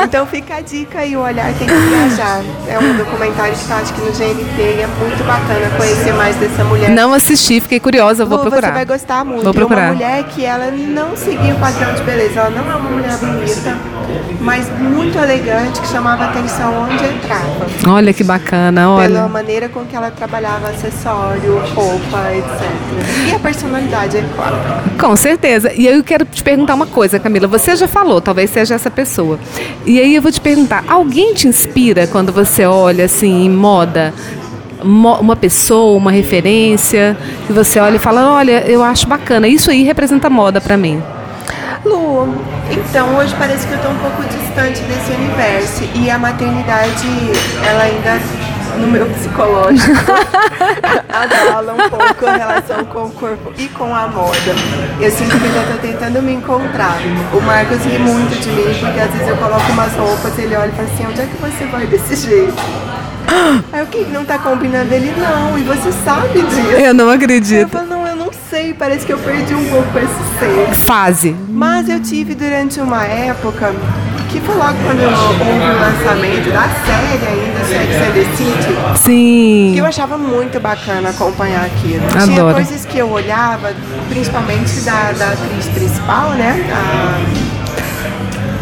Então 0.00 0.26
fica 0.26 0.56
a 0.56 0.60
dica 0.60 1.00
aí, 1.00 1.16
o 1.16 1.20
olhar 1.20 1.52
tem 1.54 1.66
que 1.66 1.74
viajar. 1.74 2.40
É 2.66 2.78
um 2.78 2.96
documentário 2.96 3.54
que 3.54 3.66
tá, 3.66 3.76
acho 3.76 3.92
que 3.92 4.00
no 4.00 4.06
GNT 4.06 4.56
e 4.58 4.80
é 4.80 4.86
muito 4.86 5.24
bacana 5.26 5.68
conhecer 5.76 6.14
mais 6.14 6.36
dessa 6.36 6.64
mulher. 6.64 6.90
Não 6.90 7.12
assisti, 7.12 7.60
fiquei 7.60 7.80
curiosa, 7.80 8.24
vou 8.24 8.38
Lu, 8.38 8.44
procurar. 8.44 8.68
Você 8.68 8.74
vai 8.74 8.84
gostar 8.86 9.24
muito. 9.24 9.42
Vou 9.42 9.52
É 9.52 9.54
uma 9.78 9.92
mulher 9.94 10.24
que 10.24 10.44
ela 10.44 10.70
não 10.70 11.16
seguia 11.16 11.54
o 11.54 11.58
padrão 11.58 11.94
de 11.94 12.02
beleza. 12.02 12.40
Ela 12.40 12.50
não 12.50 12.70
é 12.70 12.76
uma 12.76 12.90
mulher 12.90 13.16
bonita, 13.18 13.76
mas 14.40 14.68
muito 14.78 15.18
elegante, 15.18 15.80
que 15.80 15.88
chamava 15.88 16.24
atenção 16.26 16.82
onde 16.82 17.04
entrava. 17.04 17.66
Olha 17.88 18.12
que 18.12 18.22
bacana, 18.24 18.82
Pela 18.82 18.94
olha. 18.94 19.28
maneira 19.28 19.68
com 19.68 19.84
que 19.84 19.94
ela 19.96 20.10
trabalhava 20.10 20.68
acessório, 20.68 21.58
roupa, 21.74 22.32
etc. 22.34 23.30
E 23.30 23.34
a 23.34 23.38
personalidade, 23.38 24.16
é 24.18 24.24
claro. 24.34 24.56
Com 24.98 25.16
certeza. 25.16 25.72
E 25.72 25.88
aí 25.88 25.94
eu 25.96 26.04
quero 26.04 26.24
te 26.24 26.42
perguntar 26.42 26.74
uma 26.74 26.86
coisa, 26.86 27.18
Camila. 27.18 27.46
Você 27.48 27.76
já 27.76 27.88
falou, 27.88 28.20
talvez 28.20 28.50
seja 28.50 28.74
essa 28.74 28.90
pessoa. 28.90 29.38
E 29.86 30.00
aí 30.00 30.14
eu 30.14 30.22
vou 30.22 30.30
te 30.32 30.40
perguntar, 30.40 30.84
alguém 30.88 31.34
te 31.34 31.46
inspira 31.48 32.06
quando 32.06 32.32
você 32.32 32.64
olha 32.66 33.04
assim 33.04 33.44
em 33.44 33.50
moda? 33.50 34.12
Uma 34.82 35.36
pessoa, 35.36 35.96
uma 35.96 36.10
referência, 36.10 37.16
que 37.46 37.52
você 37.52 37.80
olha 37.80 37.96
e 37.96 37.98
fala, 37.98 38.32
olha, 38.32 38.64
eu 38.66 38.82
acho 38.82 39.06
bacana, 39.06 39.48
isso 39.48 39.70
aí 39.70 39.82
representa 39.82 40.30
moda 40.30 40.60
pra 40.60 40.76
mim. 40.76 41.02
Lu, 41.84 42.28
então 42.70 43.16
hoje 43.16 43.34
parece 43.38 43.66
que 43.66 43.72
eu 43.72 43.78
tô 43.78 43.88
um 43.88 43.98
pouco 43.98 44.22
distante 44.24 44.80
desse 44.82 45.12
universo 45.12 45.84
e 45.94 46.10
a 46.10 46.18
maternidade, 46.18 47.06
ela 47.64 47.84
ainda 47.84 48.20
no 48.78 48.86
meu 48.86 49.06
psicológico 49.06 49.92
abala 51.10 51.72
um 51.72 51.90
pouco 51.90 52.26
a 52.26 52.36
relação 52.36 52.84
com 52.84 53.06
o 53.06 53.10
corpo 53.10 53.52
e 53.58 53.68
com 53.68 53.94
a 53.94 54.06
moda. 54.08 54.54
Eu 55.00 55.10
sinto 55.10 55.36
que 55.36 55.44
ainda 55.44 55.72
tô 55.72 55.78
tentando 55.78 56.22
me 56.22 56.34
encontrar. 56.34 56.98
O 57.32 57.40
Marcos 57.40 57.84
ri 57.84 57.98
muito 57.98 58.40
de 58.40 58.48
mim 58.50 58.74
porque 58.78 59.00
às 59.00 59.10
vezes 59.10 59.28
eu 59.28 59.36
coloco 59.36 59.72
umas 59.72 59.92
roupas, 59.94 60.38
ele 60.38 60.54
olha 60.54 60.68
e 60.68 60.72
fala 60.72 60.88
assim, 60.88 61.06
onde 61.06 61.20
é 61.20 61.26
que 61.26 61.36
você 61.36 61.64
vai 61.66 61.86
desse 61.86 62.16
jeito? 62.16 62.54
Aí 63.72 63.82
o 63.82 63.86
que 63.86 64.04
não 64.06 64.24
tá 64.24 64.38
combinando 64.38 64.92
ele 64.92 65.12
não, 65.16 65.58
e 65.58 65.62
você 65.62 65.92
sabe 66.04 66.40
disso. 66.42 66.60
Eu 66.78 66.94
não 66.94 67.04
Eu 67.06 67.10
acredito. 67.12 67.68
falo, 67.70 67.86
não, 67.86 68.06
eu 68.06 68.16
não 68.16 68.30
sei, 68.50 68.72
parece 68.74 69.04
que 69.04 69.12
eu 69.12 69.18
perdi 69.18 69.54
um 69.54 69.64
pouco 69.66 69.98
esse 69.98 70.38
ser. 70.38 70.74
Fase. 70.74 71.36
Mas 71.48 71.88
eu 71.88 72.00
tive 72.00 72.34
durante 72.34 72.80
uma 72.80 73.04
época, 73.04 73.72
que 74.30 74.40
foi 74.40 74.54
logo 74.54 74.74
quando 74.84 75.02
houve 75.02 75.42
o 75.42 75.80
lançamento 75.80 76.50
da 76.52 76.68
série 76.86 77.26
ainda, 77.26 77.64
Sex 77.64 77.96
and 77.96 78.12
the 78.14 78.24
City, 78.36 78.98
Sim. 79.02 79.70
que 79.74 79.78
eu 79.80 79.86
achava 79.86 80.16
muito 80.18 80.58
bacana 80.60 81.10
acompanhar 81.10 81.64
aquilo. 81.66 82.06
Tinha 82.24 82.40
Adoro. 82.40 82.54
coisas 82.54 82.84
que 82.86 82.98
eu 82.98 83.10
olhava, 83.10 83.72
principalmente 84.08 84.80
da, 84.80 85.12
da 85.12 85.28
atriz 85.32 85.66
principal, 85.74 86.30
né? 86.30 86.56
A 86.72 87.18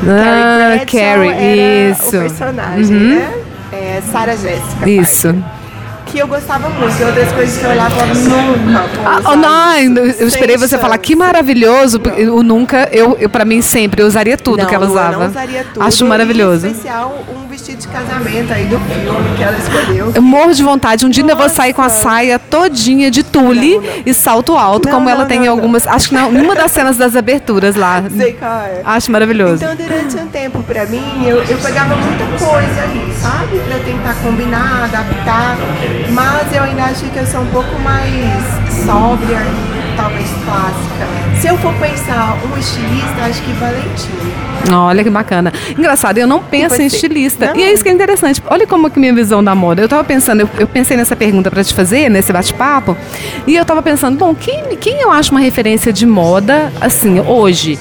Ah, 0.09 0.87
Carrie, 0.87 1.31
era 1.33 1.91
isso. 1.93 2.09
o 2.09 2.21
personagem, 2.21 2.97
Uhum. 2.97 3.15
né? 3.17 3.29
É, 3.87 4.03
Sarah 4.11 4.35
Jessica. 4.35 4.91
Isso. 4.91 5.29
Parker, 5.29 6.07
Que 6.07 6.19
eu 6.19 6.27
gostava 6.27 6.69
muito. 6.69 7.01
E 7.01 7.05
outras 7.05 7.31
coisas 7.33 7.57
que 7.57 7.65
eu 7.65 7.71
olhava 7.71 8.07
nunca. 8.07 8.85
Ah, 9.05 9.21
oh, 9.33 9.37
não, 9.37 10.07
isso. 10.07 10.23
eu 10.23 10.29
esperei 10.29 10.57
você 10.57 10.77
falar 10.77 10.99
que 10.99 11.15
maravilhoso. 11.15 12.01
porque 12.01 12.27
O 12.29 12.43
nunca, 12.43 12.89
eu, 12.91 13.17
eu 13.21 13.31
para 13.31 13.45
mim 13.45 13.63
sempre 13.63 14.03
eu 14.03 14.07
usaria 14.07 14.37
tudo 14.37 14.63
não, 14.63 14.67
que 14.67 14.75
ela 14.75 14.87
usava. 14.87 15.15
Eu 15.15 15.21
não 15.21 15.29
usaria 15.29 15.65
tudo. 15.73 15.83
Acho 15.83 16.05
maravilhoso. 16.05 16.67
Em 16.67 16.71
especial 16.71 17.25
um 17.29 17.46
vestido 17.57 17.79
de 17.79 17.89
casamento 17.89 18.53
aí 18.53 18.67
do 18.67 18.79
filme 18.79 19.37
que 19.37 19.43
ela 19.43 19.57
escolheu. 19.57 20.13
Eu 20.15 20.21
morro 20.23 20.53
de 20.53 20.63
vontade. 20.63 21.07
Um 21.07 21.09
dia 21.09 21.23
ainda 21.23 21.35
vou 21.35 21.49
sair 21.49 21.73
com 21.73 21.81
a 21.81 21.85
Nossa. 21.85 22.03
saia 22.03 22.39
todinha 22.39 23.11
de 23.11 23.23
tule 23.23 23.77
Não, 23.77 23.83
não. 23.83 24.03
e 24.05 24.13
salto 24.13 24.57
alto, 24.57 24.89
Não, 24.89 24.97
como 24.97 25.09
ela 25.09 25.25
tem 25.25 25.45
em 25.45 25.49
algumas. 25.49 25.87
Acho 25.87 26.11
que 26.11 26.15
não, 26.15 26.31
numa 26.31 26.55
das 26.55 26.71
cenas 26.71 26.99
das 26.99 27.17
aberturas 27.17 27.75
lá. 27.75 28.03
Sei 28.15 28.35
qual 28.35 28.61
é. 28.61 28.83
Acho 28.85 29.11
maravilhoso. 29.11 29.65
Então, 29.65 29.75
durante 29.75 30.17
um 30.17 30.27
tempo, 30.29 30.63
pra 30.65 30.85
mim, 30.87 31.25
eu, 31.27 31.43
eu 31.45 31.57
pegava 31.59 31.97
muita 31.97 32.25
coisa 32.45 32.83
ali, 32.83 33.13
sabe? 33.21 33.59
Pra 33.61 33.79
tentar 33.79 34.15
combinar, 34.23 34.85
adaptar. 34.85 35.57
Mas 36.13 36.55
eu 36.55 36.63
ainda 36.63 36.83
acho 36.85 37.05
que 37.07 37.19
eu 37.19 37.27
sou 37.27 37.41
um 37.41 37.47
pouco 37.47 37.79
mais 37.81 38.45
sóbria 38.85 39.39
talvez 39.97 40.29
clássica. 40.45 41.41
Se 41.41 41.49
eu 41.49 41.57
for 41.59 41.75
pensar 41.75 42.39
um 42.45 42.59
estilista, 42.59 43.23
acho 43.23 43.43
que 43.43 43.53
Valentino. 43.53 44.47
Olha 44.73 45.05
que 45.05 45.11
bacana. 45.11 45.53
Engraçado, 45.77 46.19
eu 46.19 46.27
não 46.27 46.43
penso 46.43 46.81
em 46.81 46.87
estilista. 46.87 47.47
Não? 47.47 47.57
E 47.57 47.63
é 47.63 47.73
isso 47.73 47.83
que 47.83 47.89
é 47.89 47.93
interessante. 47.93 48.43
Olha 48.49 48.67
como 48.67 48.91
que 48.91 48.99
minha 48.99 49.15
visão 49.15 49.43
da 49.43 49.55
moda. 49.55 49.83
Eu 49.83 49.89
tava 49.89 50.03
pensando, 50.05 50.41
eu, 50.41 50.51
eu 50.59 50.67
pensei 50.67 50.97
nessa 50.97 51.15
pergunta 51.15 51.51
para 51.51 51.63
te 51.63 51.75
fazer, 51.75 52.09
nesse 52.09 52.33
bate-papo, 52.33 52.97
e 53.47 53.55
eu 53.55 53.65
tava 53.65 53.83
pensando, 53.83 54.19
bom, 54.19 54.35
quem, 54.35 54.65
quem 54.77 55.01
eu 55.01 55.11
acho 55.11 55.31
uma 55.31 55.41
referência 55.41 55.93
de 55.93 56.07
moda, 56.07 56.73
assim, 56.81 57.21
hoje? 57.21 57.79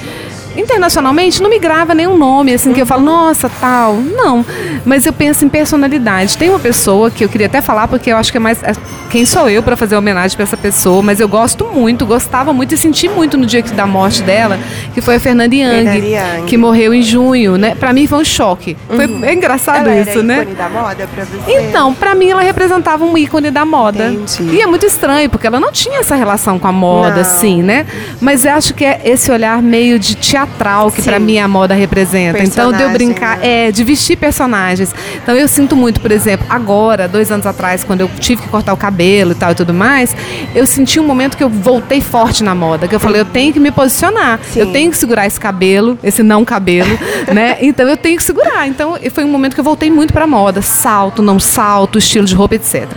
Internacionalmente, 0.55 1.41
não 1.41 1.49
me 1.49 1.59
grava 1.59 1.93
nenhum 1.93 2.17
nome, 2.17 2.53
assim, 2.53 2.73
que 2.73 2.81
eu 2.81 2.85
falo, 2.85 3.03
nossa, 3.03 3.49
tal. 3.59 3.95
Não. 3.95 4.45
Mas 4.85 5.05
eu 5.05 5.13
penso 5.13 5.45
em 5.45 5.49
personalidade. 5.49 6.37
Tem 6.37 6.49
uma 6.49 6.59
pessoa 6.59 7.09
que 7.11 7.23
eu 7.23 7.29
queria 7.29 7.47
até 7.47 7.61
falar, 7.61 7.87
porque 7.87 8.11
eu 8.11 8.17
acho 8.17 8.31
que 8.31 8.37
é 8.37 8.39
mais. 8.39 8.61
é, 8.63 8.73
Quem 9.09 9.25
sou 9.25 9.49
eu 9.49 9.61
para 9.63 9.75
fazer 9.77 9.95
homenagem 9.95 10.35
para 10.35 10.43
essa 10.43 10.57
pessoa? 10.57 11.01
Mas 11.01 11.19
eu 11.19 11.27
gosto 11.27 11.65
muito, 11.65 12.05
gostava 12.05 12.51
muito 12.53 12.73
e 12.73 12.77
senti 12.77 13.07
muito 13.07 13.37
no 13.37 13.45
dia 13.45 13.61
que- 13.61 13.71
da 13.73 13.85
morte 13.87 14.21
dela, 14.23 14.59
que 14.93 15.01
foi 15.01 15.15
a 15.15 15.19
Fernanda 15.19 15.55
Young, 15.55 15.69
Fernanda 15.85 16.05
Young. 16.07 16.45
que 16.47 16.57
morreu 16.57 16.93
em 16.93 17.01
junho, 17.01 17.57
né? 17.57 17.75
Para 17.75 17.93
mim 17.93 18.07
foi 18.07 18.19
um 18.19 18.25
choque. 18.25 18.75
Foi 18.87 19.05
é 19.23 19.33
engraçado 19.33 19.87
Ela 19.89 20.01
isso, 20.01 20.21
né? 20.23 20.41
ícone 20.41 20.55
da 20.55 20.69
moda 20.69 21.07
pra 21.13 21.23
você? 21.23 21.51
Então, 21.61 21.93
pra 21.93 22.13
mim 22.15 22.29
ela 22.29 22.41
representava 22.41 23.03
um 23.05 23.17
ícone 23.17 23.51
da 23.51 23.63
moda. 23.65 24.07
Entendi. 24.09 24.55
E 24.55 24.61
é 24.61 24.65
muito 24.67 24.85
estranho, 24.85 25.29
porque 25.29 25.47
ela 25.47 25.59
não 25.59 25.71
tinha 25.71 25.99
essa 25.99 26.15
relação 26.15 26.57
com 26.59 26.67
a 26.67 26.71
moda, 26.71 27.15
Não. 27.15 27.21
assim, 27.21 27.61
né? 27.63 27.85
Mas 28.19 28.43
eu 28.45 28.51
acho 28.53 28.73
que 28.73 28.83
é 28.83 29.01
esse 29.05 29.31
olhar 29.31 29.61
meio 29.61 29.97
de 29.99 30.15
teatral 30.47 30.91
que 30.91 31.01
pra 31.01 31.19
mim 31.19 31.37
a 31.37 31.47
moda 31.47 31.73
representa. 31.73 32.43
Então, 32.43 32.71
de 32.71 32.81
eu 32.81 32.89
brincar, 32.89 33.37
né? 33.37 33.67
é, 33.67 33.71
de 33.71 33.83
vestir 33.83 34.17
personagens. 34.17 34.93
Então, 35.21 35.35
eu 35.35 35.47
sinto 35.47 35.75
muito, 35.75 35.99
por 35.99 36.11
exemplo, 36.11 36.45
agora, 36.49 37.07
dois 37.07 37.31
anos 37.31 37.45
atrás, 37.45 37.83
quando 37.83 38.01
eu 38.01 38.09
tive 38.19 38.41
que 38.41 38.47
cortar 38.47 38.73
o 38.73 38.77
cabelo 38.77 39.31
e 39.31 39.35
tal 39.35 39.51
e 39.51 39.55
tudo 39.55 39.73
mais, 39.73 40.15
eu 40.53 40.65
senti 40.65 40.99
um 40.99 41.05
momento 41.05 41.37
que 41.37 41.43
eu 41.43 41.49
voltei 41.49 42.01
forte 42.01 42.43
na 42.43 42.55
moda, 42.55 42.87
que 42.87 42.95
eu 42.95 42.99
falei, 42.99 43.21
eu 43.21 43.25
tenho 43.25 43.51
que 43.53 43.59
me 43.59 43.71
posicionar, 43.71 44.39
Sim. 44.43 44.59
eu 44.59 44.71
tenho 44.71 44.91
que 44.91 44.97
segurar 44.97 45.25
esse 45.25 45.39
cabelo, 45.39 45.97
esse 46.03 46.23
não 46.23 46.45
cabelo, 46.45 46.97
né? 47.33 47.57
Então 47.61 47.87
eu 47.87 47.97
tenho 47.97 48.17
que 48.17 48.23
segurar. 48.23 48.67
Então 48.67 48.97
foi 49.11 49.23
um 49.23 49.29
momento 49.29 49.53
que 49.53 49.59
eu 49.59 49.63
voltei 49.63 49.89
muito 49.89 50.13
pra 50.13 50.27
moda. 50.27 50.61
Salto, 50.61 51.21
não 51.21 51.39
salto, 51.39 51.97
estilo 51.97 52.25
de 52.25 52.35
roupa, 52.35 52.55
etc. 52.55 52.87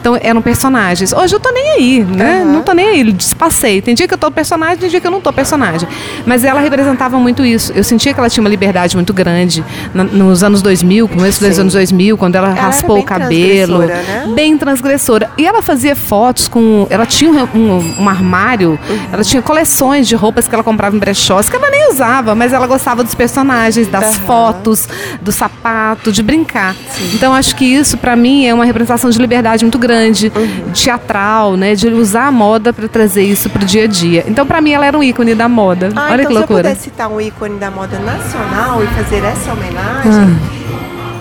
Então 0.00 0.18
eram 0.20 0.42
personagens. 0.42 1.12
Hoje 1.12 1.34
eu 1.34 1.40
tô 1.40 1.50
nem 1.50 1.70
aí, 1.70 2.04
né? 2.04 2.42
Uhum. 2.44 2.52
Não 2.52 2.62
tô 2.62 2.72
nem 2.72 2.88
aí, 2.88 3.12
despacei. 3.12 3.80
Tem 3.80 3.94
dia 3.94 4.08
que 4.08 4.14
eu 4.14 4.18
tô 4.18 4.30
personagem, 4.30 4.76
tem 4.76 4.88
dia 4.88 5.00
que 5.00 5.06
eu 5.06 5.10
não 5.10 5.20
tô 5.20 5.32
personagem. 5.32 5.88
Mas 6.26 6.44
ela 6.44 6.60
representava 6.92 7.18
muito 7.18 7.44
isso. 7.44 7.72
Eu 7.74 7.82
sentia 7.82 8.12
que 8.12 8.20
ela 8.20 8.28
tinha 8.28 8.42
uma 8.42 8.50
liberdade 8.50 8.94
muito 8.96 9.12
grande 9.12 9.64
na- 9.94 10.04
nos 10.04 10.42
anos 10.42 10.62
2000, 10.62 11.08
começo 11.08 11.40
dos 11.40 11.54
Sim. 11.54 11.60
anos 11.62 11.72
2000, 11.72 12.16
quando 12.18 12.36
ela, 12.36 12.48
Ela 12.50 12.60
raspou 12.60 12.98
o 12.98 13.02
cabelo. 13.02 13.78
transgressora, 13.78 13.86
né? 14.26 14.32
Bem 14.34 14.56
transgressora. 14.58 15.30
E 15.38 15.46
ela 15.46 15.62
fazia 15.62 15.96
fotos 15.96 16.48
com. 16.48 16.86
Ela 16.90 17.06
tinha 17.06 17.30
um, 17.30 17.48
um- 17.58 17.94
um 18.00 18.08
armário, 18.08 18.78
ela 19.12 19.24
tinha 19.24 19.42
coleções 19.42 20.06
de 20.06 20.14
roupas 20.14 20.46
que 20.46 20.54
ela 20.54 20.62
comprava 20.64 20.94
em 20.94 20.98
brechós, 20.98 21.48
que 21.48 21.56
ela 21.56 21.70
nem 21.70 21.90
usava, 21.90 22.34
mas 22.34 22.52
ela 22.52 22.66
gostava 22.66 23.02
dos 23.02 23.14
personagens, 23.14 23.86
das 23.88 24.16
Aham. 24.16 24.26
fotos, 24.26 24.88
do 25.20 25.32
sapato, 25.32 26.12
de 26.12 26.22
brincar. 26.22 26.74
Então 27.14 27.32
acho 27.32 27.56
que 27.56 27.64
isso, 27.64 27.96
pra 27.96 28.14
mim, 28.14 28.46
é 28.46 28.54
uma 28.54 28.64
representação 28.64 29.10
de 29.10 29.18
liberdade 29.18 29.64
muito 29.64 29.78
grande, 29.78 30.30
Uhum. 30.34 30.70
teatral, 30.72 31.56
né? 31.56 31.74
De 31.74 31.88
usar 31.88 32.26
a 32.26 32.32
moda 32.32 32.72
pra 32.72 32.86
trazer 32.88 33.22
isso 33.24 33.48
pro 33.48 33.64
dia 33.64 33.84
a 33.84 33.86
dia. 33.86 34.24
Então, 34.28 34.46
pra 34.46 34.60
mim, 34.60 34.72
ela 34.72 34.86
era 34.86 34.96
um 34.98 35.02
ícone 35.02 35.34
da 35.34 35.48
moda. 35.48 35.90
Ah, 35.94 36.08
Olha 36.12 36.14
então 36.14 36.16
que 36.16 36.22
se 36.26 36.32
eu 36.32 36.38
loucura. 36.38 36.62
pudesse 36.62 36.81
citar 36.82 37.08
um 37.08 37.20
ícone 37.20 37.58
da 37.60 37.70
moda 37.70 37.96
nacional 38.00 38.82
e 38.82 38.86
fazer 38.88 39.22
essa 39.24 39.52
homenagem, 39.52 40.12
Ah. 40.12 40.61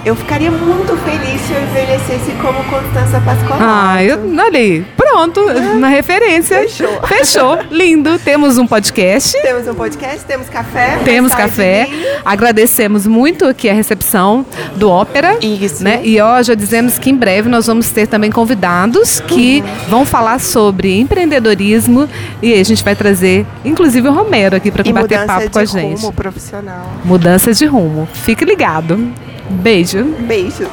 Eu 0.03 0.15
ficaria 0.15 0.49
muito 0.49 0.97
feliz 0.97 1.41
se 1.41 1.53
eu 1.53 1.61
envelhecesse 1.61 2.31
como 2.41 2.63
Constança 2.63 3.21
Pascolato. 3.21 3.63
Ah, 3.63 4.03
eu, 4.03 4.19
aí. 4.53 4.85
Pronto, 4.97 5.41
na 5.77 5.89
referência. 5.89 6.59
Fechou. 6.61 7.01
Fechou. 7.07 7.59
Lindo. 7.69 8.17
Temos 8.19 8.57
um 8.57 8.65
podcast. 8.65 9.39
Temos 9.41 9.67
um 9.67 9.75
podcast, 9.75 10.25
temos 10.25 10.49
café. 10.49 10.99
Temos 11.03 11.35
café. 11.35 11.87
Agradecemos 12.25 13.05
muito 13.05 13.45
aqui 13.45 13.69
a 13.69 13.73
recepção 13.73 14.45
do 14.75 14.89
Ópera. 14.89 15.37
Isso. 15.41 15.83
Né? 15.83 16.01
E 16.03 16.19
ó, 16.19 16.41
já 16.41 16.55
dizemos 16.55 16.97
que 16.97 17.09
em 17.09 17.15
breve 17.15 17.47
nós 17.47 17.67
vamos 17.67 17.89
ter 17.89 18.07
também 18.07 18.31
convidados 18.31 19.19
que 19.21 19.63
vão 19.87 20.05
falar 20.05 20.39
sobre 20.39 20.99
empreendedorismo 20.99 22.09
e 22.41 22.53
a 22.53 22.63
gente 22.63 22.83
vai 22.83 22.95
trazer, 22.95 23.45
inclusive, 23.63 24.07
o 24.07 24.11
Romero 24.11 24.55
aqui 24.55 24.71
para 24.71 24.83
bater 24.83 25.01
mudança 25.01 25.25
papo 25.25 25.41
de 25.41 25.49
com 25.49 25.59
a 25.59 25.65
gente. 25.65 26.01
rumo 26.01 26.13
profissional. 26.13 26.91
Mudança 27.05 27.53
de 27.53 27.65
rumo. 27.65 28.07
Fique 28.13 28.43
ligado. 28.43 29.11
Beijo. 29.51 30.05
Beijo. 30.27 30.69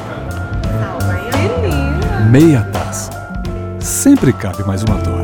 Meia 2.31 2.61
taça. 2.71 3.11
Sempre 3.79 4.31
cabe 4.31 4.63
mais 4.63 4.83
uma 4.83 4.95
dose. 4.95 5.18